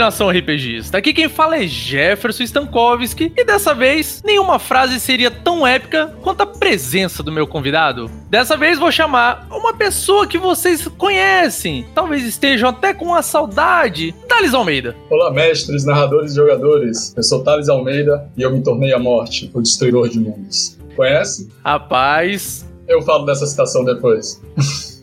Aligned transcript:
nação 0.00 0.30
RPGista. 0.30 0.98
Aqui 0.98 1.12
quem 1.12 1.28
fala 1.28 1.56
é 1.56 1.66
Jefferson 1.66 2.42
Stankowski 2.42 3.32
e 3.36 3.44
dessa 3.44 3.74
vez 3.74 4.22
nenhuma 4.24 4.58
frase 4.58 4.98
seria 4.98 5.30
tão 5.30 5.66
épica 5.66 6.14
quanto 6.22 6.40
a 6.40 6.46
presença 6.46 7.22
do 7.22 7.30
meu 7.30 7.46
convidado. 7.46 8.10
Dessa 8.28 8.56
vez 8.56 8.78
vou 8.78 8.90
chamar 8.90 9.46
uma 9.50 9.74
pessoa 9.74 10.26
que 10.26 10.38
vocês 10.38 10.86
conhecem, 10.88 11.86
talvez 11.94 12.24
estejam 12.24 12.68
até 12.68 12.94
com 12.94 13.06
uma 13.06 13.22
saudade, 13.22 14.14
Thales 14.26 14.54
Almeida. 14.54 14.96
Olá, 15.10 15.30
mestres, 15.30 15.84
narradores 15.84 16.32
e 16.32 16.36
jogadores. 16.36 17.14
Eu 17.16 17.22
sou 17.22 17.42
Thales 17.42 17.68
Almeida 17.68 18.30
e 18.36 18.42
eu 18.42 18.50
me 18.50 18.62
tornei 18.62 18.92
a 18.92 18.98
morte, 18.98 19.50
o 19.52 19.60
destruidor 19.60 20.08
de 20.08 20.18
mundos. 20.18 20.78
Conhece? 20.96 21.48
Rapaz, 21.64 22.66
Eu 22.90 23.00
falo 23.02 23.24
dessa 23.24 23.46
citação 23.46 23.84
depois. 23.84 24.42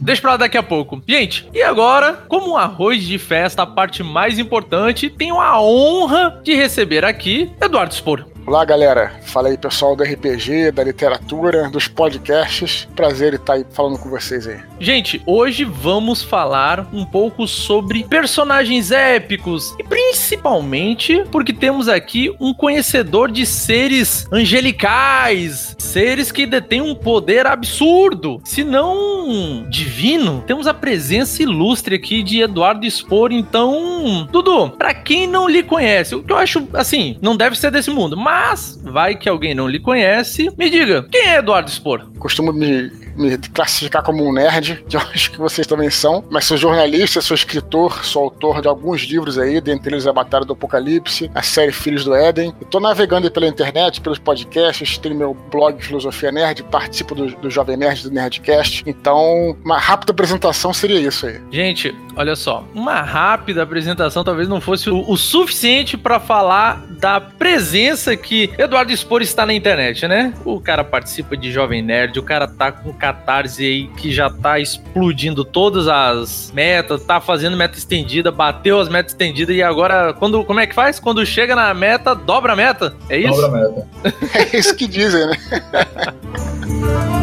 Deixa 0.02 0.22
pra 0.22 0.32
lá 0.32 0.38
daqui 0.38 0.58
a 0.58 0.64
pouco. 0.64 1.02
Gente, 1.08 1.50
e 1.54 1.64
agora, 1.64 2.26
como 2.28 2.52
um 2.52 2.58
arroz 2.58 3.02
de 3.04 3.18
festa, 3.18 3.64
a 3.64 3.66
parte 3.66 4.04
mais 4.04 4.38
importante, 4.38 5.10
tenho 5.10 5.40
a 5.40 5.60
honra 5.62 6.42
de 6.44 6.54
receber 6.54 7.06
aqui 7.06 7.50
Eduardo 7.62 7.94
Spor. 7.94 8.26
Olá, 8.48 8.64
galera. 8.64 9.12
Fala 9.24 9.50
aí, 9.50 9.58
pessoal 9.58 9.94
do 9.94 10.06
RPG, 10.06 10.72
da 10.72 10.82
literatura, 10.82 11.70
dos 11.70 11.90
podcasts. 11.90 12.88
Prazer 12.96 13.34
estar 13.34 13.56
aí 13.56 13.66
falando 13.74 14.00
com 14.00 14.10
vocês 14.10 14.48
aí. 14.48 14.58
Gente, 14.80 15.22
hoje 15.26 15.66
vamos 15.66 16.24
falar 16.24 16.88
um 16.94 17.04
pouco 17.04 17.46
sobre 17.46 18.06
personagens 18.06 18.90
épicos 18.90 19.76
e 19.78 19.84
principalmente 19.84 21.26
porque 21.30 21.52
temos 21.52 21.90
aqui 21.90 22.34
um 22.40 22.54
conhecedor 22.54 23.30
de 23.30 23.46
seres 23.46 24.26
angelicais, 24.32 25.76
seres 25.78 26.32
que 26.32 26.46
detêm 26.46 26.80
um 26.80 26.96
poder 26.96 27.46
absurdo, 27.48 28.40
se 28.46 28.64
não 28.64 29.68
divino. 29.70 30.42
Temos 30.48 30.68
a 30.68 30.74
presença 30.74 31.44
ilustre 31.44 31.96
aqui 31.96 32.24
de 32.24 32.40
Eduardo 32.40 32.90
Spor, 32.90 33.34
então, 33.34 34.26
Dudu, 34.32 34.70
pra 34.70 34.94
quem 34.94 35.28
não 35.28 35.50
lhe 35.50 35.64
conhece, 35.64 36.16
o 36.16 36.24
que 36.24 36.32
eu 36.32 36.38
acho 36.38 36.66
assim, 36.72 37.18
não 37.22 37.36
deve 37.36 37.60
ser 37.60 37.72
desse 37.72 37.90
mundo, 37.90 38.16
mas 38.16 38.37
vai 38.84 39.16
que 39.16 39.28
alguém 39.28 39.54
não 39.54 39.68
lhe 39.68 39.80
conhece, 39.80 40.50
me 40.58 40.70
diga, 40.70 41.08
quem 41.12 41.30
é 41.30 41.38
Eduardo 41.38 41.70
Spor? 41.70 42.08
Costumo 42.20 42.54
me, 42.54 42.92
me 43.18 43.38
classificar 43.38 44.04
como 44.04 44.28
um 44.28 44.32
nerd, 44.32 44.84
que 44.88 44.96
eu 44.96 45.02
acho 45.02 45.32
que 45.32 45.38
vocês 45.38 45.66
também 45.68 45.90
são, 45.90 46.24
mas 46.30 46.46
sou 46.46 46.58
jornalista, 46.58 47.22
sou 47.22 47.36
escritor, 47.36 48.06
sou 48.06 48.24
autor 48.24 48.62
de 48.62 48.68
alguns 48.68 49.02
livros 49.02 49.38
aí, 49.38 49.60
dentre 49.60 49.94
eles 49.94 50.08
A 50.08 50.14
Batalha 50.14 50.46
do 50.46 50.54
Apocalipse, 50.54 51.30
a 51.34 51.42
série 51.42 51.72
Filhos 51.72 52.06
do 52.06 52.14
Éden. 52.14 52.54
Tô 52.70 52.80
navegando 52.80 53.30
pela 53.32 53.48
internet, 53.48 54.02
pelos 54.02 54.20
podcasts, 54.20 54.98
tenho 54.98 55.16
meu 55.16 55.34
blog 55.52 55.84
Filosofia 55.84 56.32
Nerd, 56.32 56.64
participo 56.64 57.16
do, 57.16 57.28
do 57.28 57.50
Jovem 57.50 57.78
Nerd 57.78 58.04
do 58.04 58.12
Nerdcast. 58.12 58.84
Então, 58.86 59.58
uma 59.64 59.78
rápida 59.78 60.12
apresentação 60.12 60.74
seria 60.74 61.00
isso 61.00 61.26
aí. 61.26 61.42
Gente, 61.52 61.96
olha 62.16 62.36
só, 62.36 62.64
uma 62.74 63.02
rápida 63.02 63.64
apresentação 63.64 64.24
talvez 64.24 64.48
não 64.48 64.62
fosse 64.62 64.90
o, 64.90 65.10
o 65.10 65.18
suficiente 65.18 65.98
pra 65.98 66.20
falar 66.20 66.86
da 67.00 67.20
presença 67.22 68.16
que 68.16 68.50
Eduardo 68.58 68.96
Spor 68.96 69.22
está 69.22 69.46
na 69.46 69.54
internet, 69.54 70.08
né? 70.08 70.34
O 70.44 70.60
cara 70.60 70.84
participa 70.84 71.38
de 71.38 71.52
Jovem 71.52 71.82
Nerd, 71.82 72.18
o 72.20 72.24
cara 72.24 72.48
tá 72.48 72.72
com 72.72 72.92
catarse 73.08 73.64
aí 73.64 73.88
que 73.96 74.12
já 74.12 74.30
tá 74.30 74.60
explodindo 74.60 75.46
todas 75.46 75.88
as 75.88 76.52
metas, 76.54 77.04
tá 77.04 77.22
fazendo 77.22 77.56
meta 77.56 77.78
estendida, 77.78 78.32
bateu 78.32 78.80
as 78.80 78.90
metas 78.90 79.14
estendidas 79.14 79.56
e 79.56 79.64
agora, 79.64 80.14
quando, 80.14 80.44
como 80.44 80.60
é 80.60 80.68
que 80.68 80.76
faz? 80.76 81.00
Quando 81.00 81.26
chega 81.26 81.56
na 81.56 81.74
meta, 81.74 82.14
dobra 82.14 82.54
a 82.54 82.56
meta? 82.56 82.96
É 83.10 83.18
isso? 83.18 83.42
Dobra 83.42 83.48
a 83.48 83.70
meta. 83.70 83.88
É 84.54 84.58
isso 84.58 84.76
que 84.76 84.88
dizem, 84.88 85.26
né? 85.28 85.38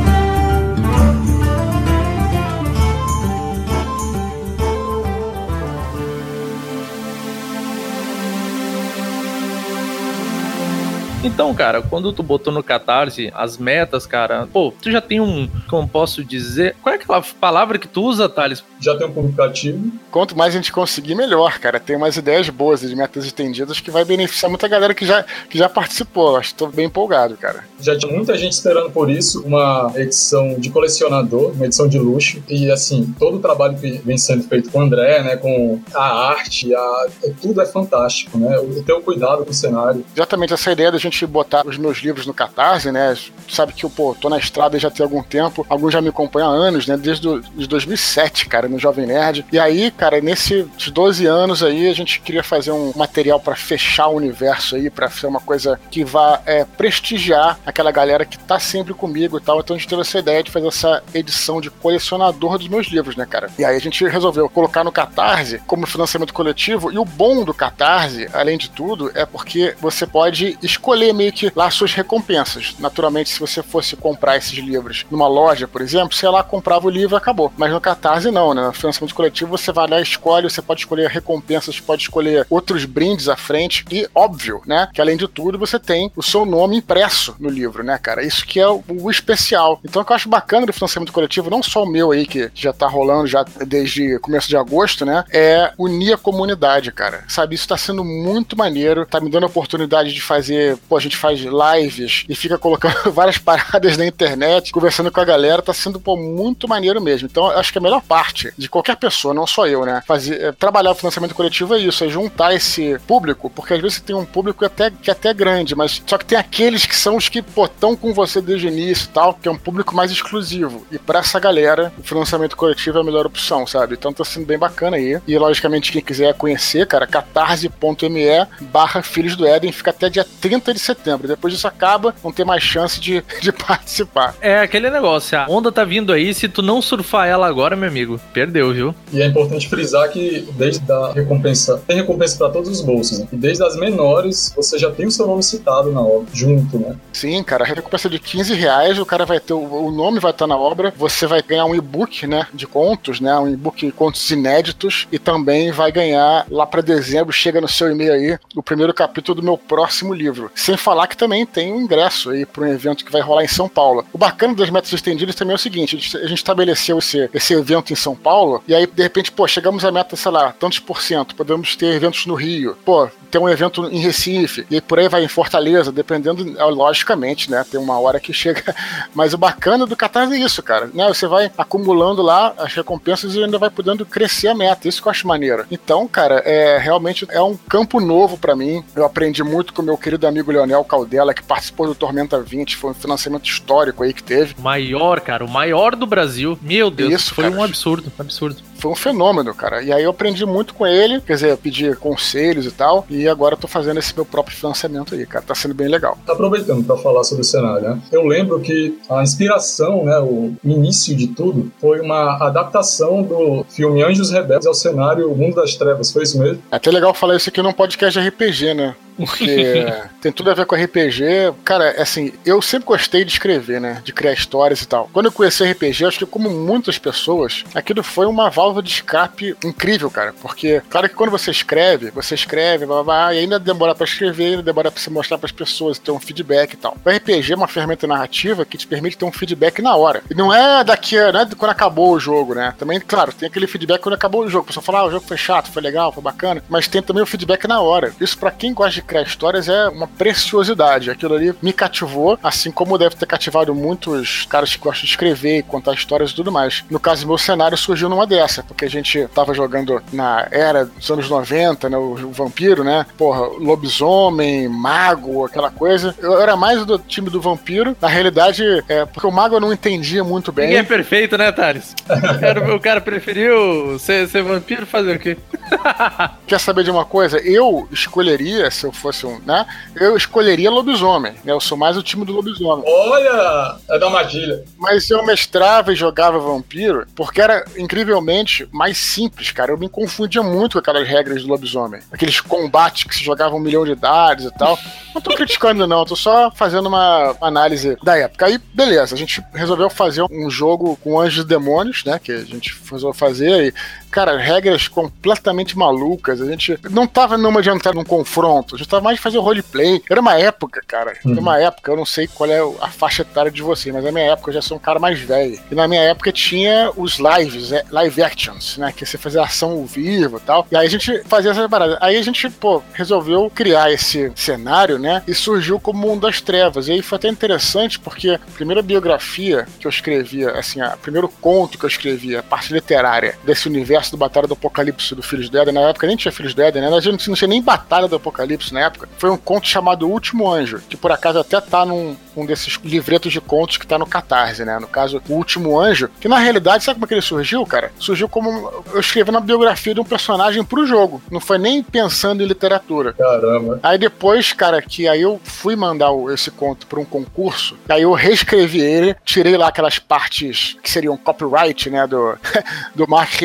Então, 11.25 11.55
cara, 11.55 11.81
quando 11.81 12.13
tu 12.13 12.23
botou 12.23 12.53
no 12.53 12.63
Catarse 12.63 13.33
as 13.35 13.57
metas, 13.57 14.07
cara, 14.07 14.47
pô, 14.53 14.75
tu 14.83 14.91
já 14.91 15.01
tem 15.01 15.21
um, 15.21 15.49
como 15.71 15.89
posso 15.89 16.23
dizer, 16.23 16.77
qual 16.83 16.95
é 16.95 16.99
aquela 16.99 17.23
palavra 17.41 17.79
que 17.79 17.89
tu 17.89 18.03
usa, 18.03 18.29
Thales? 18.29 18.63
Já 18.79 18.95
tem 18.95 19.07
um 19.07 19.13
público 19.13 19.41
ativo. 19.41 19.91
Quanto 20.11 20.37
mais 20.37 20.55
a 20.55 20.59
gente 20.59 20.71
conseguir, 20.71 21.15
melhor, 21.15 21.59
cara. 21.59 21.81
Tem 21.81 21.97
umas 21.97 22.19
ideias 22.19 22.51
boas 22.51 22.83
de 22.83 22.95
metas 22.95 23.25
estendidas 23.25 23.81
que 23.81 23.91
vai 23.91 24.05
beneficiar 24.05 24.51
muita 24.51 24.69
galera 24.69 24.93
que 24.93 25.07
já, 25.07 25.25
que 25.49 25.57
já 25.57 25.67
participou. 25.67 26.37
Acho 26.37 26.51
que 26.51 26.57
tô 26.57 26.67
bem 26.67 26.87
empolgado, 26.87 27.37
cara. 27.39 27.65
Já 27.81 27.97
tinha 27.97 28.13
muita 28.13 28.37
gente 28.37 28.53
esperando 28.53 28.91
por 28.91 29.11
isso, 29.11 29.43
uma 29.47 29.91
edição 29.97 30.55
de 30.59 30.69
colecionador, 30.69 31.53
uma 31.53 31.65
edição 31.65 31.89
de 31.89 31.99
luxo. 31.99 32.43
E 32.49 32.71
assim, 32.71 33.15
todo 33.19 33.39
o 33.39 33.41
trabalho 33.41 33.79
que 33.79 33.93
vem 34.05 34.19
sendo 34.19 34.45
feito 34.45 34.71
com 34.71 34.81
o 34.81 34.83
André, 34.83 35.23
né? 35.23 35.37
Com 35.37 35.81
a 35.95 36.29
arte, 36.29 36.75
a, 36.75 37.07
tudo 37.41 37.63
é 37.63 37.67
fantástico, 37.67 38.37
né? 38.37 38.59
O 38.59 38.83
teu 38.83 39.01
cuidado 39.01 39.43
com 39.45 39.51
o 39.51 39.55
cenário. 39.55 40.05
Exatamente 40.15 40.53
essa 40.53 40.71
ideia 40.71 40.93
da 40.93 40.99
gente 40.99 41.14
botar 41.27 41.67
os 41.67 41.77
meus 41.77 41.99
livros 41.99 42.27
no 42.27 42.35
Catarse, 42.35 42.91
né? 42.91 43.17
Sabe 43.49 43.73
que 43.73 43.85
eu, 43.85 43.91
pô, 43.91 44.15
tô 44.19 44.29
na 44.29 44.39
estrada 44.39 44.79
já 44.79 44.91
tem 44.91 45.05
algum 45.05 45.23
tempo. 45.23 45.67
Alguns 45.69 45.93
já 45.93 46.01
me 46.01 46.09
acompanham 46.09 46.51
há 46.51 46.55
anos, 46.55 46.87
né? 46.87 46.97
Desde 46.97 47.23
do, 47.23 47.41
de 47.41 47.67
2007, 47.67 48.47
cara, 48.47 48.69
no 48.69 48.79
Jovem 48.79 49.07
Nerd. 49.07 49.45
E 49.53 49.59
aí, 49.59 49.91
cara, 49.91 50.21
nesses 50.21 50.67
12 50.91 51.27
anos 51.27 51.63
aí, 51.63 51.89
a 51.89 51.95
gente 51.95 52.21
queria 52.21 52.43
fazer 52.43 52.73
um 52.73 52.93
material 52.97 53.39
para 53.39 53.55
fechar 53.55 54.09
o 54.09 54.17
universo 54.17 54.77
aí, 54.77 54.91
para 54.91 55.11
ser 55.11 55.27
uma 55.27 55.41
coisa 55.41 55.79
que 55.91 56.05
vá 56.05 56.41
é, 56.47 56.65
prestigiar 56.65 57.59
aquela 57.65 57.91
galera 57.91 58.25
que 58.25 58.39
tá 58.39 58.59
sempre 58.59 58.95
comigo 58.95 59.39
e 59.39 59.41
tal. 59.41 59.61
Então 59.61 59.77
a 59.77 59.79
gente 59.79 59.89
teve 59.89 60.03
essa 60.03 60.19
ideia 60.19 60.43
de 60.43 60.51
fazer 60.51 60.69
essa 60.69 61.03
edição 61.13 61.61
de 61.61 61.71
colecionador 61.71 62.59
dos 62.59 62.69
meus 62.69 62.87
livros, 62.89 63.17
né, 63.17 63.27
cara? 63.27 63.51
E 63.59 63.65
aí 63.65 63.77
a 63.77 63.81
gente 63.81 64.05
resolveu 64.07 64.49
colocar 64.49 64.85
no 64.85 64.93
Catarse 64.93 65.61
como 65.67 65.87
financiamento 65.87 66.33
coletivo. 66.33 66.93
E 66.93 66.99
o 66.99 67.05
bom 67.05 67.45
do 67.45 67.53
Catarse, 67.53 68.29
além 68.33 68.57
de 68.57 68.71
tudo, 68.71 69.11
é 69.15 69.27
porque 69.27 69.75
você 69.81 70.07
pode 70.07 70.59
escolher 70.63 71.04
meio 71.13 71.33
que 71.33 71.53
lá 71.55 71.71
suas 71.71 71.93
recompensas. 71.93 72.75
Naturalmente, 72.79 73.31
se 73.31 73.41
você 73.41 73.63
fosse 73.63 73.97
comprar 73.97 74.37
esses 74.37 74.59
livros 74.59 75.05
numa 75.11 75.29
loja, 75.29 75.69
por 75.69 75.81
exemplo, 75.81 76.15
você 76.15 76.29
lá 76.29 76.43
comprava 76.43 76.87
o 76.87 76.91
livro 76.91 77.17
e 77.17 77.19
acabou. 77.19 77.53
Mas 77.57 77.73
no 77.73 77.81
Catarse 77.81 78.31
não, 78.31 78.55
né? 78.55 78.67
No 78.67 78.73
financiamento 78.73 79.15
coletivo 79.15 79.51
você 79.51 79.73
vai 79.73 79.89
lá, 79.89 80.01
escolhe, 80.01 80.49
você 80.49 80.63
pode 80.63 80.81
escolher 80.81 81.09
recompensas, 81.09 81.81
pode 81.81 82.03
escolher 82.03 82.47
outros 82.51 82.85
brindes 82.85 83.29
à 83.29 83.37
frente 83.37 83.85
e 83.91 84.09
óbvio, 84.15 84.63
né, 84.67 84.89
que 84.93 85.01
além 85.01 85.17
de 85.17 85.29
tudo 85.29 85.59
você 85.59 85.79
tem 85.79 86.11
o 86.17 86.23
seu 86.23 86.45
nome 86.45 86.77
impresso 86.77 87.37
no 87.39 87.49
livro, 87.49 87.83
né, 87.83 87.99
cara? 87.99 88.25
Isso 88.25 88.47
que 88.47 88.61
é 88.61 88.69
o, 88.69 88.83
o 88.89 89.11
especial. 89.11 89.81
Então 89.85 90.03
o 90.03 90.05
que 90.05 90.13
eu 90.13 90.17
acho 90.17 90.29
bacana 90.29 90.67
do 90.67 90.73
financiamento 90.73 91.13
coletivo, 91.13 91.51
não 91.51 91.63
só 91.63 91.85
o 91.85 91.91
meu 91.91 92.11
aí 92.11 92.27
que 92.27 92.51
já 92.55 92.73
tá 92.73 92.87
rolando 92.87 93.27
já 93.27 93.45
desde 93.67 94.19
começo 94.21 94.49
de 94.49 94.57
agosto, 94.57 95.05
né, 95.05 95.25
é 95.31 95.73
unir 95.79 96.15
a 96.15 96.19
comunidade, 96.19 96.93
cara. 96.93 97.25
Sabe, 97.29 97.55
isso 97.55 97.69
tá 97.69 97.77
sendo 97.77 98.05
muito 98.05 98.57
maneiro, 98.57 99.07
tá 99.07 99.21
me 99.21 99.31
dando 99.31 99.45
a 99.45 99.49
oportunidade 99.49 100.13
de 100.13 100.21
fazer, 100.21 100.79
pô, 100.85 100.97
a 100.97 101.01
gente 101.01 101.17
faz 101.17 101.41
lives 101.41 102.25
e 102.29 102.35
fica 102.35 102.59
colocando 102.59 102.95
várias 103.13 103.39
paradas 103.39 103.97
na 103.97 104.07
internet, 104.07 104.73
conversando 104.73 105.11
com 105.11 105.21
a 105.21 105.25
galera, 105.25 105.63
tá 105.63 105.73
sendo, 105.73 106.01
pô, 106.01 106.17
muito 106.17 106.69
maneiro 106.69 107.01
mesmo. 107.01 107.29
Então, 107.31 107.47
acho 107.51 107.73
que 107.73 107.79
a 107.79 107.81
melhor 107.81 108.03
parte 108.03 108.53
de 108.57 108.69
qualquer 108.69 108.97
pessoa, 108.97 109.35
não 109.35 109.47
só 109.47 109.67
eu, 109.67 109.85
né, 109.85 110.03
fazer, 110.07 110.41
é, 110.41 110.53
trabalhar 110.53 110.93
o 110.93 110.95
financiamento 110.95 111.35
coletivo 111.35 111.75
é 111.75 111.79
isso, 111.79 112.05
é 112.05 112.09
juntar 112.09 112.55
esse 112.55 112.99
público, 113.07 113.51
porque 113.51 113.75
às 113.75 113.81
vezes 113.81 113.99
você 113.99 114.03
tem 114.03 114.17
um 114.17 114.25
público 114.25 114.65
até, 114.65 114.91
que 114.91 115.11
é 115.11 115.13
até 115.13 115.33
grande, 115.33 115.75
mas 115.75 116.03
só 116.07 116.19
que 116.19 116.25
tem 116.25 116.39
aqueles 116.39 116.87
que 116.87 116.97
são 116.97 117.17
os 117.17 117.29
que, 117.29 117.39
estão 117.39 117.97
com 117.97 118.13
você 118.13 118.41
desde 118.41 118.67
o 118.67 118.71
início 118.71 119.07
e 119.07 119.09
tal, 119.09 119.35
que 119.35 119.49
é 119.49 119.51
um 119.51 119.57
público 119.57 119.95
mais 119.95 120.11
exclusivo. 120.11 120.87
E 120.91 120.99
pra 120.99 121.21
essa 121.21 121.39
galera, 121.41 121.93
o 121.99 122.03
financiamento 122.03 122.57
coletivo 122.57 122.99
é 122.99 123.01
a 123.01 123.05
melhor 123.05 123.27
opção, 123.27 123.67
sabe? 123.67 123.95
Então 123.95 124.13
tá 124.13 124.25
sendo 124.25 124.47
bem 124.47 124.59
bacana 124.59 124.97
aí. 124.97 125.21
E 125.27 125.39
logicamente, 125.39 125.93
quem 125.93 126.03
quiser 126.03 126.35
conhecer, 126.35 126.87
cara, 126.87 127.07
catarse.me 127.07 128.25
barra 128.61 129.03
Filhos 129.03 129.37
do 129.37 129.47
Éden, 129.47 129.73
fica 129.73 129.91
até 129.91 130.09
dia 130.09 130.27
30 130.41 130.74
de 130.75 130.81
setembro. 130.81 131.29
Depois 131.29 131.53
disso 131.55 131.67
acaba, 131.67 132.15
não 132.23 132.33
tem 132.33 132.45
mais 132.45 132.63
chance 132.63 133.01
de, 133.01 133.23
de 133.41 133.53
participar. 133.53 134.35
É 134.41 134.61
aquele 134.61 134.91
negócio, 134.91 135.39
a 135.39 135.47
onda 135.49 135.73
tá 135.73 135.85
vindo 135.85 136.13
aí, 136.13 136.35
se 136.35 136.49
tu 136.49 136.63
não 136.63 136.83
surfar 136.83 137.27
ela 137.27 137.47
agora, 137.47 137.77
meu 137.77 137.89
amigo, 137.89 138.21
perdeu, 138.33 138.73
viu? 138.73 138.95
E 139.13 139.23
é 139.23 139.27
importante 139.27 139.69
frisar 139.69 140.11
que 140.11 140.47
desde 140.53 140.91
a 140.91 141.13
recompensa, 141.13 141.83
tem 141.87 141.97
recompensa 141.97 142.37
para 142.37 142.51
todos 142.51 142.69
os 142.69 142.81
bolsos, 142.81 143.21
né? 143.21 143.29
E 143.33 143.37
desde 143.37 143.65
as 143.65 143.77
menores, 143.77 144.53
você 144.57 144.79
já 144.79 144.91
tem 144.91 145.07
o 145.07 145.11
seu 145.11 145.27
nome 145.27 145.43
citado 145.43 145.93
na 145.93 146.01
obra, 146.01 146.27
junto, 146.33 146.79
né? 146.79 146.97
Sim, 147.13 147.43
cara, 147.43 147.65
a 147.65 147.67
recompensa 147.67 148.09
de 148.09 148.19
15 148.19 148.55
reais, 148.55 148.99
o 148.99 149.07
cara 149.07 149.25
vai 149.25 149.41
ter, 149.41 149.53
o, 149.53 149.87
o 149.87 149.91
nome 149.91 150.19
vai 150.19 150.31
estar 150.31 150.47
na 150.47 150.57
obra, 150.57 150.93
você 150.97 151.27
vai 151.27 151.43
ganhar 151.43 151.65
um 151.65 151.75
e-book, 151.75 152.27
né, 152.27 152.47
de 152.53 152.67
contos, 152.67 153.21
né, 153.21 153.37
um 153.39 153.49
e-book 153.49 153.87
de 153.87 153.93
contos 153.93 154.31
inéditos, 154.31 155.07
e 155.13 155.19
também 155.19 155.71
vai 155.71 155.93
ganhar, 155.93 156.47
lá 156.51 156.67
para 156.67 156.81
dezembro, 156.81 157.33
chega 157.33 157.61
no 157.61 157.69
seu 157.69 157.91
e-mail 157.91 158.13
aí, 158.13 158.39
o 158.55 158.63
primeiro 158.63 158.93
capítulo 158.93 159.41
do 159.41 159.45
meu 159.45 159.59
próximo 159.59 160.13
livro. 160.13 160.51
Sem 160.65 160.79
falar 160.79 161.07
que 161.09 161.17
também 161.17 161.45
tem 161.45 161.71
um 161.75 161.83
ingresso 161.83 162.31
aí 162.31 162.47
para 162.47 162.65
um 162.65 162.73
evento 162.73 163.05
que 163.05 163.13
vai 163.13 163.21
rolar 163.21 163.45
em 163.45 163.49
São 163.49 163.69
Paulo. 163.69 164.03
O 164.11 164.17
bacana 164.17 164.55
das 164.55 164.71
metas 164.71 164.91
estendidas 164.95 165.35
também 165.35 165.53
é 165.53 165.57
o 165.57 165.59
seguinte, 165.59 165.95
a 165.95 166.27
gente, 166.27 166.39
estabeleceu 166.39 166.99
esse, 166.99 167.29
esse 167.35 167.53
evento 167.53 167.93
em 167.93 167.97
São 167.97 168.17
Paulo, 168.17 168.65
e 168.67 168.75
aí, 168.75 168.87
de 168.87 169.03
repente, 169.03 169.31
pô, 169.31 169.47
chegamos 169.47 169.85
à 169.85 169.93
meta, 169.93 170.17
sei 170.17 170.33
lá, 170.33 170.53
tantos 170.59 170.79
por 170.79 171.03
cento, 171.03 171.35
podemos 171.35 171.77
ter 171.77 171.95
eventos 171.95 172.25
no 172.25 172.35
Rio. 172.35 172.79
Pô, 172.83 173.11
ter 173.31 173.39
um 173.39 173.49
evento 173.49 173.87
em 173.91 173.99
Recife, 173.99 174.67
e 174.71 174.81
por 174.81 174.99
aí 174.99 175.09
vai 175.09 175.25
em 175.25 175.29
Fortaleza, 175.29 175.91
dependendo, 175.91 176.59
é, 176.59 176.65
logicamente, 176.65 177.51
né? 177.51 177.65
Tem 177.69 177.81
uma 177.81 177.99
hora 177.99 178.21
que 178.21 178.33
chega. 178.35 178.75
Mas 179.15 179.35
o 179.35 179.39
bacana 179.39 179.87
do 179.87 179.97
Catarse 179.97 180.35
é 180.35 180.39
isso, 180.39 180.63
cara. 180.63 180.91
Né? 180.93 181.07
Você 181.09 181.27
vai 181.27 181.51
acumulando 181.57 182.23
lá 182.23 182.55
as 182.59 182.73
recompensas 182.75 183.35
e 183.35 183.43
ainda 183.43 183.59
vai 183.59 183.71
podendo 183.71 184.05
crescer 184.05 184.49
a 184.49 184.55
meta. 184.55 184.89
Isso 184.89 185.03
que 185.03 185.09
eu 185.09 185.11
acho 185.11 185.27
maneiro. 185.27 185.67
Então, 185.71 186.07
cara, 186.07 186.43
é 186.45 186.79
realmente 186.79 187.27
é 187.31 187.43
um 187.43 187.57
campo 187.57 188.01
novo 188.01 188.37
para 188.37 188.55
mim. 188.55 188.85
Eu 188.95 189.05
aprendi 189.05 189.43
muito 189.43 189.73
com 189.73 189.83
meu 189.83 189.97
querido 189.97 190.27
amigo 190.27 190.53
Leonel 190.53 190.85
Caldela, 190.85 191.35
que 191.35 191.43
participou 191.43 191.87
do 191.87 191.95
Tormenta 191.95 192.41
20, 192.41 192.77
foi 192.77 192.91
um 192.91 192.95
financiamento 192.95 193.47
histórico 193.47 194.03
aí 194.03 194.13
que 194.13 194.23
teve. 194.23 194.55
Maior, 194.59 195.21
cara, 195.21 195.45
o 195.45 195.49
maior 195.49 195.97
do 195.97 196.07
Brasil. 196.07 196.59
Meu 196.61 196.91
Deus, 196.91 197.13
isso, 197.13 197.35
foi 197.35 197.45
cara. 197.45 197.57
um 197.57 197.63
absurdo, 197.63 198.13
absurdo 198.19 198.74
foi 198.85 198.91
um 198.91 198.95
fenômeno, 198.95 199.55
cara. 199.55 199.83
E 199.83 199.91
aí 199.91 200.05
eu 200.05 200.11
aprendi 200.11 200.45
muito 200.45 200.75
com 200.75 200.87
ele, 200.87 201.19
quer 201.21 201.35
dizer, 201.35 201.51
eu 201.51 201.57
pedi 201.57 201.95
conselhos 201.97 202.67
e 202.67 202.71
tal, 202.71 203.07
e 203.09 203.27
agora 203.27 203.55
eu 203.55 203.59
tô 203.59 203.67
fazendo 203.67 203.99
esse 203.99 204.15
meu 204.15 204.27
próprio 204.27 204.55
financiamento 204.55 205.15
aí, 205.15 205.25
cara. 205.25 205.43
Tá 205.45 205.55
sendo 205.55 205.75
bem 205.75 205.89
legal. 205.89 206.19
Tá 206.27 206.35
aproveitando 206.35 206.85
para 206.85 206.97
falar 206.99 207.25
sobre 207.25 207.41
o 207.41 207.45
cenário, 207.45 207.89
né? 207.89 207.99
Eu 208.13 208.27
lembro 208.27 208.61
que 208.61 208.99
a 209.09 209.23
inspiração, 209.23 210.05
né, 210.05 210.19
o 210.19 210.55
início 210.63 211.17
de 211.17 211.29
tudo, 211.29 211.73
foi 211.81 212.01
uma 212.01 212.37
adaptação 212.47 213.23
do 213.23 213.65
filme 213.71 214.03
Anjos 214.03 214.31
Rebeldes 214.31 214.67
ao 214.67 214.75
cenário 214.75 215.33
O 215.33 215.37
Mundo 215.37 215.57
das 215.57 215.75
Trevas, 215.77 216.13
foi 216.13 216.25
isso 216.25 216.39
mesmo? 216.39 216.63
É 216.71 216.77
até 216.77 216.91
legal 216.91 217.15
falar 217.15 217.37
isso 217.37 217.49
aqui 217.49 217.63
num 217.63 217.73
podcast 217.73 218.21
de 218.21 218.29
RPG, 218.29 218.75
né? 218.75 218.95
Porque 219.17 219.87
tem 220.21 220.33
tudo 220.33 220.51
a 220.51 220.55
ver 220.55 220.67
com 220.67 220.77
RPG. 220.77 221.55
Cara, 221.65 221.95
assim, 222.03 222.33
eu 222.45 222.61
sempre 222.61 222.87
gostei 222.87 223.25
de 223.25 223.33
escrever, 223.33 223.81
né? 223.81 224.01
De 224.05 224.13
criar 224.13 224.33
histórias 224.33 224.83
e 224.83 224.89
tal. 224.89 225.09
Quando 225.13 225.27
eu 225.27 225.33
conheci 225.33 225.65
RPG, 225.65 226.05
acho 226.05 226.19
que 226.19 226.27
como 226.27 226.51
muitas 226.51 226.99
pessoas, 226.99 227.65
aquilo 227.75 228.03
foi 228.03 228.27
uma 228.27 228.51
válvula 228.51 228.74
de 228.83 228.91
escape 228.91 229.57
incrível, 229.65 230.11
cara. 230.11 230.35
Porque, 230.41 230.83
claro 230.89 231.09
que 231.09 231.15
quando 231.15 231.31
você 231.31 231.51
escreve, 231.51 232.11
você 232.11 232.35
escreve, 232.35 232.87
blá, 232.87 233.03
blá, 233.03 233.05
blá 233.05 233.35
e 233.35 233.39
ainda 233.39 233.59
demora 233.59 233.95
para 233.95 234.05
escrever, 234.05 234.47
ainda 234.47 234.63
demora 234.63 234.91
pra 234.91 235.01
você 235.01 235.11
mostrar 235.11 235.39
para 235.39 235.47
as 235.47 235.53
pessoas, 235.53 235.99
ter 235.99 236.11
um 236.11 236.21
feedback 236.21 236.75
e 236.75 236.77
tal. 236.77 236.97
O 237.05 237.11
RPG 237.11 237.53
é 237.53 237.57
uma 237.57 237.69
ferramenta 237.69 238.07
narrativa 238.07 238.65
que 238.65 238.77
te 238.77 238.87
permite 238.87 239.17
ter 239.17 239.25
um 239.25 239.33
feedback 239.33 239.81
na 239.81 239.97
hora. 239.97 240.23
E 240.31 240.35
não 240.35 240.53
é 240.53 240.85
daqui, 240.85 241.17
não 241.33 241.41
é 241.41 241.47
quando 241.57 241.71
acabou 241.71 242.13
o 242.13 242.21
jogo, 242.21 242.55
né? 242.55 242.75
Também, 242.79 243.01
claro, 243.01 243.33
tem 243.33 243.49
aquele 243.49 243.67
feedback 243.67 244.01
quando 244.01 244.15
acabou 244.15 244.43
o 244.43 244.51
jogo. 244.51 244.65
A 244.65 244.67
pessoa 244.69 244.83
fala, 244.83 245.01
ah, 245.01 245.07
o 245.07 245.11
jogo 245.11 245.27
foi 245.27 245.37
chato, 245.37 245.71
foi 245.71 245.83
legal, 245.83 246.13
foi 246.13 246.23
bacana. 246.23 246.63
Mas 246.69 246.89
tem 246.89 247.03
também 247.03 247.23
o 247.23 247.27
feedback 247.27 247.67
na 247.67 247.81
hora. 247.81 248.13
Isso 248.21 248.39
para 248.39 248.51
quem 248.51 248.73
gosta 248.73 248.95
de 248.95 249.03
criar 249.03 249.23
histórias 249.23 249.69
é 249.69 249.89
uma 249.89 250.07
preciosidade. 250.07 251.11
Aquilo 251.11 251.35
ali 251.35 251.55
me 251.63 251.73
cativou, 251.73 252.39
assim 252.43 252.71
como 252.71 252.99
deve 252.99 253.17
ter 253.17 253.27
cativado 253.27 253.75
muitos 253.75 254.47
caras 254.47 254.75
que 254.75 254.79
gostam 254.79 255.05
de 255.05 255.11
escrever 255.11 255.59
e 255.59 255.63
contar 255.63 255.95
histórias 255.95 256.31
e 256.31 256.35
tudo 256.35 256.53
mais. 256.53 256.85
No 256.91 257.01
caso, 257.01 257.27
meu 257.27 257.39
cenário 257.39 257.77
surgiu 257.77 258.09
numa 258.09 258.27
porque 258.63 258.85
a 258.85 258.91
gente 258.91 259.27
tava 259.35 259.55
jogando 259.55 260.03
na 260.13 260.47
era 260.51 260.85
dos 260.85 261.11
anos 261.11 261.29
90, 261.29 261.89
né? 261.89 261.97
O, 261.97 262.13
o 262.13 262.33
vampiro, 262.33 262.83
né? 262.83 263.07
Porra, 263.17 263.47
lobisomem, 263.59 264.69
mago, 264.69 265.45
aquela 265.45 265.71
coisa. 265.71 266.15
Eu 266.19 266.41
era 266.41 266.57
mais 266.57 266.85
do 266.85 266.99
time 266.99 267.31
do 267.31 267.41
vampiro. 267.41 267.97
Na 268.01 268.09
realidade, 268.09 268.65
é 268.89 269.05
porque 269.05 269.27
o 269.27 269.31
mago 269.31 269.57
eu 269.57 269.61
não 269.61 269.73
entendia 269.73 270.25
muito 270.25 270.51
bem. 270.51 270.67
Ninguém 270.67 270.81
é 270.81 270.85
perfeito, 270.85 271.37
né, 271.37 271.53
Thales? 271.53 271.95
o, 272.09 272.41
cara, 272.41 272.75
o 272.77 272.81
cara 272.81 273.01
preferiu 273.01 273.99
ser, 273.99 274.29
ser 274.29 274.43
vampiro 274.43 274.87
fazer 274.87 275.17
o 275.17 275.19
quê? 275.19 275.37
Quer 276.47 276.61
saber 276.61 276.85
de 276.85 276.91
uma 276.91 277.05
coisa? 277.05 277.39
Eu 277.39 277.89
escolheria, 277.91 278.71
se 278.71 278.85
eu 278.85 278.93
fosse 278.93 279.27
um 279.27 279.35
né? 279.45 279.67
Eu 279.95 280.17
escolheria 280.17 280.71
lobisomem, 280.71 281.33
né? 281.45 281.53
Eu 281.53 281.61
sou 281.61 281.77
mais 281.77 281.97
o 281.97 282.03
time 282.03 282.25
do 282.25 282.33
lobisomem. 282.33 282.85
Olha! 282.87 283.77
É 283.89 283.99
da 283.99 284.07
armadilha. 284.07 284.65
Mas 284.79 285.09
eu 285.11 285.25
mestrava 285.25 285.93
e 285.93 285.97
jogava 285.97 286.39
vampiro 286.39 287.07
porque 287.15 287.41
era 287.41 287.65
incrivelmente 287.77 288.44
mais 288.71 288.99
simples, 288.99 289.51
cara. 289.51 289.73
Eu 289.73 289.79
me 289.79 289.89
confundia 289.89 290.43
muito 290.43 290.75
com 290.75 290.79
aquelas 290.79 291.07
regras 291.09 291.43
do 291.43 291.49
lobisomem. 291.49 292.01
Aqueles 292.13 292.41
combates 292.41 293.05
que 293.05 293.15
se 293.15 293.25
jogavam 293.25 293.59
um 293.59 293.63
milhão 293.63 293.85
de 293.85 293.95
dados 293.95 294.47
e 294.47 294.51
tal. 294.53 294.79
Não 295.15 295.21
tô 295.21 295.35
criticando, 295.35 295.87
não, 295.87 296.05
tô 296.05 296.17
só 296.17 296.51
fazendo 296.51 296.87
uma 296.87 297.37
análise 297.41 297.97
da 298.03 298.17
época. 298.17 298.47
Aí, 298.47 298.59
beleza, 298.73 299.15
a 299.15 299.19
gente 299.19 299.43
resolveu 299.53 299.89
fazer 299.89 300.23
um 300.31 300.51
jogo 300.51 300.97
com 300.97 301.21
anjos 301.21 301.45
e 301.45 301.49
demônios, 301.49 302.05
né? 302.05 302.19
Que 302.19 302.33
a 302.33 302.45
gente 302.45 302.77
resolveu 302.91 303.15
fazer 303.15 303.67
e 303.67 303.75
cara, 304.15 304.39
regras 304.39 304.87
completamente 304.87 305.77
malucas. 305.77 306.41
A 306.41 306.47
gente 306.47 306.79
não 306.89 307.05
tava 307.05 307.37
numa 307.37 307.61
de 307.61 307.69
entrar 307.69 307.93
num 307.93 308.05
confronto, 308.05 308.77
a 308.77 308.79
gente 308.79 308.89
tava 308.89 309.03
mais 309.03 309.17
de 309.17 309.23
fazer 309.23 309.39
roleplay. 309.39 310.01
Era 310.09 310.21
uma 310.21 310.39
época, 310.39 310.81
cara. 310.87 311.15
Era 311.27 311.41
uma 311.41 311.57
uhum. 311.57 311.59
época, 311.59 311.91
eu 311.91 311.97
não 311.97 312.07
sei 312.07 312.29
qual 312.29 312.49
é 312.49 312.61
a 312.81 312.89
faixa 312.89 313.23
etária 313.23 313.51
de 313.51 313.61
você, 313.61 313.91
mas 313.91 314.05
na 314.05 314.13
minha 314.13 314.27
época 314.27 314.51
eu 314.51 314.55
já 314.55 314.63
sou 314.63 314.77
um 314.77 314.81
cara 314.81 315.01
mais 315.01 315.19
velho. 315.19 315.59
E 315.69 315.75
na 315.75 315.89
minha 315.89 316.03
época 316.03 316.31
tinha 316.31 316.93
os 316.97 317.19
lives, 317.19 317.73
é, 317.73 317.85
live 317.91 318.23
actions, 318.23 318.79
né? 318.79 318.93
Que 318.97 319.05
você 319.05 319.19
fazia 319.19 319.43
ação 319.43 319.73
ao 319.73 319.85
vivo 319.85 320.37
e 320.37 320.41
tal. 320.41 320.65
E 320.71 320.77
aí 320.77 320.87
a 320.87 320.91
gente 320.91 321.25
fazia 321.25 321.51
essa 321.51 321.69
parada. 321.69 321.99
Aí 322.01 322.17
a 322.17 322.23
gente, 322.23 322.49
pô, 322.51 322.81
resolveu 322.93 323.51
criar 323.53 323.91
esse 323.91 324.31
cenário, 324.37 324.97
né? 324.97 325.25
E 325.27 325.35
surgiu 325.35 325.81
como 325.81 325.99
Mundo 325.99 326.21
das 326.21 326.41
Trevas. 326.41 326.87
E 326.87 326.93
aí 326.93 327.03
foi 327.03 327.17
até 327.17 327.29
interessante 327.29 327.99
porque 327.99 328.31
a 328.31 328.39
primeira 328.39 328.81
biografia 328.81 329.67
que 329.81 329.89
eu 329.89 329.91
escrevia, 329.91 330.53
assim, 330.53 330.81
o 330.81 330.99
primeiro 330.99 331.29
conto 331.29 331.77
que 331.77 331.85
eu 331.85 331.89
escrevia, 331.89 332.39
a 332.39 332.43
parte 332.45 332.73
literária 332.73 333.37
desse 333.43 333.67
universo 333.67 334.04
universo 334.05 334.11
do 334.11 334.17
Batalha 334.17 334.47
do 334.47 334.55
Apocalipse 334.55 335.15
do 335.15 335.23
Filhos 335.23 335.49
do 335.49 335.59
Éden. 335.59 335.75
Na 335.75 335.81
época 335.83 336.07
nem 336.07 336.17
tinha 336.17 336.33
Filhos 336.33 336.55
do 336.55 336.63
Éden, 336.63 336.83
né? 336.83 336.89
A 336.89 337.01
gente 337.01 337.29
não 337.29 337.37
tinha 337.37 337.49
nem 337.49 337.63
Batalha 337.63 338.07
do 338.07 338.17
Apocalipse 338.17 338.73
na 338.73 338.81
época. 338.81 339.09
Foi 339.19 339.31
um 339.31 339.37
conto 339.37 339.67
chamado 339.67 340.07
O 340.07 340.11
Último 340.11 340.51
Anjo, 340.51 340.81
que 340.89 340.97
por 340.97 341.11
acaso 341.11 341.39
até 341.39 341.61
tá 341.61 341.85
num 341.85 342.17
um 342.37 342.45
desses 342.45 342.79
livretos 342.83 343.33
de 343.33 343.41
contos 343.41 343.77
que 343.77 343.87
tá 343.87 343.99
no 343.99 344.07
Catarse, 344.07 344.65
né? 344.65 344.79
No 344.79 344.89
caso, 344.89 345.23
O 345.29 345.35
Último 345.35 345.79
Anjo, 345.79 346.11
que 346.21 346.29
na 346.29 346.39
realidade, 346.39 346.85
sabe 346.85 346.97
como 346.97 347.07
é 347.07 347.09
que 347.09 347.15
ele 347.15 347.23
surgiu, 347.23 347.65
cara? 347.65 347.93
Surgiu 347.99 348.29
como 348.29 348.85
eu 348.93 349.01
escrevi 349.01 349.31
na 349.31 349.41
biografia 349.41 349.95
de 349.95 350.01
um 350.01 350.05
personagem 350.05 350.65
pro 350.65 350.87
jogo. 350.87 351.23
Não 351.31 351.41
foi 351.41 351.59
nem 351.59 351.83
pensando 351.83 352.43
em 352.43 352.47
literatura. 352.47 353.13
Caramba. 353.13 353.79
Aí 353.83 353.99
depois, 353.99 354.53
cara, 354.53 354.83
que 354.83 355.07
aí 355.09 355.23
eu 355.23 355.41
fui 355.45 355.77
mandar 355.77 356.11
esse 356.33 356.51
conto 356.51 356.87
pra 356.87 357.01
um 357.01 357.05
concurso, 357.05 357.77
aí 357.89 358.03
eu 358.03 358.13
reescrevi 358.13 358.81
ele, 358.81 359.17
tirei 359.25 359.57
lá 359.57 359.69
aquelas 359.69 359.99
partes 359.99 360.77
que 360.83 360.91
seriam 360.91 361.17
copyright, 361.17 361.89
né? 361.91 362.07
Do, 362.07 362.37
do 362.95 363.09
Mark 363.09 363.41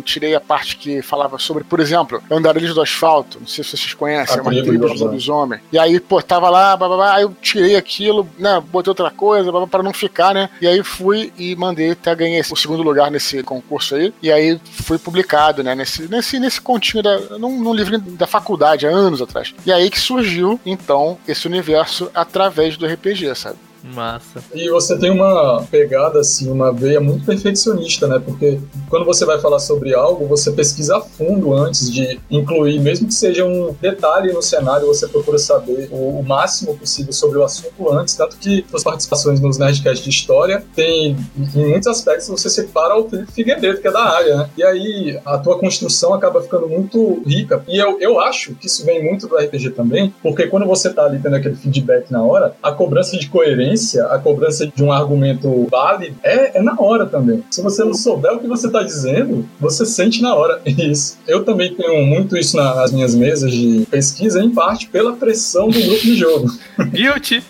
Tirei 0.00 0.34
a 0.34 0.40
parte 0.40 0.76
que 0.76 1.02
falava 1.02 1.38
sobre, 1.38 1.64
por 1.64 1.80
exemplo, 1.80 2.22
Andarilhos 2.30 2.74
do 2.74 2.80
Asfalto, 2.80 3.38
não 3.40 3.46
sei 3.46 3.64
se 3.64 3.76
vocês 3.76 3.94
conhecem, 3.94 4.38
é 4.38 4.40
uma 4.40 4.50
tribo 4.50 4.88
de 4.88 5.02
lobisomem. 5.02 5.60
E 5.72 5.78
aí, 5.78 5.98
pô, 6.00 6.20
tava 6.22 6.48
lá, 6.50 6.76
blá, 6.76 6.88
blá, 6.88 6.96
blá, 6.96 7.14
aí 7.14 7.22
eu 7.22 7.34
tirei 7.40 7.76
aquilo, 7.76 8.28
né, 8.38 8.62
botei 8.70 8.90
outra 8.90 9.10
coisa, 9.10 9.50
para 9.66 9.82
não 9.82 9.92
ficar, 9.92 10.34
né, 10.34 10.50
e 10.60 10.66
aí 10.66 10.82
fui 10.82 11.32
e 11.38 11.54
mandei, 11.56 11.92
até 11.92 12.14
ganhei 12.14 12.40
o 12.40 12.56
segundo 12.56 12.82
lugar 12.82 13.10
nesse 13.10 13.42
concurso 13.42 13.94
aí, 13.94 14.12
e 14.22 14.30
aí 14.30 14.60
fui 14.64 14.98
publicado, 14.98 15.62
né, 15.62 15.74
nesse, 15.74 16.08
nesse, 16.08 16.38
nesse 16.38 16.60
continho, 16.60 17.02
da, 17.02 17.18
num, 17.38 17.62
num 17.62 17.74
livro 17.74 17.98
da 17.98 18.26
faculdade, 18.26 18.86
há 18.86 18.90
anos 18.90 19.22
atrás. 19.22 19.54
E 19.64 19.72
aí 19.72 19.90
que 19.90 20.00
surgiu, 20.00 20.60
então, 20.64 21.18
esse 21.26 21.46
universo 21.46 22.10
através 22.14 22.76
do 22.76 22.86
RPG, 22.86 23.34
sabe? 23.34 23.65
Massa. 23.94 24.42
E 24.54 24.68
você 24.68 24.98
tem 24.98 25.10
uma 25.10 25.62
pegada, 25.70 26.20
assim, 26.20 26.50
uma 26.50 26.72
veia 26.72 27.00
muito 27.00 27.24
perfeccionista, 27.24 28.06
né? 28.06 28.20
Porque 28.24 28.58
quando 28.88 29.04
você 29.04 29.24
vai 29.24 29.40
falar 29.40 29.58
sobre 29.60 29.94
algo, 29.94 30.26
você 30.26 30.50
pesquisa 30.50 30.96
a 30.96 31.00
fundo 31.00 31.54
antes 31.54 31.90
de 31.90 32.18
incluir, 32.30 32.80
mesmo 32.80 33.06
que 33.06 33.14
seja 33.14 33.44
um 33.44 33.74
detalhe 33.80 34.32
no 34.32 34.42
cenário, 34.42 34.86
você 34.86 35.06
procura 35.06 35.38
saber 35.38 35.88
o, 35.90 36.18
o 36.18 36.22
máximo 36.22 36.76
possível 36.76 37.12
sobre 37.12 37.38
o 37.38 37.44
assunto 37.44 37.90
antes. 37.92 38.14
Tanto 38.14 38.36
que 38.38 38.64
suas 38.68 38.82
participações 38.82 39.40
nos 39.40 39.58
Nerdcast 39.58 40.02
de 40.02 40.10
História 40.10 40.64
tem, 40.74 41.16
em 41.36 41.68
muitos 41.68 41.86
aspectos, 41.86 42.28
você 42.28 42.50
separa 42.50 42.96
o 42.96 43.08
Felipe 43.08 43.32
Figueiredo, 43.32 43.80
que 43.80 43.88
é 43.88 43.92
da 43.92 44.02
área, 44.02 44.36
né? 44.36 44.50
E 44.56 44.64
aí 44.64 45.20
a 45.24 45.38
tua 45.38 45.58
construção 45.58 46.12
acaba 46.12 46.42
ficando 46.42 46.68
muito 46.68 47.22
rica. 47.24 47.62
E 47.68 47.78
eu, 47.78 47.98
eu 48.00 48.20
acho 48.20 48.54
que 48.54 48.66
isso 48.66 48.84
vem 48.84 49.04
muito 49.04 49.28
do 49.28 49.36
RPG 49.36 49.70
também, 49.70 50.12
porque 50.22 50.46
quando 50.46 50.66
você 50.66 50.90
tá 50.92 51.04
ali 51.04 51.18
tendo 51.18 51.36
aquele 51.36 51.54
feedback 51.54 52.10
na 52.10 52.22
hora, 52.22 52.56
a 52.62 52.72
cobrança 52.72 53.16
de 53.16 53.28
coerência 53.28 53.75
a 54.00 54.18
cobrança 54.18 54.66
de 54.66 54.82
um 54.82 54.92
argumento 54.92 55.66
válido, 55.70 56.16
é, 56.22 56.58
é 56.58 56.62
na 56.62 56.74
hora 56.78 57.06
também. 57.06 57.44
Se 57.50 57.62
você 57.62 57.84
não 57.84 57.94
souber 57.94 58.32
o 58.32 58.38
que 58.38 58.46
você 58.46 58.66
está 58.66 58.82
dizendo, 58.82 59.46
você 59.60 59.84
sente 59.84 60.22
na 60.22 60.34
hora 60.34 60.60
isso. 60.66 61.18
Eu 61.26 61.44
também 61.44 61.74
tenho 61.74 62.04
muito 62.06 62.36
isso 62.36 62.56
nas 62.56 62.92
minhas 62.92 63.14
mesas 63.14 63.52
de 63.52 63.86
pesquisa, 63.90 64.42
em 64.42 64.50
parte 64.50 64.88
pela 64.88 65.14
pressão 65.14 65.68
do 65.68 65.80
grupo 65.80 66.02
de 66.02 66.16
jogo. 66.16 66.48
Guilty! 66.92 67.42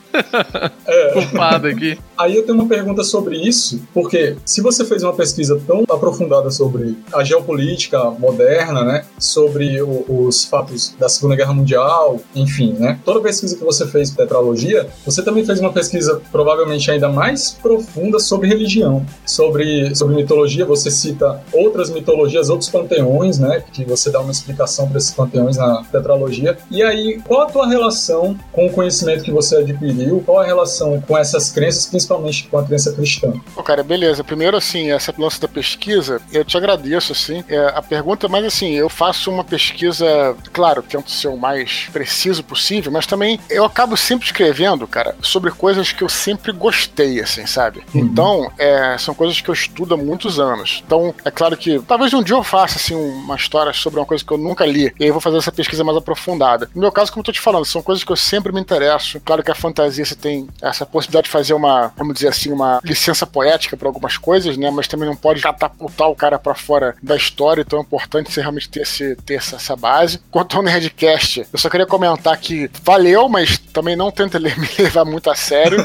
É. 0.87 1.13
Culpado 1.13 1.67
aqui. 1.67 1.99
Aí 2.17 2.35
eu 2.35 2.45
tenho 2.45 2.59
uma 2.59 2.67
pergunta 2.67 3.05
sobre 3.05 3.37
isso, 3.37 3.83
porque 3.93 4.37
se 4.45 4.63
você 4.63 4.85
fez 4.87 5.03
uma 5.03 5.13
pesquisa 5.13 5.61
tão 5.67 5.85
aprofundada 5.89 6.51
sobre 6.51 6.97
a 7.13 7.23
geopolítica 7.23 8.11
moderna, 8.13 8.83
né, 8.85 9.05
sobre 9.19 9.83
o, 9.83 10.05
os 10.09 10.47
fatos 10.47 10.95
da 10.99 11.11
Segunda 11.11 11.37
Guerra 11.37 11.53
Mundial, 11.53 12.19
enfim, 12.35 12.73
né, 12.79 12.99
toda 13.05 13.21
pesquisa 13.21 13.55
que 13.55 13.63
você 13.63 13.87
fez 13.87 14.11
tetralogia, 14.11 14.89
você 15.05 15.23
também 15.23 15.45
fez 15.45 15.61
uma 15.61 15.73
pesquisa 15.73 16.23
provavelmente 16.33 16.91
ainda 16.91 17.11
mais 17.11 17.51
profunda 17.51 18.19
sobre 18.19 18.49
religião, 18.49 19.05
sobre, 19.27 19.95
sobre 19.95 20.17
mitologia. 20.17 20.65
Você 20.65 20.91
cita 20.91 21.43
outras 21.53 21.91
mitologias, 21.91 22.49
outros 22.49 22.71
panteões, 22.71 23.39
né, 23.39 23.63
que 23.73 23.85
você 23.85 24.11
dá 24.11 24.21
uma 24.21 24.33
explicação 24.33 24.89
para 24.89 24.97
esses 24.97 25.13
panteões 25.13 25.59
na 25.59 25.85
tetralogia. 25.85 26.57
E 26.71 26.83
aí, 26.83 27.21
qual 27.27 27.43
a 27.43 27.47
tua 27.47 27.69
relação 27.69 28.39
com 28.53 28.67
o 28.67 28.71
conhecimento 28.71 29.23
que 29.23 29.31
você 29.31 29.57
adquiriu 29.57 30.06
qual 30.25 30.41
a 30.41 30.45
relação 30.45 31.01
com 31.01 31.17
essas 31.17 31.51
crenças, 31.51 31.87
principalmente 31.87 32.49
com 32.49 32.59
a 32.59 32.65
crença 32.65 32.93
cristã? 32.93 33.33
Pô, 33.55 33.63
cara, 33.63 33.83
beleza. 33.83 34.25
Primeiro, 34.25 34.57
assim, 34.57 34.91
essa 34.91 35.15
lance 35.17 35.41
da 35.41 35.49
pesquisa, 35.49 36.21
eu 36.33 36.45
te 36.45 36.57
agradeço, 36.57 37.13
assim. 37.13 37.45
É, 37.49 37.73
a 37.75 37.83
pergunta, 37.83 38.29
mas 38.29 38.45
assim, 38.45 38.73
eu 38.73 38.89
faço 38.89 39.31
uma 39.31 39.45
pesquisa, 39.45 40.37
claro, 40.53 40.83
tento 40.83 41.11
ser 41.11 41.29
o 41.29 41.37
mais 41.37 41.89
preciso 41.93 42.43
possível, 42.43 42.91
mas 42.91 43.07
também 43.07 43.39
eu 43.51 43.65
acabo 43.65 43.97
sempre 43.97 44.27
escrevendo, 44.27 44.87
cara, 44.87 45.17
sobre 45.23 45.51
coisas 45.51 45.93
que 45.93 46.03
eu 46.03 46.09
sempre 46.09 46.53
gostei, 46.53 47.21
assim, 47.21 47.47
sabe? 47.47 47.83
Uhum. 47.95 48.01
Então, 48.01 48.53
é, 48.59 48.97
são 48.99 49.15
coisas 49.15 49.41
que 49.41 49.49
eu 49.49 49.55
estudo 49.55 49.95
há 49.95 49.97
muitos 49.97 50.39
anos. 50.39 50.83
Então, 50.87 51.15
é 51.25 51.31
claro 51.31 51.57
que 51.57 51.79
talvez 51.81 52.13
um 52.13 52.23
dia 52.23 52.37
eu 52.37 52.43
faça, 52.43 52.77
assim, 52.77 52.95
uma 52.95 53.37
história 53.37 53.73
sobre 53.73 53.99
uma 54.01 54.07
coisa 54.07 54.25
que 54.25 54.33
eu 54.33 54.39
nunca 54.39 54.65
li, 54.65 54.93
e 54.99 55.05
aí 55.05 55.09
eu 55.09 55.13
vou 55.13 55.21
fazer 55.21 55.39
essa 55.39 55.53
pesquisa 55.53 55.85
mais 55.85 55.97
aprofundada. 55.97 56.69
No 56.75 56.81
meu 56.83 56.93
caso, 56.93 57.13
como 57.13 57.21
eu 57.21 57.25
tô 57.25 57.33
te 57.33 57.41
falando, 57.41 57.65
são 57.65 57.83
coisas 57.83 58.05
que 58.05 58.13
eu 58.13 58.17
sempre 58.17 58.53
me 58.53 58.61
interesso. 58.61 59.21
Claro 59.25 59.43
que 59.43 59.51
a 59.51 59.55
fantasia 59.55 59.86
você 59.95 60.15
tem 60.15 60.49
essa 60.61 60.85
possibilidade 60.85 61.25
de 61.25 61.31
fazer 61.31 61.55
uma, 61.55 61.93
vamos 61.97 62.15
dizer 62.15 62.29
assim, 62.29 62.53
uma 62.53 62.81
licença 62.85 63.27
poética 63.27 63.77
para 63.77 63.89
algumas 63.89 64.17
coisas, 64.17 64.57
né? 64.57 64.71
Mas 64.71 64.89
também 64.89 65.09
não 65.09 65.17
pode 65.17 65.41
catapultar 65.41 66.09
o 66.09 66.17
cara 66.17 66.39
para 66.39 66.55
fora 66.55 66.95
da 67.03 67.17
história, 67.17 67.63
então 67.63 67.79
é 67.79 67.83
importante 67.83 68.33
você 68.33 68.41
realmente 68.41 68.69
ter, 68.69 68.83
esse, 68.83 69.17
ter 69.17 69.35
essa, 69.35 69.57
essa 69.57 69.77
base. 69.77 70.21
Quanto 70.31 70.57
ao 70.57 70.63
Nerdcast, 70.63 71.47
eu 71.53 71.59
só 71.59 71.69
queria 71.69 71.87
comentar 71.87 72.37
que 72.39 72.71
valeu, 72.83 73.29
mas 73.29 73.59
também 73.59 73.97
não 73.97 74.11
tenta 74.11 74.39
me 74.41 74.51
levar 74.79 75.05
muito 75.05 75.31
a 75.31 75.35
sério. 75.35 75.79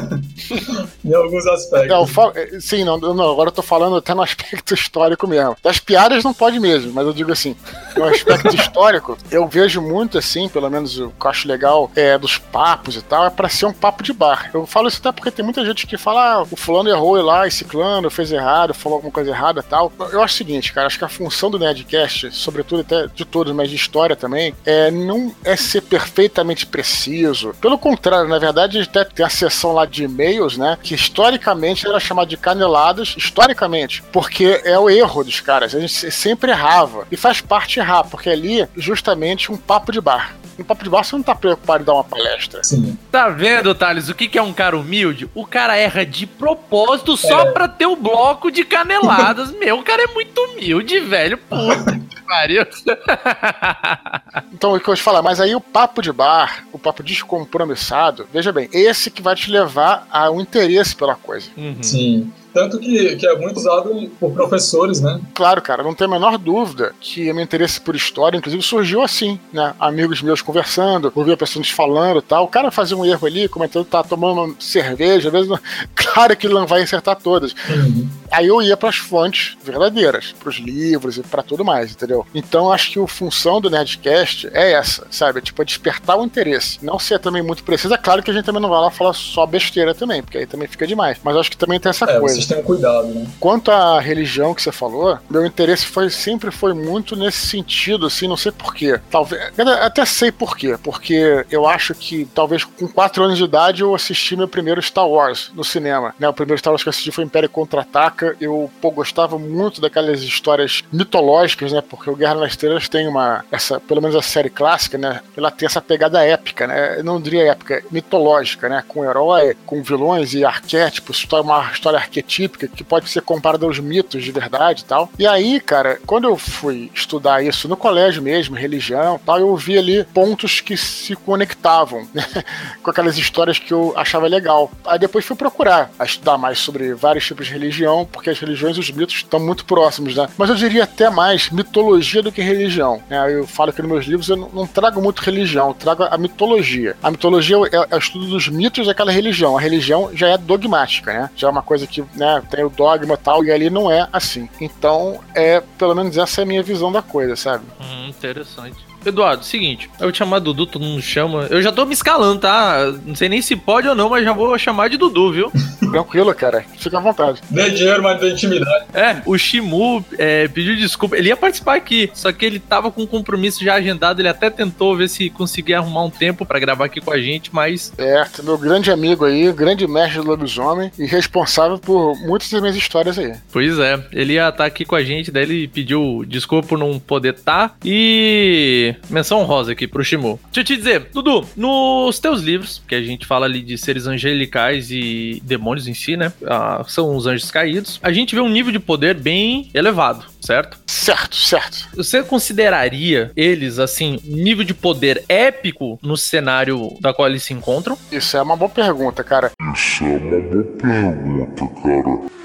em 1.04 1.14
alguns 1.14 1.46
aspectos. 1.46 1.88
Não, 1.88 2.06
falo, 2.06 2.32
é, 2.34 2.60
sim, 2.60 2.84
não, 2.84 2.98
não, 2.98 3.30
agora 3.30 3.48
eu 3.48 3.54
tô 3.54 3.62
falando 3.62 3.96
até 3.96 4.14
no 4.14 4.22
aspecto 4.22 4.74
histórico 4.74 5.26
mesmo. 5.26 5.56
Das 5.62 5.78
piadas 5.78 6.24
não 6.24 6.32
pode 6.32 6.58
mesmo, 6.58 6.92
mas 6.92 7.06
eu 7.06 7.12
digo 7.12 7.32
assim, 7.32 7.56
no 7.96 8.04
aspecto 8.04 8.54
histórico, 8.54 9.18
eu 9.30 9.46
vejo 9.46 9.80
muito 9.80 10.18
assim, 10.18 10.48
pelo 10.48 10.70
menos 10.70 10.98
o 10.98 11.10
que 11.10 11.26
eu 11.26 11.30
acho 11.30 11.48
legal, 11.48 11.90
é 11.94 12.16
dos 12.18 12.38
papos 12.38 12.96
e 12.96 13.02
tal, 13.02 13.26
é 13.26 13.30
pra 13.30 13.48
ser 13.48 13.66
um 13.66 13.72
papo 13.72 13.91
de 14.00 14.12
bar. 14.12 14.50
Eu 14.54 14.66
falo 14.66 14.88
isso 14.88 14.98
até 14.98 15.12
porque 15.12 15.30
tem 15.30 15.44
muita 15.44 15.64
gente 15.64 15.86
que 15.86 15.96
fala, 15.96 16.34
ah, 16.34 16.42
o 16.42 16.56
fulano 16.56 16.88
errou 16.88 17.20
lá, 17.20 17.46
esse 17.46 17.64
clã 17.64 18.00
fez 18.10 18.30
errado, 18.30 18.74
falou 18.74 18.96
alguma 18.96 19.12
coisa 19.12 19.30
errada 19.30 19.62
tal. 19.62 19.92
Eu 20.12 20.22
acho 20.22 20.34
o 20.34 20.38
seguinte, 20.38 20.72
cara, 20.72 20.86
acho 20.86 20.98
que 20.98 21.04
a 21.04 21.08
função 21.08 21.50
do 21.50 21.58
Nerdcast, 21.58 22.30
sobretudo 22.32 22.80
até 22.80 23.06
de 23.06 23.24
todos, 23.24 23.52
mas 23.52 23.70
de 23.70 23.76
história 23.76 24.14
também, 24.14 24.54
é 24.64 24.90
não 24.90 25.34
é 25.44 25.56
ser 25.56 25.82
perfeitamente 25.82 26.66
preciso. 26.66 27.54
Pelo 27.60 27.78
contrário, 27.78 28.28
na 28.28 28.38
verdade, 28.38 28.80
até 28.80 29.04
tem 29.04 29.24
a 29.24 29.28
seção 29.28 29.72
lá 29.72 29.84
de 29.86 30.04
e-mails, 30.04 30.56
né, 30.56 30.78
que 30.82 30.94
historicamente 30.94 31.86
era 31.86 31.98
chamada 31.98 32.28
de 32.28 32.36
caneladas, 32.36 33.14
historicamente, 33.16 34.02
porque 34.12 34.60
é 34.64 34.78
o 34.78 34.88
erro 34.88 35.24
dos 35.24 35.40
caras. 35.40 35.74
A 35.74 35.80
gente 35.80 36.10
sempre 36.10 36.50
errava. 36.50 37.06
E 37.10 37.16
faz 37.16 37.40
parte 37.40 37.78
errar, 37.78 38.04
porque 38.04 38.30
ali, 38.30 38.66
justamente, 38.76 39.50
um 39.50 39.56
papo 39.56 39.92
de 39.92 40.00
bar. 40.00 40.34
No 40.58 40.64
papo 40.64 40.84
de 40.84 40.90
bar 40.90 41.02
você 41.02 41.16
não 41.16 41.22
tá 41.22 41.34
preocupado 41.34 41.82
em 41.82 41.86
dar 41.86 41.94
uma 41.94 42.04
palestra. 42.04 42.62
Sim. 42.62 42.98
Tá 43.10 43.28
vendo, 43.28 43.74
Thales, 43.74 44.08
o 44.08 44.14
que, 44.14 44.28
que 44.28 44.38
é 44.38 44.42
um 44.42 44.52
cara 44.52 44.76
humilde? 44.76 45.28
O 45.34 45.46
cara 45.46 45.76
erra 45.76 46.04
de 46.04 46.26
propósito 46.26 47.16
só 47.16 47.42
é. 47.42 47.50
pra 47.52 47.68
ter 47.68 47.86
o 47.86 47.96
bloco 47.96 48.50
de 48.50 48.64
caneladas. 48.64 49.50
Meu, 49.58 49.78
o 49.78 49.82
cara 49.82 50.04
é 50.04 50.06
muito 50.08 50.38
humilde, 50.40 51.00
velho. 51.00 51.38
Puta 51.38 51.98
que 51.98 52.22
pariu. 52.22 52.66
então, 54.52 54.74
o 54.74 54.78
que 54.78 54.82
eu 54.82 54.86
vou 54.86 54.96
te 54.96 55.02
falar, 55.02 55.22
mas 55.22 55.40
aí 55.40 55.54
o 55.54 55.60
papo 55.60 56.02
de 56.02 56.12
bar, 56.12 56.64
o 56.72 56.78
papo 56.78 57.02
descompromissado, 57.02 58.28
veja 58.32 58.52
bem, 58.52 58.68
esse 58.72 59.10
que 59.10 59.22
vai 59.22 59.34
te 59.34 59.50
levar 59.50 60.06
ao 60.10 60.40
interesse 60.40 60.94
pela 60.94 61.14
coisa. 61.14 61.50
Uhum. 61.56 61.82
Sim. 61.82 62.32
Tanto 62.52 62.78
que, 62.78 63.16
que 63.16 63.26
é 63.26 63.36
muito 63.36 63.56
usado 63.56 64.10
por 64.20 64.32
professores, 64.32 65.00
né? 65.00 65.20
Claro, 65.34 65.62
cara, 65.62 65.82
não 65.82 65.94
tem 65.94 66.06
a 66.06 66.10
menor 66.10 66.36
dúvida 66.38 66.94
que 67.00 67.30
o 67.30 67.34
meu 67.34 67.44
interesse 67.44 67.80
por 67.80 67.96
história, 67.96 68.36
inclusive, 68.36 68.62
surgiu 68.62 69.02
assim, 69.02 69.38
né? 69.52 69.74
Amigos 69.80 70.22
meus 70.22 70.42
conversando, 70.42 71.12
ouvia 71.14 71.36
pessoas 71.36 71.70
falando 71.70 72.18
e 72.18 72.22
tal. 72.22 72.44
O 72.44 72.48
cara 72.48 72.70
fazia 72.70 72.96
um 72.96 73.04
erro 73.04 73.26
ali, 73.26 73.48
comentando, 73.48 73.84
tá 73.84 74.02
tomando 74.02 74.42
uma 74.42 74.54
cerveja, 74.58 75.28
às 75.28 75.32
vezes, 75.32 75.48
não... 75.48 75.58
claro 75.94 76.36
que 76.36 76.46
ele 76.46 76.54
não 76.54 76.66
vai 76.66 76.82
acertar 76.82 77.16
todas. 77.16 77.54
Uhum. 77.68 78.08
Aí 78.30 78.46
eu 78.46 78.62
ia 78.62 78.76
para 78.76 78.88
as 78.88 78.96
fontes 78.96 79.56
verdadeiras, 79.62 80.34
para 80.38 80.48
os 80.48 80.56
livros 80.56 81.18
e 81.18 81.22
para 81.22 81.42
tudo 81.42 81.64
mais, 81.64 81.92
entendeu? 81.92 82.26
Então 82.34 82.72
acho 82.72 82.92
que 82.92 82.98
a 82.98 83.06
função 83.06 83.60
do 83.60 83.68
Nerdcast 83.68 84.48
é 84.54 84.72
essa, 84.72 85.06
sabe? 85.10 85.42
Tipo, 85.42 85.60
é 85.60 85.64
despertar 85.66 86.18
o 86.18 86.24
interesse. 86.24 86.78
Não 86.82 86.98
ser 86.98 87.18
também 87.18 87.42
muito 87.42 87.62
preciso. 87.62 87.92
É 87.92 87.98
claro 87.98 88.22
que 88.22 88.30
a 88.30 88.34
gente 88.34 88.46
também 88.46 88.62
não 88.62 88.70
vai 88.70 88.80
lá 88.80 88.90
falar 88.90 89.12
só 89.12 89.44
besteira 89.44 89.94
também, 89.94 90.22
porque 90.22 90.38
aí 90.38 90.46
também 90.46 90.66
fica 90.66 90.86
demais. 90.86 91.18
Mas 91.22 91.36
acho 91.36 91.50
que 91.50 91.58
também 91.58 91.78
tem 91.78 91.90
essa 91.90 92.10
é, 92.10 92.18
coisa 92.18 92.41
vocês 92.42 92.46
tenham 92.46 92.62
cuidado, 92.62 93.08
né? 93.08 93.26
Quanto 93.38 93.70
à 93.70 94.00
religião 94.00 94.54
que 94.54 94.62
você 94.62 94.72
falou, 94.72 95.18
meu 95.30 95.46
interesse 95.46 95.86
foi 95.86 96.10
sempre 96.10 96.50
foi 96.50 96.74
muito 96.74 97.16
nesse 97.16 97.46
sentido, 97.46 98.06
assim, 98.06 98.26
não 98.26 98.36
sei 98.36 98.52
porquê. 98.52 99.00
Talvez. 99.10 99.52
Até 99.80 100.04
sei 100.04 100.32
porquê. 100.32 100.76
Porque 100.82 101.44
eu 101.50 101.66
acho 101.66 101.94
que 101.94 102.26
talvez 102.34 102.64
com 102.64 102.88
4 102.88 103.24
anos 103.24 103.38
de 103.38 103.44
idade 103.44 103.82
eu 103.82 103.94
assisti 103.94 104.36
meu 104.36 104.48
primeiro 104.48 104.82
Star 104.82 105.08
Wars 105.08 105.50
no 105.54 105.64
cinema. 105.64 106.14
Né? 106.18 106.28
O 106.28 106.32
primeiro 106.32 106.58
Star 106.58 106.72
Wars 106.72 106.82
que 106.82 106.88
eu 106.88 106.90
assisti 106.90 107.10
foi 107.10 107.24
Império 107.24 107.48
Contra-Ataca. 107.48 108.36
Eu 108.40 108.70
pô, 108.80 108.90
gostava 108.90 109.38
muito 109.38 109.80
daquelas 109.80 110.22
histórias 110.22 110.82
mitológicas, 110.92 111.72
né? 111.72 111.82
Porque 111.82 112.10
o 112.10 112.16
Guerra 112.16 112.34
nas 112.34 112.50
Estrelas 112.52 112.88
tem 112.88 113.06
uma. 113.06 113.44
Essa, 113.50 113.80
pelo 113.80 114.00
menos 114.00 114.16
a 114.16 114.22
série 114.22 114.50
clássica, 114.50 114.98
né? 114.98 115.20
Ela 115.36 115.50
tem 115.50 115.66
essa 115.66 115.80
pegada 115.80 116.24
épica, 116.24 116.66
né? 116.66 116.98
Eu 116.98 117.04
não 117.04 117.20
diria 117.20 117.50
épica, 117.50 117.82
mitológica, 117.90 118.68
né? 118.68 118.82
Com 118.86 119.04
herói, 119.04 119.56
com 119.66 119.82
vilões 119.82 120.34
e 120.34 120.44
arquétipos, 120.44 121.26
uma 121.42 121.70
história 121.72 121.98
arquetípica 121.98 122.31
que 122.74 122.84
pode 122.84 123.08
ser 123.08 123.22
comparada 123.22 123.66
aos 123.66 123.78
mitos 123.78 124.22
de 124.22 124.32
verdade 124.32 124.82
e 124.82 124.84
tal. 124.84 125.10
E 125.18 125.26
aí, 125.26 125.60
cara, 125.60 125.98
quando 126.06 126.28
eu 126.28 126.36
fui 126.36 126.90
estudar 126.94 127.44
isso 127.44 127.68
no 127.68 127.76
colégio 127.76 128.22
mesmo, 128.22 128.56
religião 128.56 129.20
tal, 129.24 129.38
eu 129.38 129.56
vi 129.56 129.78
ali 129.78 130.04
pontos 130.04 130.60
que 130.60 130.76
se 130.76 131.14
conectavam 131.14 132.06
né? 132.14 132.24
com 132.82 132.90
aquelas 132.90 133.16
histórias 133.16 133.58
que 133.58 133.72
eu 133.72 133.92
achava 133.96 134.26
legal. 134.26 134.70
Aí 134.84 134.98
depois 134.98 135.24
fui 135.24 135.36
procurar 135.36 135.90
a 135.98 136.04
estudar 136.04 136.38
mais 136.38 136.58
sobre 136.58 136.94
vários 136.94 137.26
tipos 137.26 137.46
de 137.46 137.52
religião, 137.52 138.08
porque 138.10 138.30
as 138.30 138.38
religiões 138.38 138.76
e 138.76 138.80
os 138.80 138.90
mitos 138.90 139.16
estão 139.16 139.40
muito 139.40 139.64
próximos, 139.64 140.16
né? 140.16 140.28
Mas 140.36 140.50
eu 140.50 140.56
diria 140.56 140.84
até 140.84 141.10
mais 141.10 141.50
mitologia 141.50 142.22
do 142.22 142.32
que 142.32 142.42
religião. 142.42 143.02
Né? 143.08 143.34
Eu 143.34 143.46
falo 143.46 143.72
que 143.72 143.82
nos 143.82 143.90
meus 143.90 144.06
livros 144.06 144.28
eu 144.28 144.36
não, 144.36 144.66
trago 144.66 145.00
muito 145.00 145.20
religião, 145.20 145.68
eu 145.68 145.74
trago 145.74 146.04
a 146.04 146.18
mitologia. 146.18 146.96
A 147.02 147.10
mitologia 147.10 147.56
é, 147.70 147.86
é 147.90 147.96
o 147.96 147.98
estudo 147.98 148.26
dos 148.26 148.48
mitos 148.48 148.86
daquela 148.86 149.12
religião. 149.12 149.56
A 149.56 149.60
religião 149.60 150.10
já 150.14 150.28
é 150.28 150.38
dogmática, 150.38 151.12
né? 151.12 151.30
Já 151.36 151.48
é 151.48 151.50
uma 151.50 151.62
coisa 151.62 151.86
que 151.86 152.04
né, 152.22 152.42
tem 152.48 152.64
o 152.64 152.70
dogma 152.70 153.14
e 153.14 153.16
tal, 153.16 153.44
e 153.44 153.50
ali 153.50 153.68
não 153.68 153.90
é 153.90 154.08
assim. 154.12 154.48
Então, 154.60 155.18
é 155.34 155.60
pelo 155.76 155.94
menos 155.94 156.16
essa 156.16 156.40
é 156.40 156.44
a 156.44 156.46
minha 156.46 156.62
visão 156.62 156.92
da 156.92 157.02
coisa, 157.02 157.34
sabe? 157.34 157.64
Hum, 157.80 158.08
interessante. 158.08 158.76
Eduardo, 159.04 159.44
seguinte, 159.44 159.90
eu 159.94 160.04
vou 160.04 160.12
te 160.12 160.18
chamar 160.18 160.38
Dudu, 160.38 160.64
todo 160.64 160.84
mundo 160.84 161.02
chama. 161.02 161.48
Eu 161.50 161.60
já 161.60 161.72
tô 161.72 161.84
me 161.84 161.92
escalando, 161.92 162.40
tá? 162.40 162.92
Não 163.04 163.16
sei 163.16 163.28
nem 163.28 163.42
se 163.42 163.56
pode 163.56 163.88
ou 163.88 163.96
não, 163.96 164.08
mas 164.08 164.24
já 164.24 164.32
vou 164.32 164.56
chamar 164.56 164.88
de 164.88 164.96
Dudu, 164.96 165.32
viu? 165.32 165.52
Tranquilo, 165.92 166.34
cara. 166.34 166.64
Fica 166.78 166.98
à 166.98 167.00
vontade. 167.00 167.40
Dê 167.50 167.70
dinheiro, 167.70 168.02
mas 168.02 168.20
dê 168.20 168.30
intimidade. 168.30 168.86
É, 168.94 169.22
o 169.26 169.36
Shimu 169.36 170.04
é, 170.18 170.48
pediu 170.48 170.76
desculpa. 170.76 171.16
Ele 171.16 171.28
ia 171.28 171.36
participar 171.36 171.76
aqui, 171.76 172.10
só 172.14 172.32
que 172.32 172.44
ele 172.44 172.58
tava 172.58 172.90
com 172.90 173.02
um 173.02 173.06
compromisso 173.06 173.64
já 173.64 173.74
agendado. 173.74 174.20
Ele 174.20 174.28
até 174.28 174.50
tentou 174.50 174.96
ver 174.96 175.08
se 175.08 175.30
conseguia 175.30 175.78
arrumar 175.78 176.04
um 176.04 176.10
tempo 176.10 176.44
para 176.44 176.58
gravar 176.58 176.86
aqui 176.86 177.00
com 177.00 177.12
a 177.12 177.20
gente, 177.20 177.50
mas. 177.52 177.92
É, 177.98 178.24
meu 178.42 178.58
grande 178.58 178.90
amigo 178.90 179.24
aí, 179.24 179.52
grande 179.52 179.86
mestre 179.86 180.20
do 180.20 180.26
lobisomem 180.26 180.90
e 180.98 181.06
responsável 181.06 181.78
por 181.78 182.16
muitas 182.20 182.50
das 182.50 182.60
minhas 182.60 182.76
histórias 182.76 183.18
aí. 183.18 183.34
Pois 183.52 183.78
é, 183.78 184.02
ele 184.12 184.34
ia 184.34 184.48
estar 184.48 184.58
tá 184.58 184.64
aqui 184.64 184.84
com 184.84 184.94
a 184.94 185.02
gente, 185.02 185.30
daí 185.30 185.42
ele 185.44 185.68
pediu 185.68 186.24
desculpa 186.26 186.68
por 186.68 186.78
não 186.78 186.98
poder 186.98 187.34
estar. 187.34 187.52
Tá, 187.52 187.74
e 187.84 188.94
menção 189.10 189.40
honrosa 189.40 189.72
aqui 189.72 189.86
pro 189.86 190.04
Shimu. 190.04 190.38
Deixa 190.44 190.60
eu 190.60 190.64
te 190.64 190.76
dizer, 190.76 191.08
Dudu, 191.12 191.46
nos 191.56 192.18
teus 192.18 192.40
livros, 192.40 192.82
que 192.86 192.94
a 192.94 193.02
gente 193.02 193.26
fala 193.26 193.46
ali 193.46 193.60
de 193.62 193.76
seres 193.76 194.06
angelicais 194.06 194.90
e 194.90 195.42
demônios 195.44 195.81
em 195.86 195.94
si, 195.94 196.16
né? 196.16 196.32
Ah, 196.46 196.84
são 196.86 197.14
os 197.16 197.26
anjos 197.26 197.50
caídos. 197.50 198.00
A 198.02 198.12
gente 198.12 198.34
vê 198.34 198.40
um 198.40 198.48
nível 198.48 198.72
de 198.72 198.78
poder 198.78 199.14
bem 199.14 199.70
elevado, 199.74 200.24
certo? 200.40 200.78
Certo, 200.86 201.36
certo. 201.36 201.88
Você 201.96 202.22
consideraria 202.22 203.30
eles, 203.36 203.78
assim, 203.78 204.20
nível 204.24 204.64
de 204.64 204.74
poder 204.74 205.24
épico 205.28 205.98
no 206.02 206.16
cenário 206.16 206.96
da 207.00 207.12
qual 207.12 207.28
eles 207.28 207.42
se 207.42 207.52
encontram? 207.52 207.96
Isso 208.10 208.36
é 208.36 208.42
uma 208.42 208.56
boa 208.56 208.70
pergunta, 208.70 209.22
cara. 209.24 209.52
Isso 209.74 210.04
é 210.04 210.16
uma 210.16 210.40
boa 210.40 210.64
pergunta, 210.80 211.66
cara. 211.82 212.41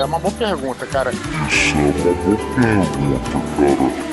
É 0.00 0.04
uma 0.04 0.18
boa 0.18 0.32
pergunta, 0.32 0.86
cara. 0.86 1.10
Isso 1.10 1.74
é 1.76 1.80
uma 1.80 1.92
boa 1.92 3.44
pergunta, 3.56 4.02
cara. 4.02 4.10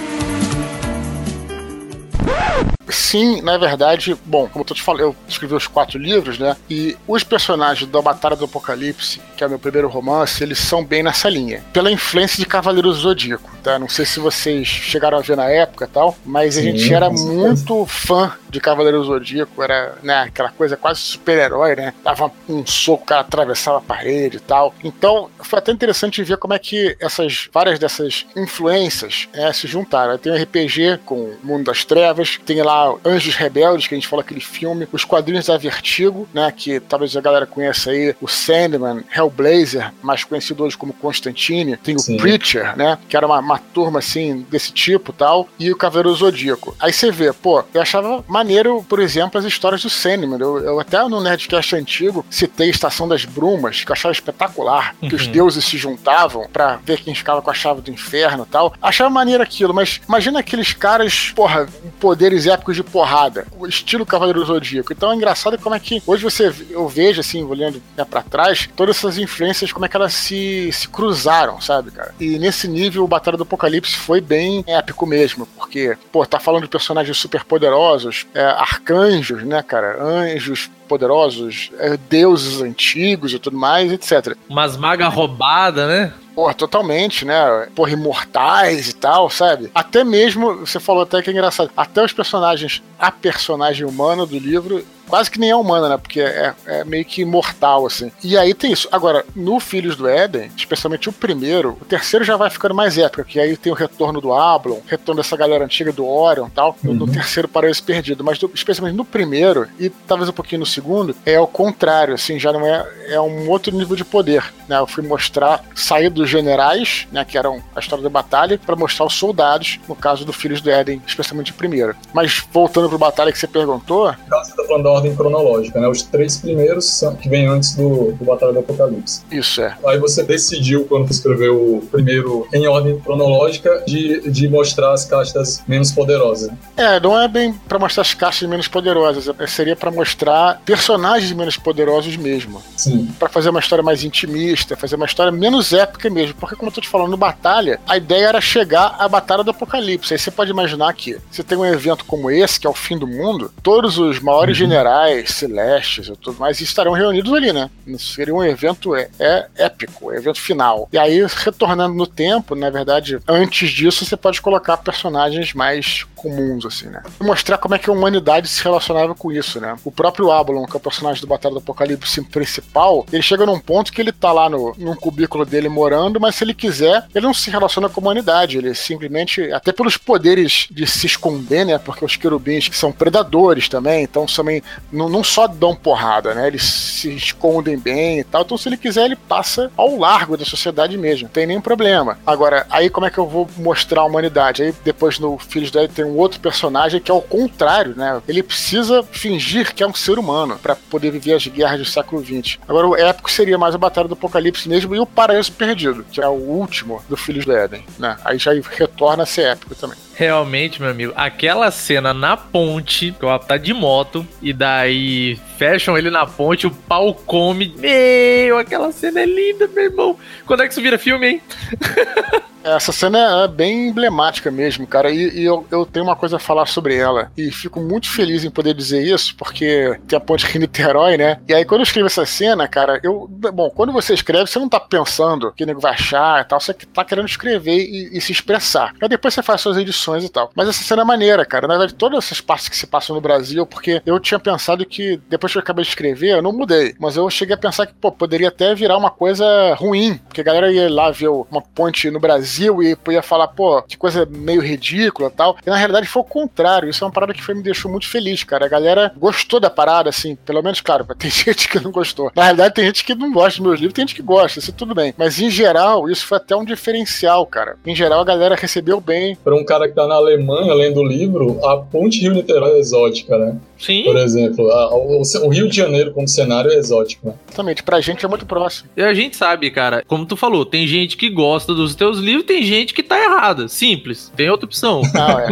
Sim, 2.90 3.42
na 3.42 3.58
verdade, 3.58 4.18
bom, 4.26 4.48
como 4.48 4.66
eu 4.68 4.76
te 4.76 4.82
falando, 4.82 5.02
eu 5.02 5.16
escrevi 5.28 5.54
os 5.54 5.68
quatro 5.68 5.98
livros, 5.98 6.38
né? 6.38 6.56
E 6.70 6.98
os 7.08 7.24
personagens 7.24 7.90
da 7.90 8.02
Batalha 8.02 8.36
do 8.36 8.46
Apocalipse, 8.46 9.22
que 9.36 9.44
é 9.44 9.48
o 9.48 9.50
meu 9.50 9.60
primeiro 9.60 9.88
romance, 9.88 10.44
eles 10.44 10.60
são 10.60 10.84
bem 10.84 11.04
nessa 11.04 11.30
linha. 11.30 11.64
Pela 11.72 11.92
influência 11.92 12.38
de 12.38 12.46
Cavaleiro 12.46 12.90
do 12.90 12.94
Zodíaco 12.94 13.57
tá? 13.68 13.78
Não 13.78 13.90
sei 13.90 14.06
se 14.06 14.18
vocês 14.20 14.66
chegaram 14.66 15.18
a 15.18 15.22
ver 15.22 15.36
na 15.36 15.50
época 15.50 15.84
e 15.84 15.88
tal, 15.90 16.18
mas 16.26 16.58
a 16.58 16.62
Sim, 16.62 16.72
gente 16.72 16.94
era 16.94 17.10
muito 17.10 17.86
fã 17.86 18.32
de 18.50 18.62
Cavaleiro 18.62 19.04
Zodíaco, 19.04 19.62
era, 19.62 19.96
né, 20.02 20.22
aquela 20.22 20.50
coisa 20.50 20.78
quase 20.78 21.02
super-herói, 21.02 21.76
né? 21.76 21.94
Dava 22.02 22.32
um 22.48 22.66
soco, 22.66 23.04
o 23.04 23.06
cara 23.06 23.22
atravessava 23.22 23.80
a 23.80 23.82
parede 23.82 24.38
e 24.38 24.40
tal. 24.40 24.74
Então, 24.82 25.30
foi 25.40 25.60
até 25.60 25.74
interessante 25.74 26.24
ver 26.24 26.38
como 26.38 26.54
é 26.54 26.60
que 26.60 26.96
essas 27.00 27.50
várias 27.52 27.78
dessas 27.78 28.26
influências 28.38 29.28
né, 29.34 29.52
se 29.52 29.68
juntaram. 29.68 30.18
Tem 30.18 30.32
o 30.32 30.42
RPG 30.42 31.02
com 31.06 31.16
o 31.16 31.38
Mundo 31.44 31.66
das 31.66 31.84
Trevas, 31.84 32.40
tem 32.46 32.62
lá 32.62 32.96
Anjos 33.04 33.36
Rebeldes, 33.36 33.88
que 33.88 33.96
a 33.96 33.98
gente 33.98 34.08
falou 34.08 34.22
aquele 34.22 34.40
filme, 34.40 34.88
os 34.94 35.04
quadrinhos 35.04 35.48
da 35.48 35.58
Vertigo, 35.58 36.28
né, 36.34 36.54
que 36.56 36.80
talvez 36.80 37.16
a 37.18 37.22
galera 37.22 37.46
conheça 37.46 37.92
aí, 37.92 38.16
o 38.22 38.30
Sandman, 38.30 39.04
Hellblazer, 39.14 39.92
mais 40.02 40.24
conhecido 40.24 40.64
hoje 40.64 40.78
como 40.78 40.94
Constantine, 40.94 41.76
tem 41.76 41.96
o 41.96 42.00
Sim. 42.00 42.16
Preacher, 42.16 42.78
né, 42.78 42.98
que 43.10 43.18
era 43.18 43.26
uma, 43.26 43.40
uma 43.40 43.57
turma 43.58 44.00
assim 44.00 44.46
desse 44.50 44.72
tipo 44.72 45.12
tal, 45.14 45.48
e 45.60 45.72
o 45.72 45.76
Cavaleiro 45.78 46.14
Zodíaco. 46.16 46.76
Aí 46.80 46.92
você 46.94 47.12
vê, 47.12 47.32
pô, 47.34 47.64
eu 47.74 47.82
achava 47.82 48.24
maneiro, 48.28 48.84
por 48.88 49.00
exemplo, 49.00 49.40
as 49.40 49.46
histórias 49.46 49.82
do 49.82 49.90
Sandman. 49.90 50.40
Eu, 50.40 50.58
eu 50.60 50.80
até 50.80 51.02
no 51.08 51.22
Nerdcast 51.22 51.76
antigo 51.76 52.26
citei 52.30 52.70
Estação 52.70 53.08
das 53.08 53.26
Brumas, 53.26 53.84
que 53.84 53.92
eu 53.92 53.94
achava 53.94 54.12
espetacular, 54.12 54.96
que 55.00 55.16
os 55.16 55.26
Uhum. 55.28 55.32
deuses 55.32 55.66
se 55.66 55.78
juntavam 55.78 56.48
pra 56.52 56.80
ver 56.84 57.00
quem 57.02 57.14
ficava 57.14 57.42
com 57.42 57.50
a 57.52 57.54
chave 57.54 57.82
do 57.82 57.92
inferno 57.92 58.46
e 58.48 58.52
tal. 58.52 58.74
Achava 58.82 59.10
maneiro 59.10 59.44
aquilo, 59.44 59.74
mas 59.74 60.00
imagina 60.08 60.40
aqueles 60.40 60.74
caras, 60.74 61.32
porra, 61.36 61.68
poderes 62.00 62.48
épicos 62.48 62.76
de 62.76 62.84
porrada, 62.84 63.46
o 63.58 63.68
estilo 63.68 64.06
Cavaleiro 64.06 64.44
Zodíaco. 64.46 64.94
Então 64.94 65.12
é 65.12 65.16
engraçado 65.16 65.58
como 65.58 65.76
é 65.76 65.80
que 65.80 66.02
hoje 66.06 66.24
você 66.24 66.54
eu 66.70 66.88
vejo 66.88 67.20
assim, 67.20 67.44
olhando 67.44 67.82
né, 67.96 68.06
para 68.06 68.22
trás, 68.22 68.70
todas 68.76 68.98
essas 68.98 69.18
influências 69.18 69.72
como 69.72 69.86
é 69.86 69.90
que 69.90 69.96
elas 69.96 70.14
se, 70.14 70.70
se 70.72 70.88
cruzaram, 70.88 71.60
sabe, 71.62 71.92
cara? 71.92 72.14
E 72.20 72.38
nesse 72.40 72.68
nível 72.68 73.04
o 73.04 73.08
Batalha 73.08 73.37
do 73.38 73.44
Apocalipse 73.44 73.96
foi 73.96 74.20
bem 74.20 74.64
épico 74.68 75.06
mesmo, 75.06 75.48
porque, 75.56 75.98
pô, 76.12 76.26
tá 76.26 76.40
falando 76.40 76.64
de 76.64 76.70
personagens 76.70 77.18
super 77.18 77.44
poderosos, 77.44 78.26
é, 78.34 78.42
arcanjos, 78.42 79.44
né, 79.44 79.64
cara? 79.64 80.02
Anjos 80.02 80.70
poderosos, 80.88 81.72
é, 81.80 81.98
deuses 82.10 82.62
antigos 82.62 83.34
e 83.34 83.40
tudo 83.40 83.58
mais, 83.58 83.92
etc. 83.92 84.36
Umas 84.50 84.78
magas 84.78 85.14
roubadas, 85.14 85.88
né? 85.88 86.14
Porra, 86.34 86.54
totalmente, 86.54 87.26
né? 87.26 87.68
Porra, 87.76 87.92
imortais 87.92 88.90
e 88.90 88.94
tal, 88.94 89.30
sabe? 89.30 89.72
Até 89.74 90.04
mesmo, 90.04 90.66
você 90.66 90.80
falou 90.80 91.04
até 91.04 91.22
que 91.22 91.30
é 91.30 91.34
engraçado, 91.34 91.72
até 91.76 92.04
os 92.04 92.14
personagens, 92.14 92.82
a 93.00 93.12
personagem 93.12 93.86
humana 93.86 94.26
do 94.26 94.38
livro, 94.38 94.84
quase 95.08 95.30
que 95.32 95.40
nem 95.40 95.50
é 95.50 95.56
humana, 95.56 95.90
né? 95.90 95.98
Porque 95.98 96.22
é, 96.22 96.54
é 96.66 96.84
meio 96.84 97.06
que 97.06 97.22
imortal, 97.22 97.86
assim. 97.86 98.12
E 98.24 98.38
aí 98.38 98.54
tem 98.54 98.72
isso. 98.72 98.88
Agora, 98.92 99.26
no 99.36 99.60
Filhos 99.60 99.96
do 99.96 100.08
Éden, 100.08 100.52
especialmente 100.56 101.10
o 101.10 101.14
primeiro, 101.14 101.78
o 101.82 101.86
terceiro 101.86 102.24
já 102.26 102.36
vai 102.38 102.50
ficando 102.50 102.76
mais 102.76 102.98
épico, 102.98 103.24
que 103.24 103.40
aí 103.40 103.56
tem 103.58 103.72
o 103.72 103.76
retorno 103.76 104.20
do 104.22 104.34
Ablon, 104.34 104.80
retorno 104.88 105.22
dessa 105.22 105.36
galera 105.38 105.66
antiga 105.66 105.92
do 105.92 106.08
Orion 106.08 106.48
e 106.48 106.52
tal. 106.52 106.76
No- 106.84 106.94
No 106.98 107.06
Uhum. 107.06 107.12
terceiro 107.12 107.48
Paraíso 107.48 107.84
Perdido. 107.84 108.24
Mas 108.24 108.38
do- 108.40 108.52
especialmente 108.54 108.96
no 108.96 109.06
primeiro, 109.06 109.68
e 109.80 109.90
talvez 109.90 110.28
um 110.30 110.34
pouquinho 110.34 110.60
no 110.62 110.66
segundo, 110.66 111.16
é 111.26 111.40
o 111.40 111.46
contrário, 111.48 112.14
assim, 112.16 112.40
já 112.40 112.52
não 112.52 112.66
é. 112.66 112.86
É 113.10 113.22
um 113.22 113.48
outro 113.50 113.74
nível 113.76 113.96
de 113.96 114.04
poder. 114.04 114.44
Né? 114.68 114.78
Eu 114.80 114.88
fui 114.88 115.02
mostrar 115.04 115.64
sair 115.76 116.10
dos 116.10 116.30
generais, 116.30 117.08
né? 117.12 117.24
Que 117.24 117.38
eram 117.38 117.62
a 117.76 117.80
história 117.80 118.04
da 118.04 118.10
batalha, 118.10 118.60
para 118.66 118.76
mostrar 118.76 119.06
os 119.06 119.14
soldados, 119.14 119.80
no 119.88 119.96
caso 119.96 120.26
do 120.26 120.34
Filhos 120.34 120.60
do 120.60 120.70
Éden, 120.70 121.02
especialmente 121.08 121.52
o 121.52 121.56
primeiro. 121.56 121.96
Mas 122.14 122.44
voltando 122.52 122.90
pro 122.90 122.98
batalha 122.98 123.32
que 123.32 123.38
você 123.40 123.48
perguntou, 123.48 124.08
No 124.12 124.30
caso, 124.30 124.50
você 124.50 124.56
tá 124.56 124.64
falando 124.68 124.88
ordem 124.98 125.16
cronológica, 125.16 125.80
né? 125.80 125.88
Os 125.88 126.02
três 126.04 126.38
primeiros 126.38 126.86
são 126.86 127.16
que 127.16 127.30
vêm 127.30 127.48
antes 127.48 127.76
do, 127.76 128.12
do 128.14 128.26
Batalha 128.26 128.54
do 128.54 128.60
Apocalipse. 128.60 129.22
isso 129.32 129.62
é. 129.62 129.76
Aí 129.86 129.98
você 130.00 130.24
decidiu, 130.24 130.86
quando 130.86 131.10
escreveu 131.12 131.56
o 131.56 131.82
primeiro 131.92 132.48
em 132.54 132.68
ordem 132.68 133.00
cronológica, 133.00 133.84
de, 133.88 134.30
de 134.30 134.48
mostrar 134.48 134.94
as 134.94 135.06
castas 135.06 135.64
menos 135.68 135.92
poderosas. 135.92 136.50
É, 136.76 137.00
não 137.00 137.20
é 137.20 137.28
bem 137.28 137.54
pra 137.68 137.80
mostrar 137.80 138.02
as 138.02 138.14
caixas 138.14 138.48
menos 138.50 138.68
poderosas, 138.68 139.28
é- 139.40 139.48
seria 139.48 139.76
pra 139.76 139.92
mostrar 139.92 140.62
personagens 140.66 141.32
menos 141.32 141.58
poderosos 141.58 142.16
mesmo. 142.18 142.62
Sim. 142.76 143.08
Pra 143.20 143.30
fazer 143.30 143.50
uma 143.50 143.60
história 143.60 143.84
mais 143.84 144.04
intimista, 144.04 144.76
fazer 144.76 144.96
uma 144.96 145.06
história 145.06 145.32
menos 145.32 145.74
épica 145.74 146.10
mesmo. 146.10 146.36
Porque, 146.36 146.56
como 146.56 146.70
eu 146.70 146.74
tô 146.74 146.82
te 146.82 146.90
falando, 146.90 147.12
no 147.12 147.18
Batalha, 147.18 147.80
a 147.88 147.98
ideia 147.98 148.28
era 148.28 148.42
chegar 148.42 148.96
à 149.00 149.08
Batalha 149.08 149.44
do 149.44 149.52
Apocalipse. 149.52 150.14
Aí 150.14 150.20
você 150.20 150.32
pode 150.32 150.52
imaginar 150.52 150.94
que 150.94 151.18
você 151.32 151.44
tem 151.44 151.58
um 151.58 151.66
evento 151.66 152.06
como 152.06 152.30
esse, 152.32 152.60
que 152.60 152.68
é 152.68 152.70
o 152.70 152.74
fim 152.74 152.98
do 152.98 153.08
mundo, 153.08 153.52
todos 153.62 153.98
os 153.98 154.20
maiores 154.20 154.56
generais, 154.58 154.87
celestes 155.26 156.08
e 156.08 156.16
tudo 156.16 156.40
mais 156.40 156.60
estarão 156.62 156.92
reunidos 156.92 157.34
ali, 157.34 157.52
né? 157.54 157.70
Seria 157.98 158.34
um 158.34 158.44
evento 158.44 158.96
é, 158.96 159.10
é 159.20 159.48
épico, 159.56 160.08
um 160.08 160.14
evento 160.14 160.40
final. 160.40 160.88
E 160.92 160.98
aí, 160.98 161.26
retornando 161.28 161.96
no 161.96 162.08
tempo, 162.08 162.56
na 162.56 162.70
verdade, 162.70 163.20
antes 163.28 163.70
disso, 163.72 164.06
você 164.06 164.18
pode 164.18 164.42
colocar 164.42 164.78
personagens 164.78 165.54
mais 165.54 166.04
comuns, 166.18 166.66
assim, 166.66 166.88
né? 166.88 167.02
E 167.22 167.24
mostrar 167.24 167.58
como 167.58 167.76
é 167.76 167.80
que 167.80 167.90
a 167.90 167.94
humanidade 167.94 168.48
se 168.48 168.64
relacionava 168.64 169.14
com 169.16 169.32
isso, 169.32 169.62
né? 169.62 169.76
O 169.86 169.92
próprio 169.92 170.32
Abalon, 170.32 170.66
que 170.66 170.74
é 170.74 170.78
o 170.78 170.82
personagem 170.82 171.22
do 171.22 171.28
Batalha 171.28 171.54
do 171.54 171.60
Apocalipse 171.60 172.22
principal, 172.24 173.06
ele 173.12 173.22
chega 173.22 173.46
num 173.46 173.60
ponto 173.60 173.94
que 173.94 174.02
ele 174.02 174.12
tá 174.12 174.32
lá 174.32 174.50
no, 174.50 174.74
num 174.78 174.96
cubículo 174.96 175.46
dele 175.46 175.70
morando, 175.70 176.20
mas 176.20 176.36
se 176.36 176.44
ele 176.44 176.54
quiser, 176.54 177.06
ele 177.14 177.26
não 177.26 177.34
se 177.34 177.50
relaciona 177.50 177.88
com 177.88 178.02
a 178.02 178.04
humanidade. 178.04 178.58
Ele 178.58 178.74
simplesmente, 178.74 179.52
até 179.52 179.72
pelos 179.72 179.98
poderes 179.98 180.68
de 180.72 180.88
se 180.88 181.06
esconder, 181.06 181.66
né? 181.66 181.78
Porque 181.78 182.04
os 182.04 182.16
querubins 182.16 182.70
são 182.74 182.92
predadores 182.92 183.70
também, 183.70 184.04
então 184.04 184.26
também 184.26 184.64
não, 184.92 185.08
não 185.10 185.24
só 185.24 185.48
dão 185.48 185.76
porrada, 185.76 186.34
né? 186.34 186.48
Eles 186.48 186.64
se 186.64 187.14
escondem 187.14 187.78
bem 187.78 188.20
e 188.20 188.24
tal. 188.24 188.42
Então, 188.42 188.58
se 188.58 188.68
ele 188.70 188.78
quiser, 188.78 189.06
ele 189.06 189.16
passa 189.16 189.72
ao 189.76 189.98
largo 189.98 190.38
da 190.38 190.46
sociedade 190.46 190.98
mesmo. 190.98 191.24
Não 191.24 191.30
tem 191.30 191.46
nenhum 191.46 191.62
problema. 191.62 192.18
Agora, 192.26 192.66
aí 192.70 192.90
como 192.90 193.06
é 193.06 193.10
que 193.10 193.18
eu 193.18 193.28
vou 193.28 193.48
mostrar 193.58 194.02
a 194.02 194.06
humanidade? 194.06 194.64
Aí 194.64 194.74
depois 194.84 195.20
no 195.20 195.38
Filhos 195.38 195.72
da 195.72 195.84
Ed 195.84 195.94
um 196.08 196.18
outro 196.18 196.40
personagem 196.40 197.00
que 197.00 197.12
é 197.12 197.14
o 197.14 197.22
contrário, 197.22 197.96
né? 197.96 198.22
Ele 198.28 198.44
precisa 198.44 199.04
fingir 199.04 199.74
que 199.74 199.84
é 199.84 199.88
um 199.88 199.94
ser 199.94 200.18
humano 200.18 200.58
para 200.58 200.76
poder 200.76 201.12
viver 201.12 201.34
as 201.34 201.46
guerras 201.48 201.80
do 201.80 201.86
século 201.86 202.24
XX. 202.24 202.58
Agora, 202.68 202.88
o 202.88 202.96
épico 202.96 203.30
seria 203.30 203.58
mais 203.58 203.76
a 203.76 203.78
Batalha 203.78 204.08
do 204.08 204.14
Apocalipse 204.14 204.70
mesmo 204.70 204.96
e 204.96 205.00
o 205.00 205.06
Paraíso 205.06 205.52
Perdido, 205.52 206.06
que 206.12 206.22
é 206.22 206.28
o 206.28 206.32
último 206.32 207.02
do 207.10 207.18
Filhos 207.18 207.46
do 207.46 207.52
Éden, 207.52 207.84
né? 208.00 208.18
Aí 208.24 208.38
já 208.38 208.52
retorna 208.54 209.24
a 209.24 209.26
ser 209.26 209.48
épico 209.48 209.76
também. 209.76 209.98
Realmente, 210.18 210.82
meu 210.82 210.90
amigo, 210.90 211.14
aquela 211.16 211.70
cena 211.70 212.12
na 212.12 212.36
ponte, 212.36 213.12
que 213.20 213.24
o 213.24 213.30
Apo 213.30 213.46
tá 213.46 213.56
de 213.56 213.72
moto, 213.72 214.26
e 214.42 214.52
daí 214.52 215.40
fecham 215.60 215.96
ele 215.96 216.10
na 216.10 216.26
ponte, 216.26 216.66
o 216.66 216.72
pau 216.72 217.14
come. 217.14 217.72
Meu, 217.78 218.58
aquela 218.58 218.92
cena 218.92 219.20
é 219.20 219.26
linda, 219.28 219.68
meu 219.68 219.84
irmão. 219.84 220.18
Quando 220.44 220.64
é 220.64 220.66
que 220.66 220.72
isso 220.72 220.82
vira 220.82 220.98
filme, 220.98 221.28
hein? 221.28 221.42
Essa 222.76 222.92
cena 222.92 223.44
é 223.46 223.48
bem 223.48 223.88
emblemática 223.88 224.52
mesmo, 224.52 224.86
cara, 224.86 225.10
e, 225.10 225.40
e 225.40 225.46
eu, 225.46 225.66
eu 225.72 225.86
tenho 225.86 226.06
uma 226.06 226.16
coisa 226.16 226.36
a 226.36 226.40
falar 226.40 226.66
sobre 226.66 226.96
ela. 226.96 227.32
E 227.38 227.50
fico 227.50 227.80
muito 227.80 228.10
feliz 228.10 228.44
em 228.44 228.50
poder 228.50 228.74
dizer 228.74 229.02
isso, 229.02 229.36
porque 229.38 229.98
tem 230.06 230.18
a 230.18 230.20
ponte 230.20 230.46
Rio-Niterói, 230.46 231.18
né? 231.18 231.40
E 231.48 231.54
aí, 231.54 231.64
quando 231.64 231.82
eu 231.82 231.86
escrevo 231.86 232.08
essa 232.08 232.26
cena, 232.26 232.68
cara, 232.68 233.00
eu. 233.04 233.28
Bom, 233.30 233.70
quando 233.70 233.94
você 233.94 234.14
escreve, 234.14 234.48
você 234.48 234.60
não 234.60 234.68
tá 234.68 234.80
pensando 234.80 235.54
que 235.54 235.64
o 235.64 235.68
nego 235.68 235.80
vai 235.80 235.94
achar 235.94 236.42
e 236.42 236.46
tal, 236.46 236.60
você 236.60 236.74
tá 236.74 237.06
querendo 237.06 237.28
escrever 237.28 237.78
e, 237.78 238.18
e 238.18 238.20
se 238.20 238.34
expressar. 238.34 238.94
Aí 239.00 239.08
depois 239.08 239.34
você 239.34 239.42
faz 239.42 239.62
suas 239.62 239.78
edições 239.78 240.07
e 240.16 240.30
tal. 240.30 240.52
Mas 240.56 240.70
essa 240.70 240.84
cena 240.84 241.02
é 241.02 241.06
maneira, 241.06 241.46
cara. 241.46 241.68
Na 241.68 241.78
verdade, 241.78 241.96
todas 241.96 242.24
essas 242.24 242.42
partes 242.42 242.70
que 242.70 242.78
se 242.78 242.88
passam 242.88 243.16
no 243.16 243.22
Brasil, 243.22 243.66
porque 243.66 244.02
eu 244.06 244.20
tinha 244.20 244.40
pensado 244.40 244.86
que, 244.86 245.20
depois 245.30 245.52
que 245.52 245.58
eu 245.58 245.62
acabei 245.62 245.84
de 245.84 245.90
escrever, 245.90 246.38
eu 246.38 246.42
não 246.42 246.54
mudei. 246.54 246.96
Mas 247.00 247.18
eu 247.18 247.30
cheguei 247.30 247.56
a 247.56 247.58
pensar 247.58 247.86
que, 247.86 247.94
pô, 247.94 248.12
poderia 248.12 248.48
até 248.50 248.74
virar 248.74 248.98
uma 248.98 249.12
coisa 249.12 249.46
ruim, 249.76 250.20
porque 250.28 250.42
a 250.42 250.44
galera 250.44 250.72
ia 250.72 250.90
lá 250.90 251.12
ver 251.12 251.30
uma 251.30 251.62
ponte 251.62 252.10
no 252.10 252.20
Brasil 252.20 252.82
e 252.82 252.98
ia 253.10 253.22
falar, 253.22 253.48
pô, 253.50 253.82
que 253.82 253.98
coisa 253.98 254.26
meio 254.26 254.62
ridícula 254.62 255.30
tal. 255.30 255.58
E 255.66 255.70
na 255.70 255.76
realidade 255.76 256.08
foi 256.08 256.22
o 256.22 256.26
contrário. 256.26 256.90
Isso 256.90 257.04
é 257.04 257.08
uma 257.08 257.14
parada 257.14 257.34
que 257.34 257.44
foi, 257.44 257.56
me 257.56 257.64
deixou 257.64 257.90
muito 257.92 258.08
feliz, 258.08 258.44
cara. 258.44 258.66
A 258.66 258.70
galera 258.70 259.12
gostou 259.18 259.60
da 259.60 259.70
parada, 259.70 260.10
assim, 260.10 260.36
pelo 260.36 260.62
menos, 260.62 260.82
claro, 260.82 261.06
tem 261.18 261.30
gente 261.30 261.68
que 261.68 261.80
não 261.80 261.92
gostou. 261.92 262.32
Na 262.36 262.44
realidade, 262.44 262.74
tem 262.74 262.86
gente 262.86 263.04
que 263.04 263.16
não 263.16 263.32
gosta 263.32 263.60
dos 263.60 263.68
meus 263.68 263.80
livros, 263.80 263.94
tem 263.94 264.08
gente 264.08 264.16
que 264.16 264.22
gosta, 264.22 264.60
isso 264.60 264.74
tudo 264.74 264.94
bem. 264.94 265.14
Mas 265.18 265.40
em 265.40 265.50
geral, 265.50 266.10
isso 266.10 266.26
foi 266.26 266.38
até 266.38 266.56
um 266.56 266.66
diferencial, 266.66 267.46
cara. 267.46 267.78
Em 267.86 267.96
geral, 267.96 268.22
a 268.22 268.26
galera 268.26 268.56
recebeu 268.56 269.00
bem. 269.00 269.36
Para 269.36 269.56
um 269.56 269.66
cara 269.66 269.90
tá 269.98 270.08
na 270.08 270.14
Alemanha 270.14 270.76
lendo 270.76 271.00
o 271.00 271.08
livro, 271.08 271.60
a 271.66 271.78
ponte 271.78 272.22
Rio-Niterói 272.22 272.78
exótica, 272.78 273.36
né? 273.36 273.58
Sim. 273.80 274.04
Por 274.04 274.18
exemplo, 274.18 274.70
a- 274.72 274.96
o, 274.96 275.22
o 275.22 275.50
Rio 275.50 275.68
de 275.70 275.76
Janeiro 275.76 276.12
como 276.12 276.28
cenário 276.28 276.72
é 276.72 276.76
exótico, 276.76 277.28
né? 277.28 277.34
Exatamente, 277.48 277.84
pra 277.84 278.02
gente 278.02 278.26
é 278.26 278.28
muito 278.30 278.46
próximo. 278.46 278.90
E 278.96 279.02
a 279.02 279.14
gente 279.14 279.36
sabe, 279.36 279.70
cara, 279.72 280.04
como 280.08 280.26
tu 280.26 280.36
falou, 280.36 280.66
tem 280.66 280.88
gente 280.88 281.18
que 281.18 281.30
gosta 281.30 281.74
dos 281.74 281.96
teus 281.96 282.20
livros, 282.20 282.46
tem 282.46 282.64
gente 282.64 282.94
que 282.94 283.02
tá 283.04 283.20
errada. 283.20 283.68
Simples. 283.68 284.32
Tem 284.36 284.50
outra 284.50 284.66
opção. 284.66 285.02
Não, 285.14 285.40
é. 285.40 285.48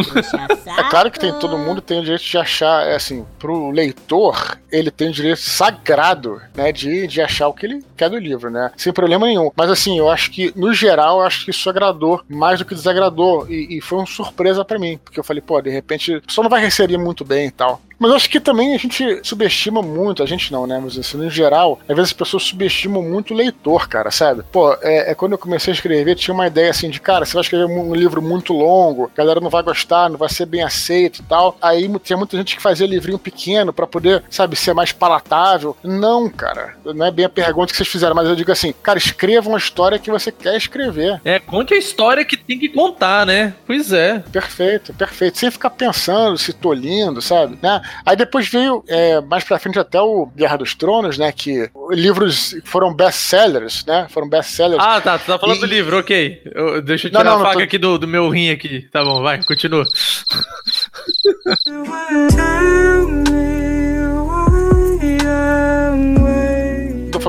É 0.78 0.82
claro 0.90 1.10
que 1.10 1.18
tem, 1.18 1.32
todo 1.34 1.58
mundo 1.58 1.80
tem 1.80 1.98
o 2.00 2.02
direito 2.02 2.22
de 2.24 2.38
achar, 2.38 2.86
é 2.86 2.94
assim, 2.96 3.24
pro 3.38 3.70
leitor, 3.70 4.58
ele 4.70 4.90
tem 4.90 5.08
o 5.08 5.12
direito 5.12 5.40
sagrado, 5.40 6.40
né, 6.54 6.72
de, 6.72 7.06
de 7.06 7.20
achar 7.20 7.48
o 7.48 7.52
que 7.52 7.66
ele 7.66 7.82
quer 7.96 8.08
do 8.10 8.18
livro, 8.18 8.50
né, 8.50 8.70
sem 8.76 8.92
problema 8.92 9.26
nenhum. 9.26 9.50
Mas 9.56 9.70
assim, 9.70 9.98
eu 9.98 10.08
acho 10.10 10.30
que, 10.30 10.52
no 10.56 10.72
geral, 10.72 11.20
eu 11.20 11.26
acho 11.26 11.44
que 11.44 11.50
isso 11.50 11.68
agradou 11.68 12.20
mais 12.28 12.58
do 12.58 12.64
que 12.64 12.74
desagradou, 12.74 13.46
e, 13.48 13.78
e 13.78 13.80
foi 13.80 13.98
uma 13.98 14.06
surpresa 14.06 14.64
pra 14.64 14.78
mim, 14.78 14.98
porque 15.02 15.18
eu 15.18 15.24
falei, 15.24 15.40
pô, 15.42 15.60
de 15.60 15.70
repente, 15.70 16.20
pessoa 16.20 16.42
não 16.44 16.50
vai 16.50 16.60
receber 16.60 16.96
muito 16.98 17.24
bem 17.24 17.46
e 17.46 17.50
tal. 17.50 17.80
Mas 17.98 18.10
eu 18.10 18.16
acho 18.16 18.30
que 18.30 18.40
também 18.40 18.74
a 18.74 18.78
gente 18.78 19.20
subestima 19.22 19.80
muito, 19.82 20.22
a 20.22 20.26
gente 20.26 20.52
não, 20.52 20.66
né? 20.66 20.78
Mas 20.82 20.98
assim, 20.98 21.16
no 21.16 21.30
geral, 21.30 21.78
às 21.88 21.96
vezes 21.96 22.10
as 22.10 22.12
pessoas 22.12 22.42
subestimam 22.42 23.02
muito 23.02 23.32
o 23.32 23.36
leitor, 23.36 23.88
cara, 23.88 24.10
sabe? 24.10 24.42
Pô, 24.52 24.72
é, 24.82 25.10
é 25.10 25.14
quando 25.14 25.32
eu 25.32 25.38
comecei 25.38 25.72
a 25.72 25.74
escrever, 25.74 26.14
tinha 26.14 26.34
uma 26.34 26.46
ideia 26.46 26.70
assim 26.70 26.90
de, 26.90 27.00
cara, 27.00 27.24
você 27.24 27.34
vai 27.34 27.42
escrever 27.42 27.64
um 27.64 27.94
livro 27.94 28.20
muito 28.20 28.52
longo, 28.52 29.10
a 29.12 29.16
galera 29.16 29.40
não 29.40 29.50
vai 29.50 29.62
gostar, 29.62 30.10
não 30.10 30.18
vai 30.18 30.28
ser 30.28 30.46
bem 30.46 30.62
aceito 30.62 31.20
e 31.20 31.22
tal. 31.22 31.56
Aí 31.60 31.90
tinha 32.00 32.16
muita 32.16 32.36
gente 32.36 32.56
que 32.56 32.62
fazia 32.62 32.86
livrinho 32.86 33.18
pequeno 33.18 33.72
para 33.72 33.86
poder, 33.86 34.22
sabe, 34.28 34.56
ser 34.56 34.74
mais 34.74 34.92
palatável. 34.92 35.76
Não, 35.82 36.28
cara, 36.28 36.74
não 36.84 37.06
é 37.06 37.10
bem 37.10 37.24
a 37.24 37.30
pergunta 37.30 37.70
que 37.72 37.76
vocês 37.76 37.88
fizeram, 37.88 38.14
mas 38.14 38.28
eu 38.28 38.36
digo 38.36 38.52
assim, 38.52 38.74
cara, 38.82 38.98
escreva 38.98 39.48
uma 39.48 39.58
história 39.58 39.98
que 39.98 40.10
você 40.10 40.30
quer 40.30 40.56
escrever. 40.56 41.20
É, 41.24 41.38
conte 41.38 41.74
a 41.74 41.78
história 41.78 42.24
que 42.24 42.36
tem 42.36 42.58
que 42.58 42.68
contar, 42.68 43.24
né? 43.24 43.54
Pois 43.66 43.92
é. 43.92 44.18
Perfeito, 44.30 44.92
perfeito. 44.92 45.38
Sem 45.38 45.50
ficar 45.50 45.70
pensando 45.70 46.36
se 46.36 46.52
tô 46.52 46.72
lindo, 46.72 47.22
sabe? 47.22 47.58
Né? 47.62 47.80
Aí 48.04 48.16
depois 48.16 48.48
veio, 48.48 48.84
é, 48.88 49.20
mais 49.20 49.44
pra 49.44 49.58
frente 49.58 49.78
até 49.78 50.00
o 50.00 50.26
Guerra 50.26 50.56
dos 50.56 50.74
Tronos, 50.74 51.18
né? 51.18 51.32
Que 51.32 51.70
livros 51.90 52.54
foram 52.64 52.94
best-sellers, 52.94 53.84
né? 53.86 54.06
Foram 54.10 54.28
best-sellers. 54.28 54.82
Ah, 54.82 55.00
tá. 55.00 55.18
Tu 55.18 55.26
tá 55.26 55.38
falando 55.38 55.58
e... 55.58 55.60
do 55.60 55.66
livro, 55.66 55.98
ok. 55.98 56.42
Eu, 56.54 56.82
deixa 56.82 57.06
eu 57.06 57.10
tirar 57.10 57.24
não, 57.24 57.38
não, 57.38 57.40
a 57.42 57.44
faca 57.44 57.58
tô... 57.58 57.64
aqui 57.64 57.78
do, 57.78 57.98
do 57.98 58.08
meu 58.08 58.28
rim 58.28 58.50
aqui. 58.50 58.88
Tá 58.92 59.04
bom, 59.04 59.22
vai, 59.22 59.42
continua. 59.42 59.84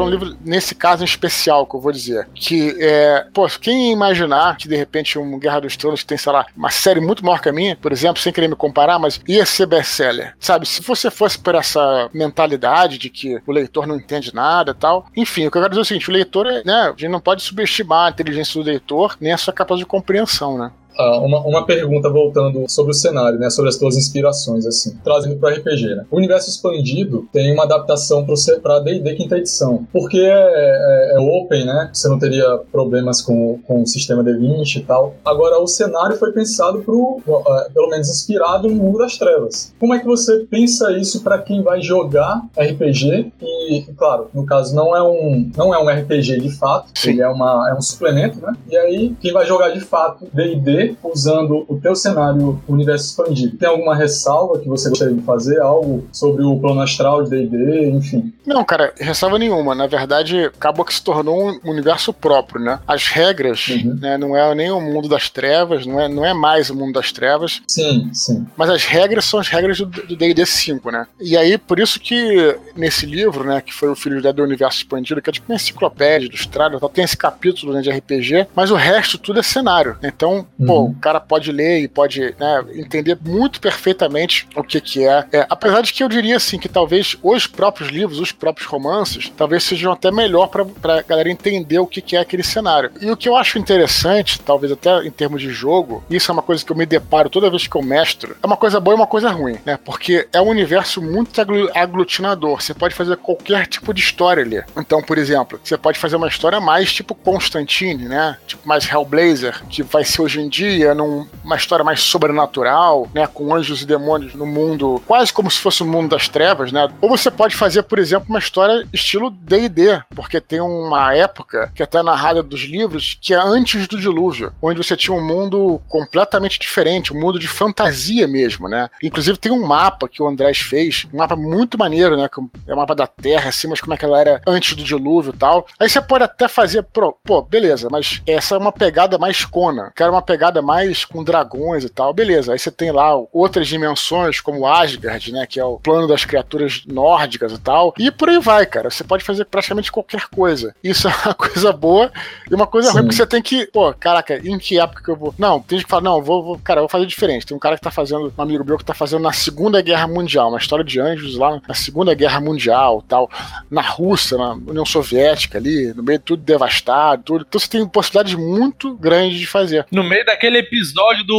Um 0.08 0.12
livro, 0.12 0.38
nesse 0.44 0.74
caso 0.74 1.04
em 1.04 1.06
especial, 1.06 1.66
que 1.66 1.76
eu 1.76 1.80
vou 1.80 1.92
dizer. 1.92 2.28
Que 2.34 2.76
é. 2.80 3.26
Pô, 3.34 3.48
quem 3.48 3.92
imaginar 3.92 4.58
que 4.58 4.68
de 4.68 4.76
repente 4.76 5.20
um 5.20 5.40
Guerra 5.40 5.62
dos 5.62 5.76
Tronos, 5.76 6.02
que 6.02 6.08
tem, 6.08 6.18
sei 6.18 6.32
lá, 6.32 6.46
uma 6.56 6.70
série 6.70 7.00
muito 7.00 7.26
maior 7.26 7.42
que 7.42 7.50
a 7.50 7.54
minha, 7.54 7.76
por 7.76 7.92
exemplo, 7.92 8.22
sem 8.22 8.34
querer 8.34 8.48
me 8.48 8.56
comparar, 8.56 9.00
mas 9.00 9.20
ia 9.28 9.46
ser 9.46 9.66
best-seller. 9.66 10.36
Sabe? 10.40 10.68
Se 10.68 10.82
você 10.82 11.12
fosse 11.12 11.38
por 11.38 11.56
essa 11.56 12.10
mentalidade 12.14 12.98
de 12.98 13.10
que 13.10 13.42
o 13.46 13.52
leitor 13.52 13.86
não 13.86 13.96
entende 13.96 14.34
nada 14.34 14.72
e 14.72 14.74
tal. 14.74 15.08
Enfim, 15.16 15.48
o 15.48 15.52
que 15.52 15.58
eu 15.58 15.62
quero 15.62 15.72
dizer 15.72 15.82
é 15.82 15.84
o 15.84 15.86
seguinte: 15.86 16.10
o 16.10 16.14
leitor, 16.14 16.46
né? 16.66 16.74
A 16.74 16.90
gente 16.90 17.10
não 17.10 17.20
pode 17.20 17.42
subestimar 17.42 18.08
a 18.08 18.10
inteligência 18.10 18.62
do 18.62 18.66
leitor, 18.66 19.18
nem 19.20 19.34
a 19.34 19.38
sua 19.38 19.54
capacidade 19.54 19.82
de 19.82 19.86
compreensão, 19.86 20.58
né? 20.58 20.72
Ah, 20.98 21.20
uma, 21.20 21.40
uma 21.42 21.66
pergunta 21.66 22.10
voltando 22.10 22.66
sobre 22.68 22.92
o 22.92 22.96
cenário, 22.96 23.38
né? 23.38 23.50
Sobre 23.50 23.70
as 23.70 23.78
tuas 23.78 23.96
inspirações, 23.96 24.66
assim. 24.66 24.98
Trazendo 25.04 25.38
para 25.38 25.56
RPG, 25.56 25.96
né? 25.96 26.06
O 26.10 26.18
Universo 26.18 26.50
Expandido 26.50 27.28
tem 27.32 27.54
uma 27.54 27.64
adaptação 27.64 28.26
para 28.62 28.80
D&D 28.80 29.16
quinta 29.16 29.38
edição. 29.38 29.88
Porque 29.94 30.20
é, 30.20 30.32
é, 30.32 31.16
é, 31.16 31.20
open, 31.20 31.66
né? 31.66 31.90
Você 31.94 32.10
não 32.10 32.18
teria 32.18 32.58
problemas 32.72 33.22
com, 33.22 33.60
com 33.68 33.84
o 33.84 33.88
sistema 33.88 34.24
D20 34.24 34.78
e 34.78 34.82
tal. 34.82 35.16
Agora, 35.24 35.60
o 35.60 35.68
cenário 35.68 36.18
foi 36.18 36.32
pensado 36.32 36.80
pro, 36.80 37.22
uh, 37.28 37.74
pelo 37.74 37.90
menos 37.90 38.10
inspirado 38.10 38.68
no 38.68 38.76
mundo 38.76 38.98
das 38.98 39.18
trevas. 39.18 39.74
Como 39.80 39.94
é 39.94 40.00
que 40.00 40.06
você 40.06 40.46
pensa 40.50 40.92
isso 40.94 41.22
para 41.22 41.38
quem 41.40 41.62
vai 41.62 41.82
jogar 41.82 42.44
RPG? 42.58 43.32
E, 43.42 43.86
claro, 43.96 44.30
no 44.34 44.46
caso, 44.46 44.76
não 44.76 44.96
é 44.96 45.04
um, 45.04 45.52
não 45.56 45.74
é 45.74 45.80
um 45.80 45.88
RPG 45.88 46.40
de 46.40 46.50
fato, 46.50 46.90
Sim. 46.96 47.12
ele 47.12 47.22
é, 47.22 47.28
uma, 47.28 47.70
é 47.70 47.74
um 47.74 47.82
suplemento, 47.82 48.40
né? 48.42 48.54
E 48.70 48.76
aí, 48.78 49.16
quem 49.22 49.32
vai 49.32 49.46
jogar 49.46 49.70
de 49.70 49.80
fato 49.80 50.28
D&D 50.34 50.87
usando 51.04 51.66
o 51.68 51.80
teu 51.80 51.96
cenário 51.96 52.62
universo 52.68 53.10
expandido. 53.10 53.58
Tem 53.58 53.68
alguma 53.68 53.96
ressalva 53.96 54.60
que 54.60 54.68
você 54.68 54.90
gostaria 54.90 55.14
de 55.14 55.22
fazer? 55.22 55.60
Algo 55.62 56.08
sobre 56.12 56.44
o 56.44 56.60
plano 56.60 56.82
astral 56.82 57.24
de 57.24 57.30
D&D, 57.30 57.90
enfim? 57.92 58.34
Não, 58.46 58.64
cara, 58.64 58.94
ressalva 58.98 59.40
nenhuma. 59.40 59.74
Na 59.74 59.88
verdade, 59.88 60.46
acabou 60.46 60.86
que 60.86 60.94
se 60.94 61.04
tornou 61.04 61.52
um 61.64 61.72
universo 61.72 62.14
próprio, 62.14 62.62
né? 62.62 62.80
As 62.88 63.08
regras, 63.08 63.68
uhum. 63.68 63.98
né, 64.00 64.18
não 64.18 64.36
é 64.36 64.54
nem 64.56 64.72
o 64.72 64.80
mundo 64.80 65.08
das 65.08 65.30
trevas, 65.30 65.86
não 65.86 66.00
é, 66.00 66.08
não 66.08 66.26
é 66.26 66.34
mais 66.34 66.70
o 66.70 66.76
mundo 66.76 66.94
das 66.94 67.12
trevas. 67.12 67.62
Sim, 67.68 68.10
sim. 68.14 68.46
Mas 68.56 68.70
as 68.70 68.86
regras 68.86 69.26
são 69.26 69.40
as 69.40 69.48
regras 69.48 69.80
do 69.80 70.16
D&D 70.16 70.46
5, 70.46 70.92
né? 70.92 71.08
E 71.20 71.36
aí, 71.38 71.58
por 71.58 71.80
isso 71.80 72.00
que 72.00 72.58
nesse 72.76 73.06
livro, 73.06 73.44
né, 73.44 73.62
que 73.62 73.74
foi 73.74 73.90
o 73.90 73.96
Filho 73.96 74.22
do 74.34 74.44
Universo 74.44 74.78
Expandido, 74.78 75.22
que 75.22 75.30
é 75.30 75.34
tipo 75.34 75.52
uma 75.52 75.56
enciclopédia 75.56 76.28
ilustrada, 76.28 76.80
tem 76.90 77.04
esse 77.04 77.18
capítulo 77.18 77.74
né, 77.74 77.82
de 77.82 77.90
RPG, 77.90 78.48
mas 78.56 78.72
o 78.72 78.76
resto 78.76 79.18
tudo 79.18 79.40
é 79.40 79.44
cenário. 79.44 79.98
Então, 80.04 80.46
uhum. 80.60 80.66
pô, 80.66 80.77
o 80.86 80.96
cara 80.96 81.20
pode 81.20 81.52
ler 81.52 81.82
e 81.82 81.88
pode 81.88 82.36
né, 82.40 82.66
entender 82.74 83.18
muito 83.24 83.60
perfeitamente 83.60 84.48
o 84.56 84.64
que 84.64 84.80
que 84.80 85.06
é. 85.06 85.26
é. 85.32 85.46
Apesar 85.50 85.82
de 85.82 85.94
que 85.94 86.04
eu 86.04 86.10
diria 86.10 86.38
assim 86.38 86.58
que 86.58 86.70
talvez 86.70 87.18
os 87.22 87.48
próprios 87.48 87.90
livros, 87.90 88.20
os 88.20 88.32
próprios 88.32 88.68
romances, 88.68 89.32
talvez 89.36 89.64
sejam 89.64 89.92
até 89.92 90.12
melhor 90.12 90.48
para 90.48 90.66
pra 90.66 91.02
galera 91.02 91.30
entender 91.30 91.80
o 91.80 91.88
que 91.88 92.02
que 92.02 92.16
é 92.16 92.20
aquele 92.20 92.44
cenário. 92.44 92.92
E 93.02 93.10
o 93.10 93.18
que 93.18 93.28
eu 93.28 93.36
acho 93.36 93.58
interessante, 93.58 94.40
talvez 94.40 94.72
até 94.72 95.06
em 95.06 95.12
termos 95.12 95.42
de 95.42 95.50
jogo, 95.50 96.04
isso 96.10 96.32
é 96.32 96.34
uma 96.34 96.42
coisa 96.42 96.64
que 96.64 96.72
eu 96.72 96.76
me 96.76 96.86
deparo 96.86 97.30
toda 97.30 97.50
vez 97.50 97.68
que 97.68 97.76
eu 97.76 97.82
mestro, 97.82 98.36
é 98.42 98.46
uma 98.46 98.58
coisa 98.58 98.80
boa 98.80 98.94
e 98.94 99.00
uma 99.00 99.08
coisa 99.08 99.30
ruim, 99.30 99.58
né? 99.66 99.78
Porque 99.84 100.28
é 100.32 100.42
um 100.42 100.48
universo 100.48 101.02
muito 101.02 101.42
aglutinador. 101.74 102.62
Você 102.62 102.74
pode 102.74 102.96
fazer 102.96 103.18
qualquer 103.18 103.68
tipo 103.68 103.94
de 103.94 104.02
história 104.02 104.44
ali. 104.44 104.64
Então, 104.78 105.02
por 105.02 105.18
exemplo, 105.18 105.60
você 105.64 105.78
pode 105.78 106.00
fazer 106.00 106.16
uma 106.16 106.28
história 106.28 106.60
mais 106.60 106.92
tipo 106.92 107.16
Constantine, 107.16 108.08
né? 108.08 108.38
Tipo 108.48 108.68
mais 108.68 108.90
Hellblazer, 108.90 109.64
que 109.66 109.84
vai 109.84 110.04
ser 110.04 110.22
hoje 110.22 110.42
em 110.42 110.50
dia 110.50 110.67
magia, 110.68 110.94
numa 110.94 111.56
história 111.56 111.84
mais 111.84 112.02
sobrenatural, 112.02 113.08
né, 113.14 113.26
com 113.28 113.56
anjos 113.56 113.82
e 113.82 113.86
demônios 113.86 114.34
no 114.36 114.46
mundo, 114.46 115.02
quase 115.06 115.32
como 115.32 115.50
se 115.50 115.60
fosse 115.60 115.82
o 115.82 115.86
mundo 115.86 116.10
das 116.10 116.28
trevas, 116.28 116.72
né? 116.72 116.88
Ou 117.02 117.10
você 117.10 117.32
pode 117.32 117.56
fazer, 117.56 117.84
por 117.84 118.00
exemplo, 118.00 118.28
uma 118.30 118.40
história 118.40 118.86
estilo 118.92 119.30
D&D, 119.30 120.02
porque 120.16 120.42
tem 120.42 120.60
uma 120.60 121.14
época 121.16 121.72
que 121.74 121.82
é 121.82 121.86
até 121.86 122.04
narrada 122.04 122.44
dos 122.44 122.62
livros 122.62 123.18
que 123.22 123.34
é 123.34 123.38
antes 123.38 123.88
do 123.88 124.00
dilúvio, 124.00 124.52
onde 124.62 124.78
você 124.78 124.96
tinha 124.96 125.16
um 125.16 125.26
mundo 125.26 125.82
completamente 125.88 126.60
diferente, 126.60 127.14
um 127.14 127.20
mundo 127.20 127.40
de 127.40 127.48
fantasia 127.48 128.28
mesmo, 128.28 128.68
né? 128.68 128.90
Inclusive 129.02 129.38
tem 129.38 129.52
um 129.52 129.66
mapa 129.66 130.08
que 130.08 130.22
o 130.22 130.28
Andrés 130.28 130.58
fez, 130.58 131.08
um 131.14 131.18
mapa 131.18 131.36
muito 131.36 131.78
maneiro, 131.78 132.18
né? 132.18 132.30
É 132.68 132.74
o 132.74 132.78
mapa 132.78 132.96
da 132.96 133.08
Terra, 133.08 133.50
assim, 133.50 133.68
mas 133.68 133.80
como 133.80 133.94
é 133.94 133.98
que 133.98 134.06
ela 134.06 134.20
era 134.20 134.42
antes 134.46 134.76
do 134.76 134.84
dilúvio 134.84 135.34
e 135.34 135.38
tal. 135.38 135.66
Aí 135.80 135.90
você 135.90 136.02
pode 136.02 136.24
até 136.24 136.48
fazer, 136.48 136.84
pô, 136.84 137.42
beleza, 137.42 137.88
mas 137.92 138.22
essa 138.26 138.56
é 138.56 138.58
uma 138.58 138.72
pegada 138.72 139.18
mais 139.18 139.46
cona, 139.46 139.92
que 139.96 140.04
era 140.04 140.12
uma 140.12 140.22
pegada 140.22 140.47
pegada 140.48 140.62
mais 140.62 141.06
com 141.06 141.24
dragões 141.24 141.84
e 141.84 141.90
tal, 141.90 142.14
beleza. 142.14 142.54
Aí 142.54 142.60
você 142.60 142.72
tem 142.72 142.92
lá 142.92 143.16
outras 143.32 143.68
dimensões, 143.68 144.40
como 144.40 144.66
Asgard, 144.66 145.32
né? 145.32 145.46
Que 145.46 145.60
é 145.60 145.66
o 145.66 145.78
plano 145.78 146.08
das 146.08 146.26
criaturas 146.26 146.84
nórdicas 146.88 147.52
e 147.52 147.60
tal. 147.60 147.94
E 147.98 148.10
por 148.10 148.30
aí 148.30 148.40
vai, 148.40 148.66
cara. 148.66 148.90
Você 148.90 149.04
pode 149.04 149.24
fazer 149.24 149.46
praticamente 149.46 149.92
qualquer 149.92 150.28
coisa. 150.28 150.74
Isso 150.84 151.08
é 151.08 151.12
uma 151.26 151.34
coisa 151.36 151.72
boa 151.74 152.12
e 152.50 152.56
uma 152.56 152.68
coisa 152.68 152.90
Sim. 152.90 152.94
ruim, 152.96 153.04
porque 153.04 153.18
você 153.18 153.28
tem 153.28 153.42
que, 153.42 153.68
pô, 153.68 153.94
caraca, 153.94 154.38
em 154.38 154.58
que 154.58 154.80
época 154.80 155.04
que 155.04 155.10
eu 155.10 155.16
vou. 155.16 155.36
Não, 155.38 155.60
tem 155.60 155.80
que 155.80 155.90
falar, 155.90 156.04
não, 156.04 156.22
vou, 156.22 156.44
vou, 156.44 156.60
cara, 156.60 156.80
eu 156.80 156.84
vou 156.84 156.90
fazer 156.90 157.06
diferente. 157.06 157.46
Tem 157.46 157.56
um 157.56 157.60
cara 157.60 157.76
que 157.76 157.82
tá 157.82 157.92
fazendo, 157.92 158.34
um 158.36 158.42
amigo 158.42 158.64
meu 158.64 158.78
que 158.78 158.86
tá 158.86 158.94
fazendo 158.94 159.22
na 159.22 159.34
Segunda 159.34 159.82
Guerra 159.82 160.08
Mundial, 160.08 160.50
uma 160.50 160.58
história 160.58 160.84
de 160.84 161.00
anjos 161.00 161.36
lá 161.38 161.62
na 161.68 161.74
Segunda 161.74 162.14
Guerra 162.14 162.40
Mundial 162.40 163.04
tal, 163.08 163.30
na 163.70 163.82
Rússia, 163.82 164.38
na 164.38 164.54
União 164.54 164.86
Soviética 164.86 165.58
ali, 165.58 165.94
no 165.94 166.04
meio 166.04 166.20
de 166.20 166.26
tudo 166.26 166.42
devastado, 166.42 167.24
tudo. 167.24 167.46
Então 167.48 167.60
você 167.60 167.68
tem 167.68 167.88
possibilidades 167.88 168.36
muito 168.36 168.96
grandes 168.96 169.40
de 169.40 169.48
fazer. 169.48 169.86
No 169.92 170.04
meio 170.04 170.26
da 170.26 170.37
aquele 170.38 170.60
episódio 170.60 171.24
do 171.24 171.36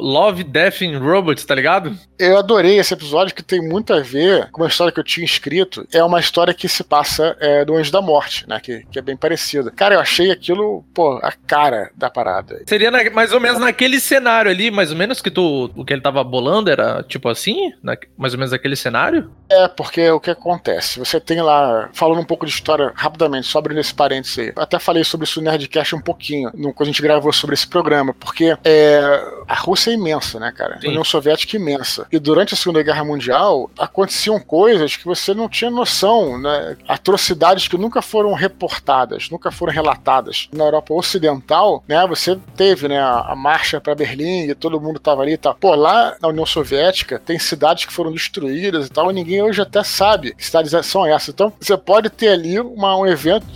Love, 0.00 0.42
Death 0.42 0.82
and 0.82 0.98
Robots, 0.98 1.44
tá 1.44 1.54
ligado? 1.54 1.96
Eu 2.18 2.38
adorei 2.38 2.78
esse 2.78 2.94
episódio 2.94 3.34
que 3.34 3.42
tem 3.42 3.60
muito 3.60 3.92
a 3.92 4.00
ver 4.00 4.50
com 4.50 4.62
uma 4.62 4.68
história 4.68 4.92
que 4.92 4.98
eu 4.98 5.04
tinha 5.04 5.24
escrito. 5.24 5.86
É 5.92 6.02
uma 6.02 6.18
história 6.18 6.54
que 6.54 6.68
se 6.68 6.82
passa 6.82 7.36
é, 7.38 7.64
do 7.64 7.76
Anjo 7.76 7.92
da 7.92 8.00
Morte, 8.00 8.48
né? 8.48 8.58
Que, 8.60 8.84
que 8.90 8.98
é 8.98 9.02
bem 9.02 9.16
parecida. 9.16 9.70
Cara, 9.70 9.94
eu 9.94 10.00
achei 10.00 10.30
aquilo, 10.30 10.82
pô, 10.94 11.18
a 11.22 11.32
cara 11.46 11.90
da 11.94 12.08
parada. 12.08 12.62
Seria 12.66 12.90
na, 12.90 13.10
mais 13.10 13.32
ou 13.32 13.40
menos 13.40 13.60
naquele 13.60 14.00
cenário 14.00 14.50
ali, 14.50 14.70
mais 14.70 14.90
ou 14.90 14.96
menos 14.96 15.20
que 15.20 15.30
tu, 15.30 15.70
o 15.76 15.84
que 15.84 15.92
ele 15.92 16.02
tava 16.02 16.24
bolando 16.24 16.70
era 16.70 17.02
tipo 17.02 17.28
assim? 17.28 17.72
Na, 17.82 17.96
mais 18.16 18.32
ou 18.32 18.38
menos 18.38 18.52
aquele 18.52 18.76
cenário? 18.76 19.30
É, 19.50 19.68
porque 19.68 20.08
o 20.10 20.18
que 20.18 20.30
acontece? 20.30 20.98
Você 20.98 21.20
tem 21.20 21.42
lá, 21.42 21.90
falando 21.92 22.20
um 22.20 22.24
pouco 22.24 22.46
de 22.46 22.52
história 22.52 22.92
rapidamente, 22.94 23.46
só 23.46 23.58
abrindo 23.58 23.80
esse 23.80 23.94
parênteses 23.94 24.38
aí. 24.38 24.52
Eu 24.56 24.62
até 24.62 24.78
falei 24.78 25.04
sobre 25.04 25.24
isso 25.24 25.40
no 25.40 25.50
Nerdcast 25.50 25.94
um 25.94 26.00
pouquinho, 26.00 26.50
no, 26.54 26.72
quando 26.72 26.88
a 26.88 26.92
gente 26.92 27.02
gravou 27.02 27.32
sobre 27.32 27.54
esse 27.54 27.66
programa 27.66 28.13
porque 28.20 28.56
é, 28.64 29.00
a 29.46 29.54
Rússia 29.54 29.90
é 29.90 29.94
imensa, 29.94 30.38
né, 30.40 30.52
cara? 30.52 30.80
Sim. 30.80 30.86
A 30.86 30.90
União 30.90 31.04
Soviética 31.04 31.56
é 31.56 31.60
imensa. 31.60 32.06
E 32.10 32.18
durante 32.18 32.54
a 32.54 32.56
Segunda 32.56 32.82
Guerra 32.82 33.04
Mundial 33.04 33.70
aconteciam 33.78 34.40
coisas 34.40 34.96
que 34.96 35.04
você 35.04 35.34
não 35.34 35.48
tinha 35.48 35.70
noção, 35.70 36.38
né? 36.38 36.76
Atrocidades 36.88 37.68
que 37.68 37.76
nunca 37.76 38.00
foram 38.00 38.32
reportadas, 38.32 39.28
nunca 39.30 39.50
foram 39.50 39.72
relatadas. 39.72 40.48
Na 40.52 40.64
Europa 40.64 40.94
Ocidental, 40.94 41.84
né, 41.86 42.06
você 42.06 42.38
teve, 42.56 42.88
né, 42.88 42.98
a, 43.00 43.32
a 43.32 43.36
marcha 43.36 43.80
para 43.80 43.94
Berlim 43.94 44.48
e 44.48 44.54
todo 44.54 44.80
mundo 44.80 44.98
tava 44.98 45.22
ali 45.22 45.32
e 45.32 45.38
tal. 45.38 45.54
Pô, 45.54 45.74
lá 45.74 46.16
na 46.20 46.28
União 46.28 46.46
Soviética 46.46 47.18
tem 47.18 47.38
cidades 47.38 47.84
que 47.84 47.92
foram 47.92 48.12
destruídas 48.12 48.86
e 48.86 48.90
tal, 48.90 49.10
e 49.10 49.14
ninguém 49.14 49.42
hoje 49.42 49.60
até 49.60 49.82
sabe 49.82 50.34
que 50.34 50.44
cidades 50.44 50.72
são 50.86 51.06
essas. 51.06 51.28
Então, 51.28 51.52
você 51.60 51.76
pode 51.76 52.10
ter 52.10 52.28
ali 52.28 52.58
uma, 52.60 52.96
um 52.96 53.06
evento 53.06 53.46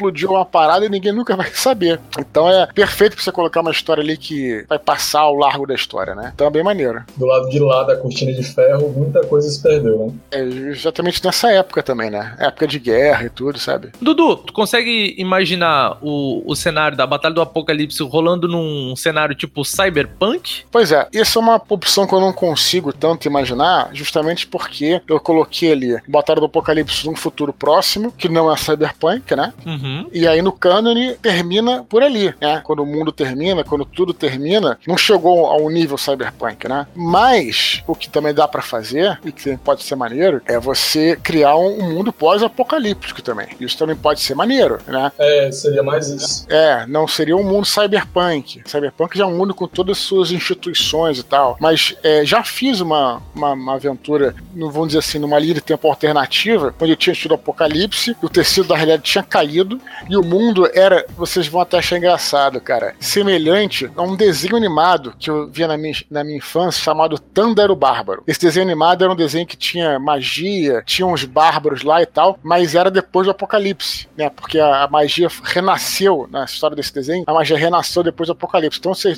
explodiu 0.00 0.30
uma 0.30 0.44
parada 0.46 0.86
e 0.86 0.88
ninguém 0.88 1.12
nunca 1.12 1.36
vai 1.36 1.48
saber. 1.52 2.00
Então 2.18 2.48
é 2.48 2.66
perfeito 2.66 3.14
pra 3.14 3.22
você 3.22 3.30
colocar 3.30 3.60
uma 3.60 3.70
história 3.70 4.02
ali 4.02 4.16
que 4.16 4.64
vai 4.68 4.78
passar 4.78 5.20
ao 5.20 5.34
largo 5.34 5.66
da 5.66 5.74
história, 5.74 6.14
né? 6.14 6.32
Então 6.34 6.46
é 6.46 6.50
bem 6.50 6.64
maneiro. 6.64 7.04
Do 7.16 7.26
lado 7.26 7.48
de 7.50 7.58
lá 7.58 7.84
da 7.84 7.96
cortina 7.96 8.32
de 8.32 8.42
ferro, 8.42 8.88
muita 8.96 9.20
coisa 9.26 9.48
se 9.48 9.62
perdeu, 9.62 10.06
né? 10.06 10.12
É 10.30 10.42
exatamente 10.42 11.24
nessa 11.24 11.52
época 11.52 11.82
também, 11.82 12.10
né? 12.10 12.34
Época 12.38 12.66
de 12.66 12.78
guerra 12.78 13.24
e 13.26 13.30
tudo, 13.30 13.58
sabe? 13.58 13.90
Dudu, 14.00 14.36
tu 14.36 14.52
consegue 14.52 15.14
imaginar 15.18 15.98
o, 16.00 16.42
o 16.46 16.56
cenário 16.56 16.96
da 16.96 17.06
Batalha 17.06 17.34
do 17.34 17.42
Apocalipse 17.42 18.02
rolando 18.02 18.48
num 18.48 18.96
cenário 18.96 19.34
tipo 19.34 19.64
cyberpunk? 19.64 20.64
Pois 20.70 20.92
é, 20.92 21.08
essa 21.14 21.38
é 21.38 21.42
uma 21.42 21.60
opção 21.68 22.06
que 22.06 22.14
eu 22.14 22.20
não 22.20 22.32
consigo 22.32 22.92
tanto 22.92 23.26
imaginar, 23.26 23.90
justamente 23.92 24.46
porque 24.46 25.00
eu 25.06 25.20
coloquei 25.20 25.72
ali 25.72 26.00
Batalha 26.08 26.40
do 26.40 26.46
Apocalipse 26.46 27.06
num 27.06 27.16
futuro 27.16 27.52
próximo, 27.52 28.12
que 28.12 28.28
não 28.28 28.50
é 28.50 28.56
cyberpunk, 28.56 29.34
né? 29.34 29.52
Uhum. 29.66 29.89
E 30.12 30.26
aí 30.26 30.42
no 30.42 30.52
cânone 30.52 31.14
termina 31.16 31.84
por 31.84 32.02
ali, 32.02 32.34
né? 32.40 32.60
Quando 32.64 32.82
o 32.82 32.86
mundo 32.86 33.12
termina, 33.12 33.64
quando 33.64 33.84
tudo 33.84 34.12
termina, 34.12 34.78
não 34.86 34.96
chegou 34.96 35.46
ao 35.46 35.68
nível 35.70 35.96
cyberpunk, 35.98 36.68
né? 36.68 36.86
Mas 36.94 37.82
o 37.86 37.94
que 37.94 38.08
também 38.08 38.34
dá 38.34 38.46
para 38.46 38.62
fazer 38.62 39.18
e 39.24 39.32
que 39.32 39.56
pode 39.58 39.82
ser 39.82 39.96
maneiro 39.96 40.42
é 40.46 40.58
você 40.58 41.16
criar 41.16 41.56
um 41.56 41.92
mundo 41.92 42.12
pós-apocalíptico 42.12 43.22
também. 43.22 43.48
Isso 43.60 43.76
também 43.78 43.96
pode 43.96 44.20
ser 44.20 44.34
maneiro, 44.34 44.78
né? 44.86 45.12
É, 45.18 45.50
seria 45.50 45.82
mais 45.82 46.08
isso. 46.08 46.46
É, 46.48 46.86
não 46.86 47.06
seria 47.06 47.36
um 47.36 47.44
mundo 47.44 47.66
cyberpunk. 47.66 48.62
Cyberpunk 48.66 49.16
já 49.16 49.24
é 49.24 49.26
um 49.26 49.36
mundo 49.36 49.54
com 49.54 49.66
todas 49.66 49.98
as 49.98 50.02
suas 50.02 50.30
instituições 50.30 51.18
e 51.18 51.22
tal. 51.22 51.56
Mas 51.60 51.96
é, 52.02 52.24
já 52.24 52.42
fiz 52.44 52.80
uma, 52.80 53.22
uma, 53.34 53.52
uma 53.52 53.74
aventura, 53.74 54.34
não 54.54 54.70
vamos 54.70 54.88
dizer 54.88 54.98
assim, 54.98 55.18
numa 55.18 55.38
linha 55.38 55.54
de 55.54 55.60
tempo 55.60 55.88
alternativa, 55.88 56.74
onde 56.80 56.96
tinha 56.96 57.14
tido 57.14 57.34
apocalipse, 57.34 58.16
o 58.22 58.28
tecido 58.28 58.68
da 58.68 58.76
realidade 58.76 59.02
tinha 59.02 59.22
caído 59.22 59.79
e 60.08 60.16
o 60.16 60.22
mundo 60.22 60.68
era, 60.74 61.04
vocês 61.16 61.46
vão 61.46 61.60
até 61.60 61.78
achar 61.78 61.96
engraçado, 61.96 62.60
cara, 62.60 62.94
semelhante 62.98 63.90
a 63.96 64.02
um 64.02 64.16
desenho 64.16 64.56
animado 64.56 65.14
que 65.18 65.30
eu 65.30 65.48
via 65.48 65.68
na 65.68 65.76
minha, 65.76 65.94
na 66.10 66.24
minha 66.24 66.38
infância 66.38 66.82
chamado 66.82 67.18
Thunder 67.18 67.70
o 67.70 67.76
Bárbaro. 67.76 68.22
Esse 68.26 68.40
desenho 68.40 68.66
animado 68.66 69.04
era 69.04 69.12
um 69.12 69.16
desenho 69.16 69.46
que 69.46 69.56
tinha 69.56 69.98
magia, 69.98 70.82
tinha 70.84 71.06
uns 71.06 71.24
bárbaros 71.24 71.82
lá 71.82 72.02
e 72.02 72.06
tal, 72.06 72.38
mas 72.42 72.74
era 72.74 72.90
depois 72.90 73.26
do 73.26 73.30
apocalipse, 73.30 74.08
né? 74.16 74.30
Porque 74.30 74.58
a, 74.58 74.84
a 74.84 74.88
magia 74.88 75.28
renasceu 75.42 76.28
na 76.30 76.44
história 76.44 76.76
desse 76.76 76.94
desenho, 76.94 77.24
a 77.26 77.32
magia 77.32 77.56
renasceu 77.56 78.02
depois 78.02 78.26
do 78.28 78.32
apocalipse. 78.32 78.78
Então 78.78 78.94
você 78.94 79.14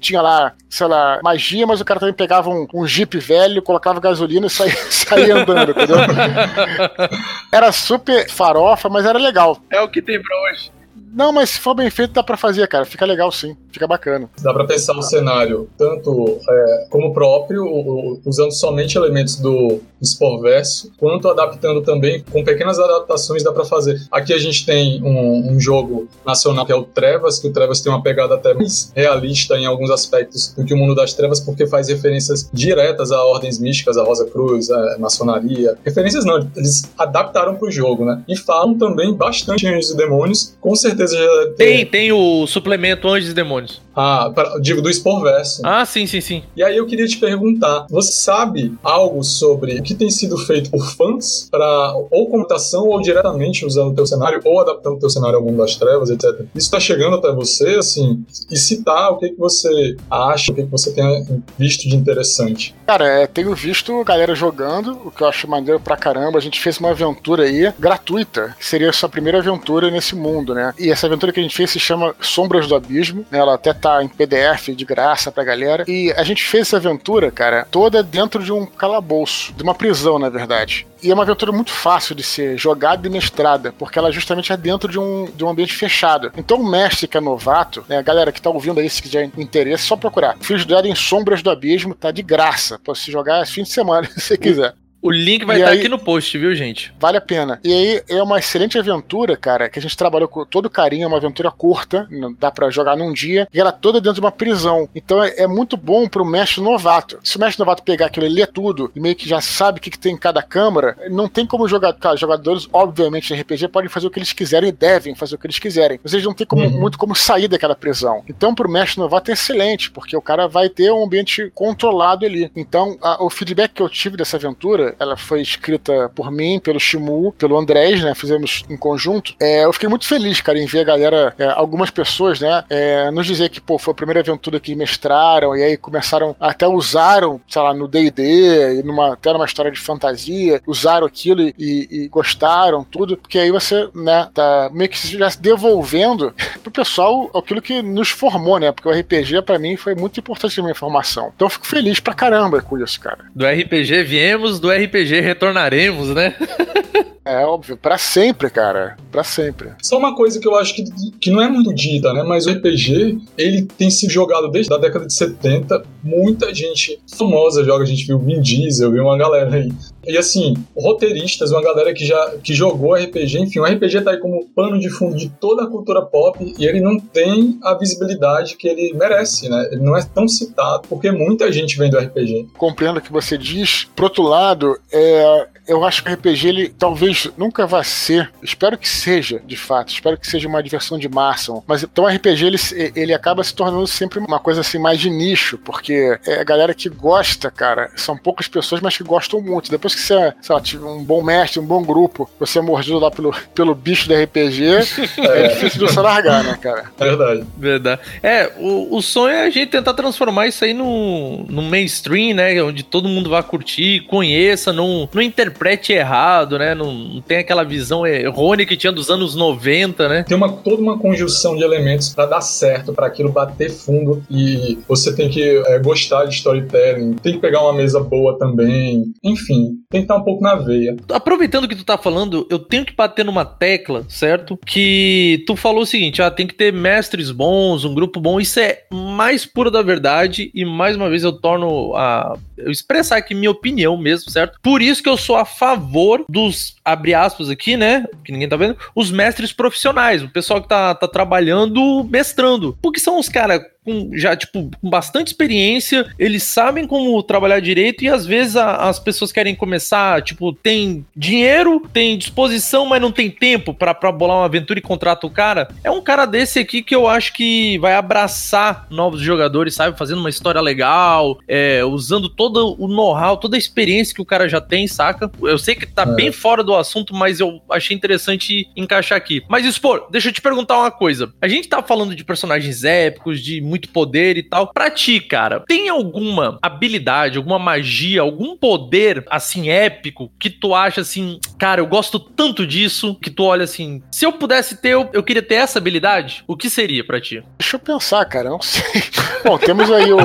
tinha 0.00 0.20
lá, 0.20 0.52
sei 0.68 0.86
lá, 0.86 1.20
magia, 1.22 1.66
mas 1.66 1.80
o 1.80 1.84
cara 1.84 2.00
também 2.00 2.14
pegava 2.14 2.50
um, 2.50 2.66
um 2.74 2.86
jeep 2.86 3.18
velho, 3.18 3.62
colocava 3.62 4.00
gasolina 4.00 4.46
e 4.46 4.50
saía, 4.50 4.76
saía 4.90 5.36
andando, 5.36 5.70
entendeu? 5.70 5.96
Era 7.52 7.72
super 7.72 8.28
farofa, 8.28 8.88
mas 8.88 9.06
era 9.06 9.18
legal. 9.18 9.58
É 9.70 9.80
o 9.80 9.88
que 9.96 10.02
tem 10.02 10.20
pra 10.20 10.36
hoje. 10.42 10.75
Não, 11.16 11.32
mas 11.32 11.48
se 11.48 11.60
for 11.60 11.74
bem 11.74 11.88
feito, 11.88 12.12
dá 12.12 12.22
pra 12.22 12.36
fazer, 12.36 12.68
cara. 12.68 12.84
Fica 12.84 13.06
legal 13.06 13.32
sim. 13.32 13.56
Fica 13.72 13.86
bacana. 13.86 14.28
Dá 14.42 14.52
pra 14.52 14.66
pensar 14.66 14.94
o 14.96 15.00
cenário 15.00 15.66
tanto 15.78 16.38
é, 16.46 16.86
como 16.90 17.14
próprio, 17.14 18.20
usando 18.26 18.52
somente 18.52 18.98
elementos 18.98 19.36
do 19.36 19.80
Sporverso, 20.02 20.92
quanto 20.98 21.26
adaptando 21.28 21.80
também, 21.80 22.22
com 22.30 22.44
pequenas 22.44 22.78
adaptações 22.78 23.42
dá 23.42 23.50
pra 23.50 23.64
fazer. 23.64 23.98
Aqui 24.12 24.34
a 24.34 24.38
gente 24.38 24.66
tem 24.66 25.02
um, 25.02 25.52
um 25.52 25.58
jogo 25.58 26.06
nacional 26.24 26.66
que 26.66 26.72
é 26.72 26.76
o 26.76 26.82
Trevas, 26.82 27.38
que 27.38 27.48
o 27.48 27.52
Trevas 27.52 27.80
tem 27.80 27.90
uma 27.90 28.02
pegada 28.02 28.34
até 28.34 28.52
mais 28.52 28.92
realista 28.94 29.56
em 29.56 29.64
alguns 29.64 29.90
aspectos 29.90 30.52
do 30.52 30.66
que 30.66 30.74
o 30.74 30.76
Mundo 30.76 30.94
das 30.94 31.14
Trevas, 31.14 31.40
porque 31.40 31.66
faz 31.66 31.88
referências 31.88 32.50
diretas 32.52 33.10
a 33.10 33.24
ordens 33.24 33.58
místicas, 33.58 33.96
a 33.96 34.04
Rosa 34.04 34.26
Cruz, 34.26 34.70
a 34.70 34.98
maçonaria. 34.98 35.78
Referências 35.82 36.26
não, 36.26 36.46
eles 36.54 36.82
adaptaram 36.98 37.54
pro 37.56 37.70
jogo, 37.70 38.04
né? 38.04 38.22
E 38.28 38.36
falam 38.36 38.76
também 38.76 39.14
bastante 39.14 39.66
em 39.66 39.74
Anjos 39.74 39.90
e 39.92 39.96
Demônios, 39.96 40.56
com 40.60 40.74
certeza 40.74 41.05
já 41.14 41.20
deve 41.20 41.50
ter- 41.52 41.64
Tem, 41.64 41.86
tem 41.86 42.12
o 42.12 42.46
suplemento 42.46 43.08
Anjos 43.08 43.30
e 43.30 43.34
Demônios. 43.34 43.80
Ah, 43.98 44.30
pra- 44.34 44.58
digo, 44.60 44.82
do 44.82 44.90
Sporverso. 44.90 45.62
Ah, 45.64 45.84
sim, 45.86 46.06
sim, 46.06 46.20
sim. 46.20 46.42
E 46.54 46.62
aí 46.62 46.76
eu 46.76 46.84
queria 46.86 47.06
te 47.06 47.16
perguntar, 47.16 47.86
você 47.88 48.12
sabe 48.12 48.74
algo 48.84 49.22
sobre 49.24 49.78
o 49.78 49.82
que 49.82 49.94
tem 49.94 50.10
sido 50.10 50.36
feito 50.36 50.70
por 50.70 50.86
fãs 50.94 51.48
para 51.50 51.94
ou 52.10 52.28
computação 52.30 52.86
ou 52.88 53.00
diretamente 53.00 53.64
usando 53.64 53.92
o 53.92 53.94
teu 53.94 54.06
cenário 54.06 54.40
ou 54.44 54.60
adaptando 54.60 54.96
o 54.96 54.98
teu 55.00 55.08
cenário 55.08 55.38
ao 55.38 55.42
mundo 55.42 55.56
das 55.58 55.76
trevas, 55.76 56.10
etc. 56.10 56.44
Isso 56.54 56.70
tá 56.70 56.78
chegando 56.78 57.16
até 57.16 57.32
você, 57.32 57.76
assim? 57.76 58.22
E 58.50 58.56
se 58.58 58.82
tá, 58.84 59.10
o 59.10 59.16
que, 59.16 59.30
que 59.30 59.38
você 59.38 59.96
acha, 60.10 60.52
o 60.52 60.54
que, 60.54 60.64
que 60.64 60.70
você 60.70 60.92
tem 60.92 61.42
visto 61.58 61.88
de 61.88 61.96
interessante? 61.96 62.74
Cara, 62.86 63.06
é, 63.06 63.26
tenho 63.26 63.54
visto 63.54 64.04
galera 64.04 64.34
jogando, 64.34 64.92
o 65.06 65.10
que 65.10 65.22
eu 65.22 65.26
acho 65.28 65.48
maneiro 65.48 65.80
pra 65.80 65.96
caramba. 65.96 66.36
A 66.36 66.42
gente 66.42 66.60
fez 66.60 66.78
uma 66.78 66.90
aventura 66.90 67.44
aí 67.44 67.72
gratuita, 67.78 68.54
que 68.58 68.66
seria 68.66 68.90
a 68.90 68.92
sua 68.92 69.08
primeira 69.08 69.38
aventura 69.38 69.90
nesse 69.90 70.14
mundo, 70.14 70.54
né? 70.54 70.74
E 70.78 70.85
essa 70.90 71.06
aventura 71.06 71.32
que 71.32 71.40
a 71.40 71.42
gente 71.42 71.56
fez 71.56 71.70
se 71.70 71.80
chama 71.80 72.14
Sombras 72.20 72.66
do 72.66 72.74
Abismo, 72.74 73.26
né? 73.30 73.38
Ela 73.38 73.54
até 73.54 73.72
tá 73.72 74.02
em 74.02 74.08
PDF 74.08 74.68
de 74.68 74.84
graça 74.84 75.30
pra 75.32 75.44
galera. 75.44 75.84
E 75.88 76.12
a 76.16 76.22
gente 76.22 76.42
fez 76.42 76.68
essa 76.68 76.76
aventura, 76.76 77.30
cara, 77.30 77.66
toda 77.70 78.02
dentro 78.02 78.42
de 78.42 78.52
um 78.52 78.66
calabouço, 78.66 79.52
de 79.54 79.62
uma 79.62 79.74
prisão, 79.74 80.18
na 80.18 80.28
verdade. 80.28 80.86
E 81.02 81.10
é 81.10 81.14
uma 81.14 81.22
aventura 81.22 81.52
muito 81.52 81.70
fácil 81.70 82.14
de 82.14 82.22
ser 82.22 82.56
jogada 82.56 83.06
e 83.06 83.10
mestrada, 83.10 83.72
porque 83.78 83.98
ela 83.98 84.10
justamente 84.10 84.52
é 84.52 84.56
dentro 84.56 84.90
de 84.90 84.98
um, 84.98 85.26
de 85.26 85.44
um 85.44 85.48
ambiente 85.48 85.74
fechado. 85.74 86.32
Então 86.36 86.58
o 86.58 86.68
mestre 86.68 87.06
que 87.06 87.16
é 87.16 87.20
novato, 87.20 87.84
né, 87.88 87.98
a 87.98 88.02
galera 88.02 88.32
que 88.32 88.40
tá 88.40 88.50
ouvindo 88.50 88.80
aí, 88.80 88.88
se 88.88 89.02
quiser 89.02 89.30
interesse, 89.36 89.84
é 89.84 89.86
só 89.86 89.96
procurar. 89.96 90.36
Fiz 90.40 90.64
dela 90.64 90.88
em 90.88 90.94
Sombras 90.94 91.42
do 91.42 91.50
Abismo, 91.50 91.94
tá 91.94 92.10
de 92.10 92.22
graça. 92.22 92.80
Pode 92.82 92.98
se 92.98 93.12
jogar 93.12 93.42
esse 93.42 93.52
fim 93.52 93.62
de 93.62 93.70
semana, 93.70 94.08
se 94.16 94.36
quiser. 94.38 94.74
O 95.06 95.10
link 95.10 95.44
vai 95.44 95.56
E 95.56 95.58
estar 95.60 95.70
aí- 95.72 95.78
aqui 95.78 95.88
no 95.88 95.98
post, 95.98 96.36
viu, 96.38 96.54
gente? 96.54 96.92
Vale 96.98 97.16
a 97.18 97.20
pena. 97.20 97.60
E 97.64 97.72
aí 97.72 98.02
é 98.08 98.22
uma 98.22 98.38
excelente 98.38 98.78
aventura, 98.78 99.36
cara, 99.36 99.68
que 99.68 99.78
a 99.78 99.82
gente 99.82 99.96
trabalhou 99.96 100.28
com 100.28 100.44
todo 100.44 100.68
carinho, 100.70 101.04
é 101.04 101.06
uma 101.06 101.16
aventura 101.16 101.50
curta, 101.50 102.08
dá 102.38 102.50
pra 102.50 102.70
jogar 102.70 102.96
num 102.96 103.12
dia, 103.12 103.46
e 103.52 103.60
ela 103.60 103.72
toda 103.72 104.00
dentro 104.00 104.14
de 104.14 104.20
uma 104.20 104.32
prisão. 104.32 104.88
Então 104.94 105.22
é, 105.22 105.34
é 105.42 105.46
muito 105.46 105.76
bom 105.76 106.08
pro 106.08 106.24
mestre 106.24 106.60
novato. 106.62 107.18
Se 107.22 107.36
o 107.36 107.40
mestre 107.40 107.60
novato 107.60 107.82
pegar 107.82 108.06
aquilo 108.06 108.26
e 108.26 108.28
ler 108.30 108.46
tudo, 108.48 108.90
e 108.94 109.00
meio 109.00 109.14
que 109.14 109.28
já 109.28 109.40
sabe 109.40 109.78
o 109.78 109.82
que, 109.82 109.90
que 109.90 109.98
tem 109.98 110.14
em 110.14 110.18
cada 110.18 110.42
câmara, 110.42 110.96
não 111.10 111.28
tem 111.28 111.46
como 111.46 111.68
jogar. 111.68 111.92
Cara, 111.94 112.16
jogadores, 112.16 112.68
obviamente, 112.72 113.28
de 113.34 113.40
RPG 113.40 113.68
podem 113.68 113.88
fazer 113.88 114.06
o 114.06 114.10
que 114.10 114.18
eles 114.18 114.32
quiserem 114.32 114.68
e 114.70 114.72
devem 114.72 115.14
fazer 115.14 115.34
o 115.34 115.38
que 115.38 115.46
eles 115.46 115.58
quiserem. 115.58 116.00
Vocês 116.02 116.24
não 116.24 116.34
tem 116.34 116.46
como, 116.46 116.62
Uhum. 116.62 116.80
muito 116.80 116.98
como 116.98 117.14
sair 117.14 117.48
daquela 117.48 117.74
prisão. 117.74 118.22
Então, 118.28 118.54
pro 118.54 118.68
mestre 118.68 119.00
novato 119.00 119.30
é 119.30 119.34
excelente, 119.34 119.90
porque 119.90 120.16
o 120.16 120.22
cara 120.22 120.46
vai 120.48 120.68
ter 120.68 120.90
um 120.90 121.04
ambiente 121.04 121.50
controlado 121.54 122.24
ali. 122.24 122.50
Então, 122.56 122.96
a- 123.02 123.22
o 123.24 123.30
feedback 123.30 123.72
que 123.74 123.82
eu 123.82 123.88
tive 123.88 124.16
dessa 124.16 124.36
aventura, 124.36 124.95
ela 124.98 125.16
foi 125.16 125.40
escrita 125.40 126.10
por 126.14 126.30
mim, 126.30 126.58
pelo 126.58 126.80
Shimu, 126.80 127.32
pelo 127.32 127.58
Andrés, 127.58 128.02
né? 128.02 128.14
Fizemos 128.14 128.64
em 128.68 128.76
conjunto. 128.76 129.34
É, 129.40 129.64
eu 129.64 129.72
fiquei 129.72 129.88
muito 129.88 130.06
feliz, 130.06 130.40
cara, 130.40 130.58
em 130.58 130.66
ver 130.66 130.80
a 130.80 130.84
galera, 130.84 131.34
é, 131.38 131.46
algumas 131.46 131.90
pessoas, 131.90 132.40
né, 132.40 132.64
é, 132.70 133.10
nos 133.10 133.26
dizer 133.26 133.48
que, 133.48 133.60
pô, 133.60 133.78
foi 133.78 133.92
a 133.92 133.94
primeira 133.94 134.20
aventura 134.20 134.60
que 134.60 134.74
mestraram, 134.74 135.56
e 135.56 135.62
aí 135.62 135.76
começaram, 135.76 136.34
até 136.40 136.66
usaram, 136.66 137.40
sei 137.48 137.62
lá, 137.62 137.74
no 137.74 137.88
D&D, 137.88 138.80
e 138.80 138.82
numa, 138.82 139.14
até 139.14 139.32
numa 139.32 139.44
história 139.44 139.70
de 139.70 139.80
fantasia, 139.80 140.60
usaram 140.66 141.06
aquilo 141.06 141.42
e, 141.42 141.52
e 141.58 142.08
gostaram, 142.08 142.84
tudo, 142.84 143.16
porque 143.16 143.38
aí 143.38 143.50
você, 143.50 143.88
né, 143.94 144.28
tá 144.32 144.70
meio 144.72 144.90
que 144.90 145.18
já 145.18 145.30
se 145.30 145.40
devolvendo 145.40 146.34
pro 146.62 146.70
pessoal 146.70 147.30
aquilo 147.34 147.62
que 147.62 147.82
nos 147.82 148.10
formou, 148.10 148.58
né, 148.58 148.72
porque 148.72 148.88
o 148.88 148.92
RPG, 148.92 149.42
pra 149.42 149.58
mim, 149.58 149.76
foi 149.76 149.94
muito 149.94 150.20
importante 150.20 150.56
na 150.58 150.64
minha 150.64 150.74
formação. 150.74 151.32
Então 151.34 151.46
eu 151.46 151.50
fico 151.50 151.66
feliz 151.66 152.00
pra 152.00 152.14
caramba 152.14 152.60
com 152.60 152.78
isso, 152.78 153.00
cara. 153.00 153.26
Do 153.34 153.46
RPG 153.46 154.04
viemos, 154.04 154.60
do 154.60 154.70
RPG 154.76 155.20
retornaremos, 155.20 156.14
né? 156.14 156.34
É 157.26 157.44
óbvio, 157.44 157.76
pra 157.76 157.98
sempre, 157.98 158.48
cara, 158.48 158.96
pra 159.10 159.24
sempre. 159.24 159.70
Só 159.82 159.98
uma 159.98 160.14
coisa 160.14 160.38
que 160.38 160.46
eu 160.46 160.54
acho 160.54 160.76
que, 160.76 160.84
que 161.20 161.28
não 161.28 161.42
é 161.42 161.48
muito 161.48 161.74
dita, 161.74 162.12
né? 162.12 162.22
Mas 162.22 162.46
o 162.46 162.52
RPG, 162.52 163.18
ele 163.36 163.62
tem 163.62 163.90
sido 163.90 164.12
jogado 164.12 164.48
desde 164.48 164.72
a 164.72 164.78
década 164.78 165.06
de 165.06 165.12
70. 165.12 165.82
Muita 166.04 166.54
gente 166.54 167.00
famosa 167.18 167.64
joga, 167.64 167.82
a 167.82 167.86
gente 167.86 168.06
viu 168.06 168.20
Vin 168.20 168.40
Diesel, 168.40 168.92
viu 168.92 169.02
uma 169.02 169.18
galera 169.18 169.56
aí. 169.56 169.72
E 170.06 170.16
assim, 170.16 170.54
roteiristas, 170.76 171.50
uma 171.50 171.62
galera 171.62 171.92
que 171.92 172.04
já 172.04 172.36
que 172.42 172.54
jogou 172.54 172.94
RPG, 172.94 173.40
enfim, 173.40 173.58
o 173.58 173.64
RPG 173.64 174.02
tá 174.02 174.12
aí 174.12 174.18
como 174.18 174.46
pano 174.54 174.78
de 174.78 174.88
fundo 174.88 175.16
de 175.16 175.28
toda 175.28 175.64
a 175.64 175.66
cultura 175.66 176.02
pop 176.02 176.54
e 176.58 176.66
ele 176.66 176.80
não 176.80 176.98
tem 176.98 177.58
a 177.62 177.74
visibilidade 177.74 178.56
que 178.56 178.68
ele 178.68 178.92
merece, 178.94 179.48
né? 179.48 179.68
Ele 179.72 179.82
não 179.82 179.96
é 179.96 180.04
tão 180.04 180.28
citado 180.28 180.86
porque 180.88 181.10
muita 181.10 181.50
gente 181.50 181.76
vem 181.76 181.90
do 181.90 181.98
RPG. 181.98 182.48
Compreendo 182.56 182.98
o 182.98 183.02
que 183.02 183.12
você 183.12 183.36
diz. 183.36 183.86
Por 183.96 184.04
outro 184.04 184.22
lado, 184.22 184.78
é, 184.92 185.48
eu 185.66 185.84
acho 185.84 186.02
que 186.02 186.10
o 186.10 186.14
RPG 186.14 186.48
ele 186.48 186.68
talvez 186.68 187.28
nunca 187.36 187.66
vá 187.66 187.82
ser, 187.82 188.30
espero 188.42 188.78
que 188.78 188.88
seja, 188.88 189.40
de 189.44 189.56
fato, 189.56 189.92
espero 189.92 190.16
que 190.16 190.26
seja 190.26 190.48
uma 190.48 190.62
diversão 190.62 190.98
de 190.98 191.08
massa. 191.08 191.52
Mas 191.66 191.82
então 191.82 192.04
o 192.04 192.08
RPG 192.08 192.46
ele, 192.46 192.58
ele 192.94 193.12
acaba 193.12 193.42
se 193.42 193.54
tornando 193.54 193.86
sempre 193.86 194.18
uma 194.18 194.38
coisa 194.38 194.60
assim 194.60 194.78
mais 194.78 195.00
de 195.00 195.10
nicho, 195.10 195.58
porque 195.58 196.18
é 196.26 196.40
a 196.40 196.44
galera 196.44 196.74
que 196.74 196.88
gosta, 196.88 197.50
cara, 197.50 197.90
são 197.96 198.16
poucas 198.16 198.48
pessoas, 198.48 198.80
mas 198.80 198.96
que 198.96 199.02
gostam 199.02 199.40
muito. 199.40 199.70
Depois 199.70 199.95
que 199.96 200.02
você 200.02 200.14
é, 200.14 200.34
sei 200.40 200.54
lá, 200.54 200.62
um 200.92 201.02
bom 201.02 201.22
mestre, 201.22 201.58
um 201.58 201.66
bom 201.66 201.82
grupo, 201.82 202.28
você 202.38 202.58
é 202.58 202.62
mordido 202.62 202.98
lá 202.98 203.10
pelo, 203.10 203.34
pelo 203.54 203.74
bicho 203.74 204.08
do 204.08 204.14
RPG, 204.14 204.64
é, 205.18 205.44
é 205.44 205.48
difícil 205.48 205.80
de 205.86 205.92
você 205.92 206.00
largar, 206.00 206.44
né, 206.44 206.58
cara? 206.60 206.84
Verdade. 206.98 207.44
Verdade. 207.56 208.00
É, 208.22 208.52
o, 208.58 208.96
o 208.96 209.02
sonho 209.02 209.34
é 209.34 209.46
a 209.46 209.50
gente 209.50 209.70
tentar 209.70 209.94
transformar 209.94 210.46
isso 210.46 210.64
aí 210.64 210.74
no, 210.74 211.44
no 211.44 211.62
mainstream, 211.62 212.34
né? 212.34 212.62
Onde 212.62 212.82
todo 212.82 213.08
mundo 213.08 213.30
vai 213.30 213.42
curtir, 213.42 214.00
conheça, 214.06 214.72
não, 214.72 215.08
não 215.12 215.22
interprete 215.22 215.92
errado, 215.92 216.58
né? 216.58 216.74
Não, 216.74 216.92
não 216.92 217.20
tem 217.20 217.38
aquela 217.38 217.64
visão 217.64 218.06
errônea 218.06 218.66
que 218.66 218.76
tinha 218.76 218.92
dos 218.92 219.10
anos 219.10 219.34
90, 219.34 220.08
né? 220.08 220.22
Tem 220.24 220.36
uma, 220.36 220.52
toda 220.52 220.82
uma 220.82 220.98
conjunção 220.98 221.56
de 221.56 221.62
elementos 221.62 222.10
para 222.10 222.26
dar 222.26 222.40
certo, 222.40 222.92
para 222.92 223.06
aquilo 223.06 223.30
bater 223.30 223.70
fundo 223.70 224.22
e 224.30 224.78
você 224.86 225.14
tem 225.14 225.28
que 225.28 225.62
é, 225.66 225.78
gostar 225.78 226.24
de 226.24 226.34
storytelling, 226.34 227.14
tem 227.14 227.34
que 227.34 227.40
pegar 227.40 227.62
uma 227.62 227.72
mesa 227.72 228.00
boa 228.00 228.38
também, 228.38 229.12
enfim, 229.22 229.78
tem 229.88 230.00
que 230.00 230.04
estar 230.04 230.16
um 230.16 230.24
pouco 230.24 230.42
na 230.42 230.54
veia. 230.54 230.96
Aproveitando 231.10 231.68
que 231.68 231.76
tu 231.76 231.84
tá 231.84 231.96
falando, 231.96 232.46
eu 232.50 232.58
tenho 232.58 232.84
que 232.84 232.94
bater 232.94 233.24
numa 233.24 233.44
tecla, 233.44 234.04
certo? 234.08 234.58
Que 234.66 235.44
tu 235.46 235.56
falou 235.56 235.82
o 235.82 235.86
seguinte, 235.86 236.22
ah, 236.22 236.30
tem 236.30 236.46
que 236.46 236.54
ter 236.54 236.72
mestres 236.72 237.30
bons, 237.30 237.84
um 237.84 237.94
grupo 237.94 238.20
bom, 238.20 238.40
isso 238.40 238.58
é 238.60 238.82
mais 238.92 239.46
pura 239.46 239.70
da 239.70 239.82
verdade 239.82 240.50
e 240.54 240.64
mais 240.64 240.96
uma 240.96 241.08
vez 241.08 241.22
eu 241.22 241.32
torno 241.32 241.94
a 241.96 242.36
eu 242.56 242.70
expressar 242.70 243.18
aqui 243.18 243.34
minha 243.34 243.50
opinião 243.50 243.96
mesmo, 243.96 244.30
certo? 244.30 244.58
Por 244.62 244.80
isso 244.80 245.02
que 245.02 245.08
eu 245.08 245.16
sou 245.16 245.36
a 245.36 245.44
favor 245.44 246.24
dos, 246.28 246.75
abre 246.86 247.12
aspas 247.14 247.50
aqui, 247.50 247.76
né? 247.76 248.06
Que 248.24 248.30
ninguém 248.30 248.48
tá 248.48 248.56
vendo, 248.56 248.76
os 248.94 249.10
mestres 249.10 249.52
profissionais, 249.52 250.22
o 250.22 250.28
pessoal 250.28 250.62
que 250.62 250.68
tá, 250.68 250.94
tá 250.94 251.08
trabalhando, 251.08 252.04
mestrando. 252.04 252.78
Porque 252.80 253.00
são 253.00 253.18
os 253.18 253.28
caras 253.28 253.60
com 253.86 254.10
já, 254.12 254.34
tipo, 254.34 254.68
com 254.80 254.90
bastante 254.90 255.28
experiência, 255.28 256.12
eles 256.18 256.42
sabem 256.42 256.86
como 256.88 257.22
trabalhar 257.22 257.60
direito 257.60 258.02
e 258.02 258.08
às 258.08 258.26
vezes 258.26 258.56
a, 258.56 258.88
as 258.88 258.98
pessoas 258.98 259.30
querem 259.30 259.54
começar, 259.54 260.20
tipo, 260.22 260.52
tem 260.52 261.06
dinheiro, 261.16 261.80
tem 261.92 262.18
disposição, 262.18 262.84
mas 262.84 263.00
não 263.00 263.12
tem 263.12 263.30
tempo 263.30 263.72
para 263.72 263.94
bolar 264.10 264.38
uma 264.38 264.44
aventura 264.44 264.80
e 264.80 264.82
contrata 264.82 265.24
o 265.26 265.30
cara. 265.30 265.68
É 265.84 265.90
um 265.90 266.02
cara 266.02 266.26
desse 266.26 266.58
aqui 266.58 266.82
que 266.82 266.94
eu 266.94 267.06
acho 267.06 267.32
que 267.32 267.78
vai 267.78 267.94
abraçar 267.94 268.86
novos 268.90 269.20
jogadores, 269.20 269.74
sabe? 269.74 269.96
Fazendo 269.96 270.18
uma 270.18 270.30
história 270.30 270.60
legal, 270.60 271.38
é, 271.46 271.84
usando 271.84 272.28
todo 272.28 272.74
o 272.82 272.88
know-how, 272.88 273.36
toda 273.36 273.56
a 273.56 273.58
experiência 273.58 274.14
que 274.14 274.22
o 274.22 274.26
cara 274.26 274.48
já 274.48 274.60
tem, 274.60 274.88
saca? 274.88 275.30
Eu 275.40 275.58
sei 275.58 275.76
que 275.76 275.86
tá 275.86 276.02
é. 276.02 276.06
bem 276.06 276.32
fora 276.32 276.64
do 276.64 276.74
assunto, 276.78 277.14
mas 277.14 277.40
eu 277.40 277.60
achei 277.70 277.96
interessante 277.96 278.68
encaixar 278.76 279.16
aqui. 279.16 279.42
Mas, 279.48 279.66
Spor, 279.66 280.08
deixa 280.10 280.28
eu 280.28 280.32
te 280.32 280.40
perguntar 280.40 280.78
uma 280.78 280.90
coisa. 280.90 281.32
A 281.40 281.48
gente 281.48 281.68
tá 281.68 281.82
falando 281.82 282.14
de 282.14 282.24
personagens 282.24 282.84
épicos, 282.84 283.40
de 283.40 283.60
muito 283.60 283.88
poder 283.88 284.36
e 284.36 284.42
tal. 284.42 284.72
Pra 284.72 284.90
ti, 284.90 285.20
cara, 285.20 285.60
tem 285.60 285.88
alguma 285.88 286.58
habilidade, 286.62 287.38
alguma 287.38 287.58
magia, 287.58 288.20
algum 288.20 288.56
poder 288.56 289.24
assim 289.30 289.68
épico 289.68 290.30
que 290.38 290.50
tu 290.50 290.74
acha 290.74 291.00
assim, 291.00 291.38
cara, 291.58 291.80
eu 291.80 291.86
gosto 291.86 292.18
tanto 292.18 292.66
disso 292.66 293.14
que 293.20 293.30
tu 293.30 293.44
olha 293.44 293.64
assim, 293.64 294.02
se 294.10 294.24
eu 294.24 294.32
pudesse 294.32 294.80
ter, 294.80 294.90
eu, 294.90 295.08
eu 295.12 295.22
queria 295.22 295.42
ter 295.42 295.56
essa 295.56 295.78
habilidade, 295.78 296.44
o 296.46 296.56
que 296.56 296.68
seria 296.68 297.04
para 297.04 297.20
ti? 297.20 297.42
Deixa 297.58 297.76
eu 297.76 297.80
pensar, 297.80 298.24
cara, 298.26 298.50
não 298.50 298.60
sei. 298.62 299.02
Bom, 299.44 299.58
temos 299.58 299.90
aí 299.90 300.12
o 300.12 300.18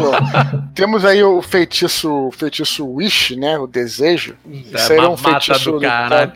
temos 0.74 1.06
aí 1.06 1.24
o 1.24 1.42
feitiço, 1.42 2.30
feitiço 2.32 2.88
wish, 2.88 3.36
né, 3.36 3.58
o 3.58 3.68
desejo. 3.68 4.36
É, 4.50 4.78
Isso 4.78 4.94
é 4.94 5.08
um 5.08 5.18
feitiço 5.18 5.72
do 5.72 5.80
cara. 5.82 6.34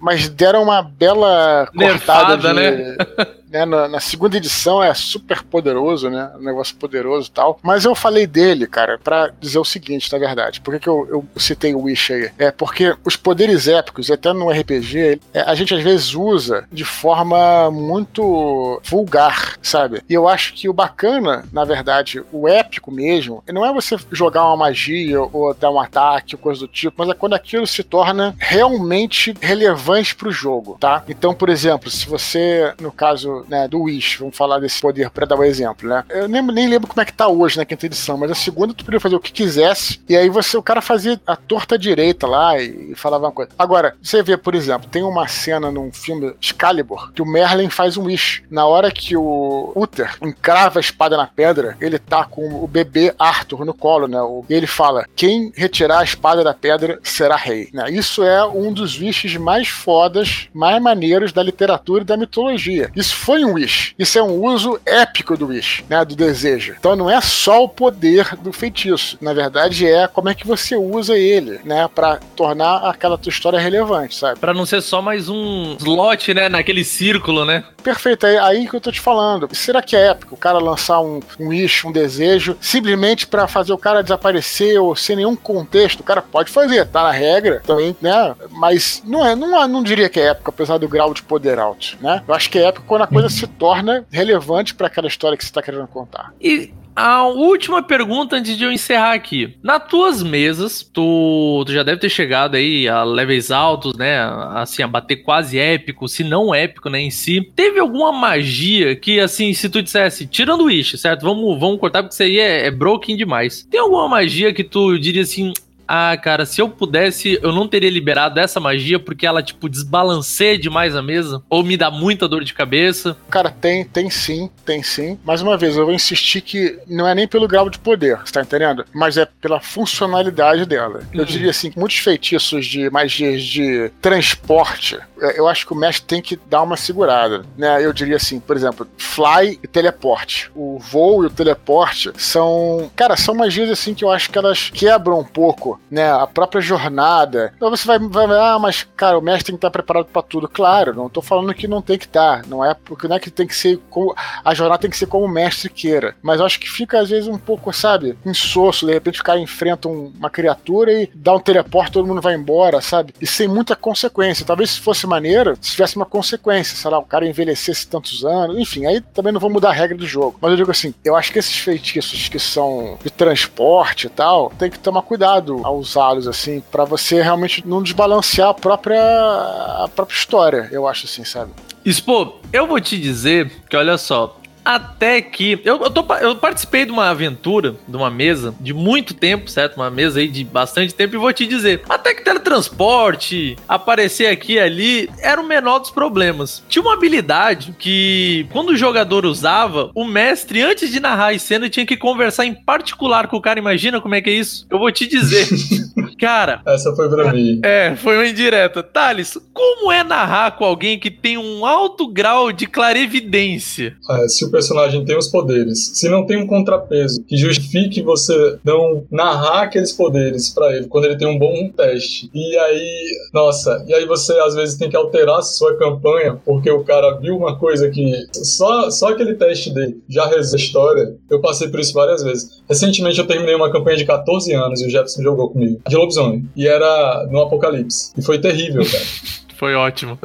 Mas 0.00 0.28
deram 0.28 0.62
uma 0.62 0.82
bela 0.82 1.68
cortada 1.74 1.92
Nerfada, 1.92 2.48
de, 2.48 2.54
né? 2.54 2.96
né, 3.50 3.64
na, 3.64 3.88
na, 3.88 4.00
segunda 4.00 4.36
edição 4.36 4.82
é 4.82 4.92
super 4.94 5.42
poderoso, 5.42 6.10
né? 6.10 6.30
Um 6.36 6.44
negócio 6.44 6.76
poderoso 6.76 7.28
e 7.28 7.32
tal. 7.32 7.58
Mas 7.62 7.84
eu 7.84 7.94
falei 7.94 8.26
dele, 8.26 8.66
cara, 8.66 8.98
para 9.02 9.32
dizer 9.40 9.58
o 9.58 9.64
seguinte, 9.64 10.12
na 10.12 10.18
verdade. 10.18 10.60
Por 10.60 10.74
que, 10.74 10.80
que 10.80 10.88
eu, 10.88 11.06
eu, 11.10 11.24
citei 11.36 11.74
o 11.74 11.82
Wish 11.82 12.12
aí? 12.12 12.30
É 12.38 12.50
porque 12.50 12.96
os 13.04 13.16
poderes 13.16 13.68
épicos, 13.68 14.10
até 14.10 14.32
no 14.32 14.50
RPG, 14.50 15.20
é, 15.32 15.40
a 15.40 15.54
gente 15.54 15.74
às 15.74 15.82
vezes 15.82 16.14
usa 16.14 16.66
de 16.70 16.84
forma 16.84 17.70
muito 17.70 18.80
vulgar, 18.84 19.56
sabe? 19.62 20.02
E 20.08 20.14
eu 20.14 20.28
acho 20.28 20.54
que 20.54 20.68
o 20.68 20.72
bacana, 20.72 21.44
na 21.52 21.64
verdade, 21.64 22.22
o 22.32 22.48
épico 22.48 22.90
mesmo, 22.90 23.42
não 23.52 23.64
é 23.64 23.72
você 23.72 23.96
jogar 24.12 24.44
uma 24.46 24.56
magia 24.56 25.20
ou 25.20 25.54
dar 25.54 25.70
um 25.70 25.80
ataque 25.80 26.34
ou 26.34 26.40
coisa 26.40 26.60
do 26.60 26.68
tipo, 26.68 26.96
mas 26.98 27.08
é 27.08 27.14
quando 27.14 27.34
aquilo 27.34 27.66
se 27.66 27.82
torna 27.82 28.34
realmente 28.38 29.34
relevante 29.40 30.14
pro 30.14 30.30
jogo, 30.30 30.76
tá? 30.80 31.02
Então, 31.08 31.34
por 31.34 31.48
exemplo, 31.48 31.90
se 31.90 32.06
você, 32.06 32.72
no 32.80 32.92
caso 32.92 33.37
né, 33.48 33.68
do 33.68 33.82
Wish, 33.82 34.18
vamos 34.18 34.36
falar 34.36 34.58
desse 34.58 34.80
poder 34.80 35.10
para 35.10 35.26
dar 35.26 35.36
um 35.36 35.44
exemplo, 35.44 35.88
né? 35.88 36.04
Eu 36.08 36.28
nem, 36.28 36.42
nem 36.42 36.68
lembro 36.68 36.88
como 36.88 37.00
é 37.00 37.04
que 37.04 37.12
tá 37.12 37.28
hoje 37.28 37.56
na 37.56 37.64
quinta 37.64 37.86
edição, 37.86 38.16
mas 38.16 38.30
a 38.30 38.34
segunda 38.34 38.74
tu 38.74 38.84
podia 38.84 39.00
fazer 39.00 39.16
o 39.16 39.20
que 39.20 39.32
quisesse, 39.32 40.00
e 40.08 40.16
aí 40.16 40.28
você, 40.28 40.56
o 40.56 40.62
cara 40.62 40.80
fazia 40.80 41.20
a 41.26 41.36
torta 41.36 41.78
direita 41.78 42.26
lá 42.26 42.60
e, 42.60 42.92
e 42.92 42.94
falava 42.94 43.26
uma 43.26 43.32
coisa. 43.32 43.50
Agora, 43.58 43.96
você 44.02 44.22
vê, 44.22 44.36
por 44.36 44.54
exemplo, 44.54 44.88
tem 44.88 45.02
uma 45.02 45.26
cena 45.28 45.70
num 45.70 45.92
filme 45.92 46.34
Excalibur 46.40 47.12
que 47.12 47.22
o 47.22 47.26
Merlin 47.26 47.70
faz 47.70 47.96
um 47.96 48.04
Wish. 48.04 48.42
Na 48.50 48.66
hora 48.66 48.90
que 48.90 49.16
o 49.16 49.72
Uther 49.74 50.16
encrava 50.22 50.78
a 50.78 50.80
espada 50.80 51.16
na 51.16 51.26
pedra, 51.26 51.76
ele 51.80 51.98
tá 51.98 52.24
com 52.24 52.62
o 52.62 52.66
bebê 52.66 53.14
Arthur 53.18 53.64
no 53.64 53.74
colo, 53.74 54.06
né? 54.06 54.18
E 54.48 54.54
ele 54.54 54.66
fala: 54.66 55.04
quem 55.14 55.52
retirar 55.54 56.00
a 56.00 56.04
espada 56.04 56.42
da 56.42 56.54
pedra 56.54 56.98
será 57.02 57.36
rei. 57.36 57.68
Né? 57.72 57.90
Isso 57.90 58.22
é 58.22 58.44
um 58.44 58.72
dos 58.72 58.98
wishes 58.98 59.36
mais 59.36 59.68
fodas, 59.68 60.48
mais 60.52 60.80
maneiros 60.82 61.32
da 61.32 61.42
literatura 61.42 62.02
e 62.02 62.06
da 62.06 62.16
mitologia. 62.16 62.90
Isso 62.94 63.14
foi 63.28 63.44
um 63.44 63.52
wish. 63.52 63.94
Isso 63.98 64.18
é 64.18 64.22
um 64.22 64.42
uso 64.42 64.80
épico 64.86 65.36
do 65.36 65.48
wish, 65.48 65.84
né? 65.86 66.02
Do 66.02 66.16
desejo. 66.16 66.74
Então 66.78 66.96
não 66.96 67.10
é 67.10 67.20
só 67.20 67.62
o 67.62 67.68
poder 67.68 68.34
do 68.36 68.54
feitiço. 68.54 69.18
Na 69.20 69.34
verdade, 69.34 69.86
é 69.86 70.08
como 70.08 70.30
é 70.30 70.34
que 70.34 70.46
você 70.46 70.74
usa 70.76 71.14
ele, 71.14 71.60
né? 71.62 71.86
Pra 71.94 72.20
tornar 72.34 72.88
aquela 72.88 73.18
tua 73.18 73.28
história 73.28 73.58
relevante, 73.58 74.14
sabe? 74.14 74.40
Pra 74.40 74.54
não 74.54 74.64
ser 74.64 74.80
só 74.80 75.02
mais 75.02 75.28
um 75.28 75.76
slot, 75.78 76.32
né? 76.32 76.48
Naquele 76.48 76.82
círculo, 76.82 77.44
né? 77.44 77.64
Perfeito, 77.82 78.26
é 78.26 78.38
aí 78.38 78.66
que 78.66 78.74
eu 78.74 78.80
tô 78.80 78.90
te 78.90 79.00
falando. 79.00 79.46
Será 79.52 79.82
que 79.82 79.94
é 79.94 80.08
épico 80.08 80.34
o 80.34 80.38
cara 80.38 80.58
lançar 80.58 81.00
um, 81.00 81.20
um 81.38 81.48
wish, 81.48 81.86
um 81.86 81.92
desejo, 81.92 82.56
simplesmente 82.62 83.26
para 83.26 83.46
fazer 83.46 83.74
o 83.74 83.78
cara 83.78 84.02
desaparecer 84.02 84.80
ou 84.80 84.96
sem 84.96 85.16
nenhum 85.16 85.36
contexto? 85.36 86.00
O 86.00 86.04
cara 86.04 86.22
pode 86.22 86.50
fazer, 86.50 86.86
tá 86.86 87.02
na 87.02 87.12
regra 87.12 87.62
também, 87.66 87.94
né? 88.00 88.34
Mas 88.50 89.02
não 89.04 89.24
é, 89.24 89.36
não, 89.36 89.68
não 89.68 89.82
diria 89.82 90.08
que 90.08 90.18
é 90.18 90.28
épico, 90.28 90.48
apesar 90.48 90.78
do 90.78 90.88
grau 90.88 91.12
de 91.12 91.22
poder 91.22 91.58
alto, 91.58 91.96
né? 92.00 92.22
Eu 92.26 92.34
acho 92.34 92.50
que 92.50 92.58
é 92.58 92.66
épico 92.66 92.86
quando 92.86 93.02
a 93.02 93.06
coisa 93.06 93.17
coisa 93.20 93.28
se 93.28 93.46
torna 93.46 94.06
relevante 94.10 94.74
para 94.74 94.86
aquela 94.86 95.08
história 95.08 95.36
que 95.36 95.44
você 95.44 95.50
está 95.50 95.62
querendo 95.62 95.86
contar. 95.88 96.32
E 96.40 96.72
a 96.94 97.24
última 97.28 97.80
pergunta 97.80 98.36
antes 98.36 98.56
de 98.56 98.64
eu 98.64 98.72
encerrar 98.72 99.12
aqui. 99.12 99.56
Nas 99.62 99.86
tuas 99.86 100.20
mesas, 100.20 100.82
tu, 100.82 101.62
tu 101.64 101.72
já 101.72 101.84
deve 101.84 102.00
ter 102.00 102.08
chegado 102.08 102.56
aí 102.56 102.88
a 102.88 103.04
levels 103.04 103.52
altos, 103.52 103.96
né? 103.96 104.18
Assim, 104.54 104.82
a 104.82 104.88
bater 104.88 105.16
quase 105.16 105.58
épico, 105.58 106.08
se 106.08 106.24
não 106.24 106.52
épico, 106.52 106.90
né, 106.90 107.00
em 107.00 107.10
si. 107.10 107.40
Teve 107.54 107.78
alguma 107.78 108.10
magia 108.10 108.96
que, 108.96 109.20
assim, 109.20 109.52
se 109.52 109.68
tu 109.68 109.80
dissesse, 109.80 110.26
tirando 110.26 110.64
o 110.64 110.70
Ish, 110.70 110.98
certo? 111.00 111.22
Vamos, 111.22 111.58
vamos 111.58 111.78
cortar 111.78 112.02
porque 112.02 112.14
isso 112.14 112.22
aí 112.24 112.38
é, 112.40 112.66
é 112.66 112.70
broken 112.70 113.16
demais. 113.16 113.66
Tem 113.70 113.78
alguma 113.78 114.08
magia 114.08 114.52
que 114.52 114.64
tu 114.64 114.98
diria 114.98 115.22
assim, 115.22 115.52
ah, 115.88 116.14
cara, 116.18 116.44
se 116.44 116.60
eu 116.60 116.68
pudesse, 116.68 117.38
eu 117.42 117.50
não 117.50 117.66
teria 117.66 117.88
liberado 117.88 118.38
essa 118.38 118.60
magia 118.60 119.00
porque 119.00 119.26
ela, 119.26 119.42
tipo, 119.42 119.70
desbalanceia 119.70 120.58
demais 120.58 120.94
a 120.94 121.02
mesa? 121.02 121.42
Ou 121.48 121.64
me 121.64 121.78
dá 121.78 121.90
muita 121.90 122.28
dor 122.28 122.44
de 122.44 122.52
cabeça? 122.52 123.16
Cara, 123.30 123.50
tem, 123.50 123.84
tem 123.86 124.10
sim, 124.10 124.50
tem 124.66 124.82
sim. 124.82 125.18
Mais 125.24 125.40
uma 125.40 125.56
vez, 125.56 125.76
eu 125.76 125.86
vou 125.86 125.94
insistir 125.94 126.42
que 126.42 126.78
não 126.86 127.08
é 127.08 127.14
nem 127.14 127.26
pelo 127.26 127.48
grau 127.48 127.70
de 127.70 127.78
poder, 127.78 128.18
você 128.18 128.32
tá 128.32 128.42
entendendo? 128.42 128.84
Mas 128.92 129.16
é 129.16 129.26
pela 129.40 129.60
funcionalidade 129.60 130.66
dela. 130.66 131.00
Eu 131.12 131.20
uhum. 131.20 131.24
diria 131.24 131.50
assim, 131.50 131.70
que 131.70 131.78
muitos 131.78 131.98
feitiços 131.98 132.66
de 132.66 132.90
magias 132.90 133.42
de 133.42 133.90
transporte, 134.02 134.98
é, 135.20 135.38
eu 135.38 135.48
acho 135.48 135.66
que 135.66 135.72
o 135.72 135.76
mestre 135.76 136.06
tem 136.06 136.20
que 136.20 136.38
dar 136.50 136.62
uma 136.62 136.76
segurada, 136.76 137.46
né? 137.56 137.84
Eu 137.84 137.94
diria 137.94 138.16
assim, 138.16 138.38
por 138.38 138.56
exemplo, 138.56 138.86
fly 138.98 139.58
e 139.62 139.66
teleporte. 139.66 140.50
O 140.54 140.78
voo 140.78 141.24
e 141.24 141.26
o 141.28 141.30
teleporte 141.30 142.12
são, 142.18 142.90
cara, 142.94 143.16
são 143.16 143.34
magias 143.34 143.70
assim 143.70 143.94
que 143.94 144.04
eu 144.04 144.10
acho 144.10 144.30
que 144.30 144.38
elas 144.38 144.68
quebram 144.70 145.20
um 145.20 145.24
pouco 145.24 145.77
né? 145.90 146.10
A 146.10 146.26
própria 146.26 146.60
jornada. 146.60 147.52
Então 147.56 147.70
você 147.70 147.86
vai, 147.86 147.98
vai 147.98 148.26
ah, 148.38 148.58
mas 148.58 148.86
cara, 148.96 149.18
o 149.18 149.22
mestre 149.22 149.46
tem 149.46 149.54
que 149.54 149.58
estar 149.58 149.70
preparado 149.70 150.06
para 150.06 150.22
tudo. 150.22 150.48
Claro, 150.48 150.94
não 150.94 151.08
tô 151.08 151.22
falando 151.22 151.54
que 151.54 151.68
não 151.68 151.82
tem 151.82 151.98
que 151.98 152.06
estar, 152.06 152.46
não 152.46 152.64
é 152.64 152.74
porque 152.74 153.08
não 153.08 153.16
é 153.16 153.20
que 153.20 153.30
tem 153.30 153.46
que 153.46 153.56
ser 153.56 153.78
como 153.90 154.14
a 154.44 154.54
jornada 154.54 154.80
tem 154.80 154.90
que 154.90 154.96
ser 154.96 155.06
como 155.06 155.24
o 155.24 155.28
mestre 155.28 155.68
queira, 155.68 156.14
mas 156.22 156.40
eu 156.40 156.46
acho 156.46 156.60
que 156.60 156.68
fica 156.68 157.00
às 157.00 157.10
vezes 157.10 157.28
um 157.28 157.38
pouco, 157.38 157.72
sabe, 157.72 158.18
insosso, 158.24 158.86
de 158.86 158.92
repente 158.92 159.20
o 159.20 159.24
cara 159.24 159.38
enfrenta 159.38 159.88
um, 159.88 160.12
uma 160.16 160.30
criatura 160.30 160.92
e 160.92 161.10
dá 161.14 161.34
um 161.34 161.40
teleporte, 161.40 161.92
todo 161.92 162.06
mundo 162.06 162.20
vai 162.20 162.34
embora, 162.34 162.80
sabe? 162.80 163.14
E 163.20 163.26
sem 163.26 163.48
muita 163.48 163.74
consequência. 163.76 164.46
Talvez 164.46 164.70
se 164.70 164.80
fosse 164.80 165.06
maneiro, 165.06 165.56
se 165.60 165.72
tivesse 165.72 165.96
uma 165.96 166.06
consequência, 166.06 166.76
sei 166.76 166.90
lá, 166.90 166.98
o 166.98 167.04
cara 167.04 167.26
envelhecesse 167.26 167.86
tantos 167.86 168.24
anos, 168.24 168.58
enfim, 168.58 168.86
aí 168.86 169.00
também 169.00 169.32
não 169.32 169.40
vou 169.40 169.50
mudar 169.50 169.70
a 169.70 169.72
regra 169.72 169.96
do 169.96 170.06
jogo. 170.06 170.38
Mas 170.40 170.50
eu 170.50 170.56
digo 170.56 170.70
assim, 170.70 170.94
eu 171.04 171.16
acho 171.16 171.32
que 171.32 171.38
esses 171.38 171.56
feitiços 171.58 172.28
que 172.28 172.38
são 172.38 172.98
de 173.02 173.10
transporte 173.10 174.06
e 174.06 174.10
tal, 174.10 174.50
tem 174.58 174.70
que 174.70 174.78
tomar 174.78 175.02
cuidado 175.02 175.62
a 175.68 175.70
usá-los, 175.70 176.26
assim, 176.26 176.62
para 176.72 176.84
você 176.84 177.22
realmente 177.22 177.66
não 177.66 177.82
desbalancear 177.82 178.48
a 178.48 178.54
própria, 178.54 179.00
a 179.00 179.88
própria 179.94 180.16
história, 180.16 180.68
eu 180.72 180.88
acho 180.88 181.06
assim, 181.06 181.24
sabe? 181.24 181.52
Expo, 181.84 182.40
eu 182.52 182.66
vou 182.66 182.80
te 182.80 182.98
dizer 182.98 183.50
que, 183.68 183.76
olha 183.76 183.96
só, 183.96 184.37
Até 184.68 185.22
que. 185.22 185.58
Eu, 185.64 185.82
eu, 185.82 185.90
tô, 185.90 186.04
eu 186.16 186.36
participei 186.36 186.84
de 186.84 186.92
uma 186.92 187.08
aventura, 187.08 187.76
de 187.88 187.96
uma 187.96 188.10
mesa, 188.10 188.54
de 188.60 188.74
muito 188.74 189.14
tempo, 189.14 189.50
certo? 189.50 189.76
Uma 189.76 189.90
mesa 189.90 190.20
aí 190.20 190.28
de 190.28 190.44
bastante 190.44 190.94
tempo, 190.94 191.14
e 191.14 191.18
vou 191.18 191.32
te 191.32 191.46
dizer. 191.46 191.80
Até 191.88 192.12
que 192.12 192.22
teletransporte, 192.22 193.56
aparecer 193.66 194.26
aqui 194.26 194.52
e 194.52 194.60
ali, 194.60 195.10
era 195.20 195.40
o 195.40 195.46
menor 195.46 195.78
dos 195.78 195.90
problemas. 195.90 196.62
Tinha 196.68 196.82
uma 196.82 196.92
habilidade 196.92 197.74
que, 197.78 198.46
quando 198.52 198.68
o 198.68 198.76
jogador 198.76 199.24
usava, 199.24 199.90
o 199.94 200.04
mestre, 200.04 200.60
antes 200.60 200.90
de 200.90 201.00
narrar 201.00 201.32
a 201.34 201.38
cena, 201.38 201.70
tinha 201.70 201.86
que 201.86 201.96
conversar 201.96 202.44
em 202.44 202.52
particular 202.52 203.26
com 203.26 203.38
o 203.38 203.40
cara. 203.40 203.58
Imagina 203.58 204.02
como 204.02 204.16
é 204.16 204.20
que 204.20 204.28
é 204.28 204.34
isso? 204.34 204.66
Eu 204.68 204.78
vou 204.78 204.92
te 204.92 205.06
dizer. 205.06 205.48
cara. 206.18 206.60
Essa 206.66 206.94
foi 206.94 207.08
pra 207.08 207.32
mim. 207.32 207.60
É, 207.62 207.94
foi 207.96 208.16
uma 208.16 208.26
indireta. 208.26 208.82
Thales, 208.82 209.38
como 209.52 209.92
é 209.92 210.02
narrar 210.02 210.56
com 210.56 210.64
alguém 210.64 210.98
que 210.98 211.10
tem 211.10 211.38
um 211.38 211.64
alto 211.64 212.08
grau 212.08 212.52
de 212.52 212.66
clarevidência? 212.66 213.96
É, 214.10 214.28
se 214.28 214.44
o 214.44 214.50
personagem 214.50 215.04
tem 215.04 215.16
os 215.16 215.28
poderes, 215.28 215.92
se 215.94 216.08
não 216.08 216.26
tem 216.26 216.36
um 216.36 216.46
contrapeso 216.46 217.22
que 217.24 217.36
justifique 217.36 218.02
você 218.02 218.58
não 218.64 219.04
narrar 219.10 219.62
aqueles 219.62 219.92
poderes 219.92 220.50
para 220.50 220.76
ele 220.76 220.86
quando 220.88 221.04
ele 221.04 221.16
tem 221.16 221.28
um 221.28 221.38
bom 221.38 221.70
teste. 221.76 222.30
E 222.34 222.58
aí, 222.58 223.18
nossa, 223.32 223.84
e 223.86 223.94
aí 223.94 224.04
você 224.06 224.32
às 224.40 224.54
vezes 224.54 224.76
tem 224.76 224.90
que 224.90 224.96
alterar 224.96 225.42
sua 225.42 225.76
campanha 225.76 226.38
porque 226.44 226.70
o 226.70 226.84
cara 226.84 227.16
viu 227.18 227.36
uma 227.36 227.58
coisa 227.58 227.88
que 227.90 228.26
só, 228.32 228.90
só 228.90 229.10
aquele 229.10 229.34
teste 229.34 229.72
dele 229.72 230.02
já 230.08 230.26
resolve 230.26 230.48
a 230.54 230.56
história. 230.56 231.16
Eu 231.30 231.40
passei 231.40 231.68
por 231.68 231.80
isso 231.80 231.92
várias 231.92 232.22
vezes. 232.22 232.62
Recentemente 232.68 233.18
eu 233.18 233.26
terminei 233.26 233.54
uma 233.54 233.70
campanha 233.70 233.96
de 233.96 234.04
14 234.04 234.52
anos 234.52 234.80
e 234.80 234.86
o 234.86 234.90
Jefferson 234.90 235.22
jogou 235.22 235.50
comigo, 235.50 235.80
de 235.86 235.96
lobisomem. 236.08 236.48
E 236.56 236.66
era 236.66 237.26
no 237.30 237.42
Apocalipse. 237.42 238.12
E 238.16 238.22
foi 238.22 238.38
terrível, 238.40 238.82
cara. 238.84 239.04
Foi 239.58 239.74
ótimo. 239.74 240.16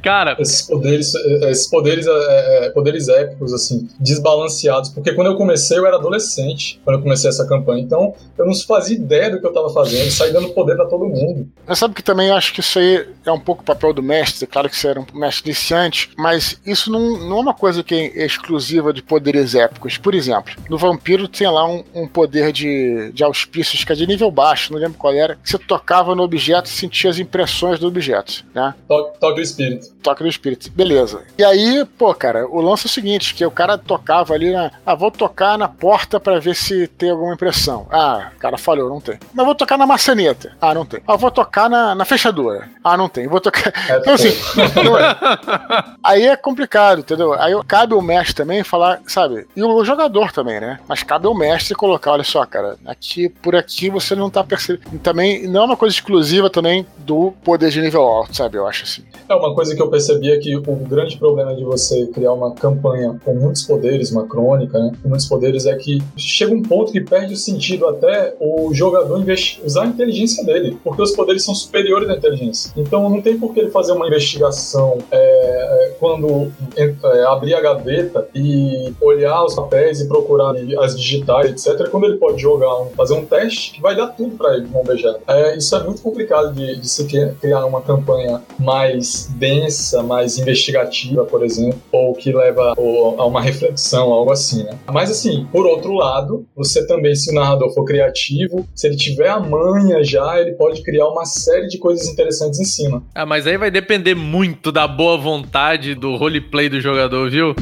Cara. 0.00 0.36
Esses 0.38 0.62
poderes, 0.62 1.12
esses 1.14 1.66
poderes, 1.66 2.06
é, 2.06 2.66
é, 2.66 2.70
poderes 2.70 3.08
épicos, 3.08 3.52
assim, 3.52 3.88
desbalanceados. 3.98 4.90
Porque 4.90 5.12
quando 5.12 5.26
eu 5.26 5.36
comecei, 5.36 5.76
eu 5.76 5.86
era 5.86 5.96
adolescente, 5.96 6.80
quando 6.84 6.96
eu 6.96 7.02
comecei 7.02 7.28
essa 7.28 7.46
campanha. 7.48 7.82
Então, 7.82 8.14
eu 8.38 8.46
não 8.46 8.54
fazia 8.54 8.96
ideia 8.96 9.30
do 9.30 9.40
que 9.40 9.46
eu 9.46 9.52
tava 9.52 9.70
fazendo, 9.70 10.08
saí 10.12 10.32
dando 10.32 10.50
poder 10.50 10.76
pra 10.76 10.86
todo 10.86 11.04
mundo. 11.04 11.48
Mas 11.66 11.80
sabe 11.80 11.94
que 11.94 12.02
também 12.02 12.30
acho 12.30 12.52
que 12.52 12.60
isso 12.60 12.78
aí 12.78 13.08
é 13.24 13.32
um 13.32 13.40
pouco 13.40 13.62
o 13.62 13.64
papel 13.64 13.92
do 13.92 14.02
mestre. 14.02 14.46
Claro 14.46 14.70
que 14.70 14.76
você 14.76 14.88
era 14.88 15.00
um 15.00 15.06
mestre 15.14 15.50
iniciante, 15.50 16.10
mas 16.16 16.60
isso 16.64 16.90
não, 16.90 17.18
não 17.18 17.38
é 17.38 17.40
uma 17.40 17.54
coisa 17.54 17.82
que 17.82 17.94
é 17.94 18.24
exclusiva 18.24 18.92
de 18.92 19.02
poderes 19.02 19.56
épicos. 19.56 19.98
Por 19.98 20.14
exemplo, 20.14 20.54
no 20.70 20.78
Vampiro 20.78 21.26
tem 21.26 21.50
lá 21.50 21.68
um, 21.68 21.82
um 21.92 22.06
poder 22.06 22.52
de, 22.52 23.10
de 23.12 23.24
auspícios 23.24 23.82
que 23.82 23.92
é 23.92 23.96
de 23.96 24.06
nível 24.06 24.30
baixo, 24.30 24.72
não 24.72 24.78
lembro 24.78 24.96
qual 24.96 25.12
era, 25.12 25.34
que 25.36 25.50
você 25.50 25.58
tocava 25.58 26.14
no 26.14 26.22
objeto 26.22 26.66
e 26.66 26.72
sentia 26.72 27.10
as 27.10 27.18
impressões 27.18 27.80
do 27.80 27.88
objeto, 27.88 28.44
né? 28.54 28.75
Toque, 28.88 29.18
toque 29.18 29.34
do 29.34 29.40
espírito. 29.40 29.92
Toque 30.02 30.22
do 30.22 30.28
espírito. 30.28 30.70
Beleza. 30.70 31.22
E 31.36 31.44
aí, 31.44 31.84
pô, 31.98 32.14
cara, 32.14 32.46
o 32.46 32.60
lance 32.60 32.86
é 32.86 32.88
o 32.88 32.90
seguinte: 32.90 33.34
que 33.34 33.44
o 33.44 33.50
cara 33.50 33.76
tocava 33.76 34.34
ali 34.34 34.52
na. 34.52 34.70
Ah, 34.84 34.94
vou 34.94 35.10
tocar 35.10 35.58
na 35.58 35.68
porta 35.68 36.20
para 36.20 36.38
ver 36.38 36.54
se 36.54 36.86
tem 36.86 37.10
alguma 37.10 37.34
impressão. 37.34 37.86
Ah, 37.90 38.30
o 38.34 38.38
cara 38.38 38.56
falhou, 38.56 38.88
não 38.88 39.00
tem. 39.00 39.18
Mas 39.34 39.44
vou 39.44 39.54
tocar 39.54 39.76
na 39.76 39.86
maçaneta. 39.86 40.56
Ah, 40.60 40.72
não 40.72 40.86
tem. 40.86 41.00
Ah, 41.06 41.16
vou 41.16 41.30
tocar 41.30 41.68
na, 41.68 41.94
na 41.94 42.04
fechadura. 42.04 42.68
Ah, 42.82 42.96
não 42.96 43.08
tem. 43.08 43.26
Vou 43.26 43.40
tocar. 43.40 43.56
É, 43.88 43.98
então, 43.98 44.14
assim. 44.14 44.28
aí 46.02 46.26
é 46.26 46.36
complicado, 46.36 47.00
entendeu? 47.00 47.34
Aí 47.34 47.52
cabe 47.66 47.94
o 47.94 48.02
mestre 48.02 48.34
também 48.34 48.64
falar, 48.64 49.00
sabe? 49.06 49.46
E 49.54 49.62
o 49.62 49.84
jogador 49.84 50.32
também, 50.32 50.60
né? 50.60 50.80
Mas 50.88 51.02
cabe 51.02 51.26
o 51.26 51.34
mestre 51.34 51.74
colocar, 51.74 52.12
olha 52.12 52.24
só, 52.24 52.44
cara, 52.44 52.76
aqui, 52.84 53.28
por 53.28 53.54
aqui 53.54 53.88
você 53.88 54.14
não 54.14 54.28
tá 54.28 54.42
percebendo. 54.42 54.98
Também 54.98 55.46
não 55.46 55.62
é 55.62 55.64
uma 55.64 55.76
coisa 55.76 55.94
exclusiva 55.94 56.50
também 56.50 56.86
do 56.98 57.32
poder 57.44 57.70
de 57.70 57.80
nível 57.80 58.02
alto, 58.02 58.36
sabe? 58.36 58.58
Acho 58.66 58.84
assim. 58.84 59.02
É 59.28 59.34
uma 59.34 59.54
coisa 59.54 59.74
que 59.74 59.82
eu 59.82 59.88
percebi 59.88 60.30
é 60.30 60.38
que 60.38 60.56
o 60.56 60.62
grande 60.62 61.16
problema 61.16 61.54
de 61.54 61.64
você 61.64 62.06
criar 62.08 62.32
uma 62.32 62.54
campanha 62.54 63.18
com 63.24 63.34
muitos 63.34 63.62
poderes, 63.62 64.10
uma 64.10 64.26
crônica, 64.26 64.78
né, 64.78 64.92
com 65.02 65.08
muitos 65.08 65.26
poderes, 65.26 65.66
é 65.66 65.74
que 65.76 66.02
chega 66.16 66.54
um 66.54 66.62
ponto 66.62 66.92
que 66.92 67.00
perde 67.00 67.34
o 67.34 67.36
sentido 67.36 67.86
até 67.86 68.34
o 68.40 68.72
jogador 68.72 69.24
usar 69.64 69.84
a 69.84 69.86
inteligência 69.86 70.44
dele, 70.44 70.78
porque 70.82 71.02
os 71.02 71.12
poderes 71.12 71.44
são 71.44 71.54
superiores 71.54 72.08
à 72.08 72.14
inteligência. 72.14 72.72
Então 72.76 73.08
não 73.08 73.20
tem 73.20 73.38
por 73.38 73.52
que 73.52 73.60
ele 73.60 73.70
fazer 73.70 73.92
uma 73.92 74.06
investigação 74.06 74.98
é, 75.10 75.18
é 75.18 75.96
quando 75.98 76.52
é, 76.76 76.94
abrir 77.24 77.54
a 77.54 77.60
gaveta 77.60 78.28
e 78.34 78.92
olhar 79.00 79.44
os 79.44 79.54
papéis 79.54 80.00
e 80.00 80.08
procurar 80.08 80.54
as 80.80 80.96
digitais, 80.96 81.50
etc., 81.50 81.88
quando 81.88 82.04
ele 82.04 82.16
pode 82.16 82.40
jogar, 82.40 82.86
fazer 82.96 83.14
um 83.14 83.24
teste 83.24 83.72
que 83.72 83.80
vai 83.80 83.96
dar 83.96 84.08
tudo 84.08 84.36
para 84.36 84.56
ele, 84.56 84.68
beijada. 84.86 85.20
É, 85.26 85.56
isso 85.56 85.74
é 85.74 85.82
muito 85.82 86.02
complicado 86.02 86.52
de, 86.52 86.76
de 86.76 86.88
se 86.88 87.04
criar 87.40 87.64
uma 87.66 87.82
campanha 87.82 88.42
mais 88.58 89.28
densa, 89.36 90.02
mais 90.02 90.38
investigativa, 90.38 91.24
por 91.24 91.44
exemplo, 91.44 91.80
ou 91.92 92.14
que 92.14 92.32
leva 92.32 92.74
a 92.76 93.26
uma 93.26 93.40
reflexão, 93.40 94.12
algo 94.12 94.32
assim, 94.32 94.64
né? 94.64 94.78
Mas 94.92 95.10
assim, 95.10 95.46
por 95.52 95.66
outro 95.66 95.92
lado, 95.92 96.46
você 96.54 96.86
também, 96.86 97.14
se 97.14 97.30
o 97.30 97.34
narrador 97.34 97.72
for 97.74 97.84
criativo, 97.84 98.66
se 98.74 98.86
ele 98.86 98.96
tiver 98.96 99.28
a 99.28 99.40
manha 99.40 100.02
já, 100.02 100.40
ele 100.40 100.52
pode 100.52 100.82
criar 100.82 101.08
uma 101.08 101.24
série 101.24 101.68
de 101.68 101.78
coisas 101.78 102.08
interessantes 102.08 102.60
em 102.60 102.64
cima. 102.64 103.02
Ah, 103.14 103.26
mas 103.26 103.46
aí 103.46 103.56
vai 103.56 103.70
depender 103.70 104.14
muito 104.14 104.70
da 104.72 104.86
boa 104.86 105.16
vontade 105.16 105.94
do 105.94 106.16
roleplay 106.16 106.68
do 106.68 106.80
jogador, 106.80 107.30
viu? 107.30 107.54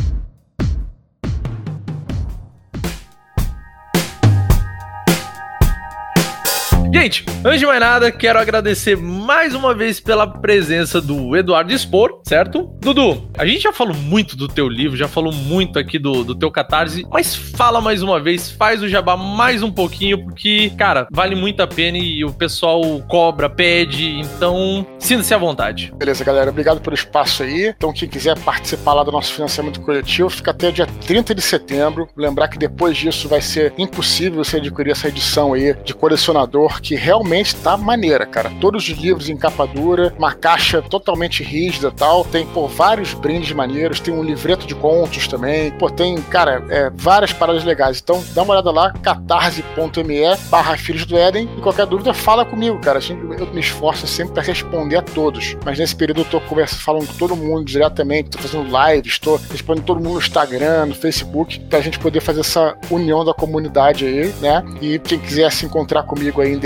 Gente, 6.94 7.26
antes 7.44 7.58
de 7.58 7.66
mais 7.66 7.80
nada, 7.80 8.12
quero 8.12 8.38
agradecer 8.38 8.96
mais 8.96 9.52
uma 9.52 9.74
vez 9.74 9.98
pela 9.98 10.28
presença 10.28 11.00
do 11.00 11.36
Eduardo 11.36 11.72
Expor, 11.72 12.20
certo? 12.22 12.70
Dudu, 12.80 13.28
a 13.36 13.44
gente 13.44 13.62
já 13.62 13.72
falou 13.72 13.96
muito 13.96 14.36
do 14.36 14.46
teu 14.46 14.68
livro, 14.68 14.96
já 14.96 15.08
falou 15.08 15.32
muito 15.32 15.76
aqui 15.76 15.98
do, 15.98 16.22
do 16.22 16.36
teu 16.36 16.52
catarse, 16.52 17.04
mas 17.10 17.34
fala 17.34 17.80
mais 17.80 18.00
uma 18.00 18.20
vez, 18.20 18.48
faz 18.48 18.80
o 18.80 18.88
jabá 18.88 19.16
mais 19.16 19.60
um 19.60 19.72
pouquinho, 19.72 20.22
porque, 20.22 20.70
cara, 20.78 21.08
vale 21.10 21.34
muito 21.34 21.60
a 21.60 21.66
pena 21.66 21.98
e 21.98 22.24
o 22.24 22.32
pessoal 22.32 22.80
cobra, 23.08 23.50
pede, 23.50 24.20
então 24.20 24.86
sinta-se 24.96 25.34
à 25.34 25.36
vontade. 25.36 25.92
Beleza, 25.96 26.22
galera, 26.22 26.50
obrigado 26.50 26.80
pelo 26.80 26.94
espaço 26.94 27.42
aí. 27.42 27.74
Então, 27.76 27.92
quem 27.92 28.08
quiser 28.08 28.38
participar 28.38 28.94
lá 28.94 29.02
do 29.02 29.10
nosso 29.10 29.32
financiamento 29.32 29.80
coletivo, 29.80 30.30
fica 30.30 30.52
até 30.52 30.70
dia 30.70 30.86
30 30.86 31.34
de 31.34 31.42
setembro. 31.42 32.08
Lembrar 32.16 32.46
que 32.46 32.56
depois 32.56 32.96
disso 32.96 33.28
vai 33.28 33.40
ser 33.40 33.74
impossível 33.76 34.44
você 34.44 34.58
adquirir 34.58 34.92
essa 34.92 35.08
edição 35.08 35.54
aí 35.54 35.74
de 35.82 35.92
colecionador 35.92 36.83
que 36.84 36.94
realmente 36.94 37.56
tá 37.56 37.76
maneira, 37.78 38.26
cara. 38.26 38.52
Todos 38.60 38.86
os 38.86 38.96
livros 38.98 39.30
em 39.30 39.36
capa 39.36 39.66
dura, 39.66 40.14
uma 40.18 40.34
caixa 40.34 40.82
totalmente 40.82 41.42
rígida 41.42 41.90
tal. 41.90 42.24
Tem, 42.24 42.46
pô, 42.46 42.68
vários 42.68 43.14
brindes 43.14 43.52
maneiros, 43.52 44.00
tem 44.00 44.12
um 44.12 44.22
livreto 44.22 44.66
de 44.66 44.74
contos 44.74 45.26
também. 45.26 45.70
Pô, 45.72 45.88
tem, 45.88 46.20
cara, 46.22 46.62
é, 46.68 46.90
várias 46.94 47.32
paradas 47.32 47.64
legais. 47.64 48.00
Então, 48.02 48.22
dá 48.34 48.42
uma 48.42 48.52
olhada 48.52 48.70
lá, 48.70 48.92
catarse.me 48.92 50.36
barra 50.50 50.76
Filhos 50.76 51.06
do 51.06 51.16
Éden. 51.16 51.48
E 51.56 51.60
qualquer 51.62 51.86
dúvida, 51.86 52.12
fala 52.12 52.44
comigo, 52.44 52.78
cara. 52.80 53.00
Eu 53.38 53.46
me 53.46 53.60
esforço 53.60 54.06
sempre 54.06 54.34
para 54.34 54.42
responder 54.42 54.96
a 54.96 55.02
todos. 55.02 55.56
Mas 55.64 55.78
nesse 55.78 55.96
período 55.96 56.20
eu 56.20 56.24
tô 56.26 56.40
conversando, 56.42 56.80
falando 56.80 57.06
com 57.06 57.14
todo 57.14 57.34
mundo 57.34 57.64
diretamente, 57.64 58.30
tô 58.30 58.38
fazendo 58.38 58.70
live, 58.70 59.08
estou 59.08 59.40
respondendo 59.50 59.84
todo 59.84 60.00
mundo 60.00 60.14
no 60.14 60.18
Instagram, 60.18 60.86
no 60.86 60.94
Facebook, 60.94 61.58
pra 61.60 61.80
gente 61.80 61.98
poder 61.98 62.20
fazer 62.20 62.40
essa 62.40 62.76
união 62.90 63.24
da 63.24 63.32
comunidade 63.32 64.04
aí, 64.04 64.34
né? 64.40 64.62
E 64.82 64.98
quem 64.98 65.18
quiser 65.18 65.50
se 65.50 65.64
encontrar 65.64 66.02
comigo 66.02 66.42
aí 66.42 66.52
em 66.52 66.58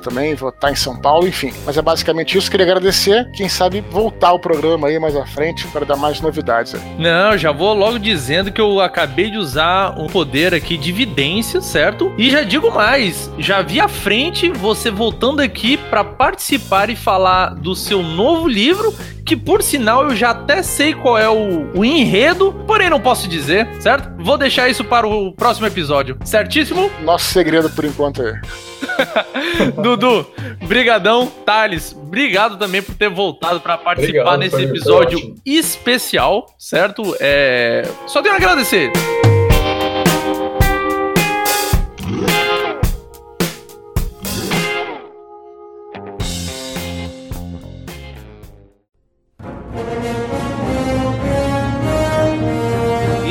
também, 0.00 0.34
vou 0.34 0.50
estar 0.50 0.70
em 0.70 0.76
São 0.76 0.96
Paulo, 0.96 1.26
enfim. 1.26 1.52
Mas 1.64 1.76
é 1.76 1.82
basicamente 1.82 2.36
isso. 2.36 2.50
Queria 2.50 2.66
agradecer, 2.66 3.28
quem 3.32 3.48
sabe 3.48 3.80
voltar 3.90 4.32
o 4.32 4.38
programa 4.38 4.88
aí 4.88 4.98
mais 4.98 5.16
à 5.16 5.26
frente 5.26 5.66
para 5.68 5.84
dar 5.84 5.96
mais 5.96 6.20
novidades. 6.20 6.74
Aí. 6.74 6.80
Não, 6.98 7.36
já 7.36 7.52
vou 7.52 7.74
logo 7.74 7.98
dizendo 7.98 8.52
que 8.52 8.60
eu 8.60 8.80
acabei 8.80 9.30
de 9.30 9.36
usar 9.36 9.98
um 9.98 10.06
poder 10.06 10.54
aqui 10.54 10.76
de 10.76 10.90
evidência, 10.90 11.60
certo? 11.60 12.12
E 12.16 12.30
já 12.30 12.42
digo 12.42 12.70
mais, 12.70 13.30
já 13.38 13.62
vi 13.62 13.80
à 13.80 13.88
frente 13.88 14.50
você 14.50 14.90
voltando 14.90 15.40
aqui 15.40 15.76
para 15.76 16.04
participar 16.04 16.90
e 16.90 16.96
falar 16.96 17.54
do 17.54 17.74
seu 17.74 18.02
novo 18.02 18.48
livro 18.48 18.94
que 19.26 19.36
por 19.36 19.60
sinal 19.60 20.04
eu 20.04 20.14
já 20.14 20.30
até 20.30 20.62
sei 20.62 20.94
qual 20.94 21.18
é 21.18 21.28
o, 21.28 21.68
o, 21.74 21.84
enredo, 21.84 22.52
porém 22.64 22.88
não 22.88 23.00
posso 23.00 23.28
dizer, 23.28 23.68
certo? 23.80 24.08
Vou 24.22 24.38
deixar 24.38 24.68
isso 24.68 24.84
para 24.84 25.06
o 25.06 25.32
próximo 25.32 25.66
episódio, 25.66 26.16
certíssimo? 26.24 26.88
Nosso 27.02 27.32
segredo 27.32 27.68
por 27.68 27.84
enquanto 27.84 28.22
é. 28.22 28.40
Dudu, 29.82 30.26
brigadão. 30.66 31.26
Thales, 31.44 31.94
obrigado 31.94 32.58
também 32.58 32.82
por 32.82 32.94
ter 32.94 33.08
voltado 33.08 33.60
para 33.60 33.76
participar 33.78 34.34
obrigado, 34.34 34.38
nesse 34.38 34.62
episódio 34.62 35.34
especial, 35.44 36.46
certo? 36.58 37.16
É... 37.20 37.88
Só 38.06 38.22
tenho 38.22 38.34
a 38.34 38.38
agradecer. 38.38 38.90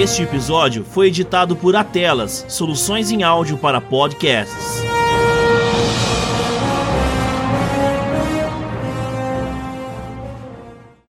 Este 0.06 0.22
episódio 0.22 0.86
foi 0.86 1.08
editado 1.08 1.56
por 1.56 1.76
Atelas, 1.76 2.46
soluções 2.48 3.10
em 3.10 3.24
áudio 3.24 3.58
para 3.58 3.82
podcasts. 3.82 4.95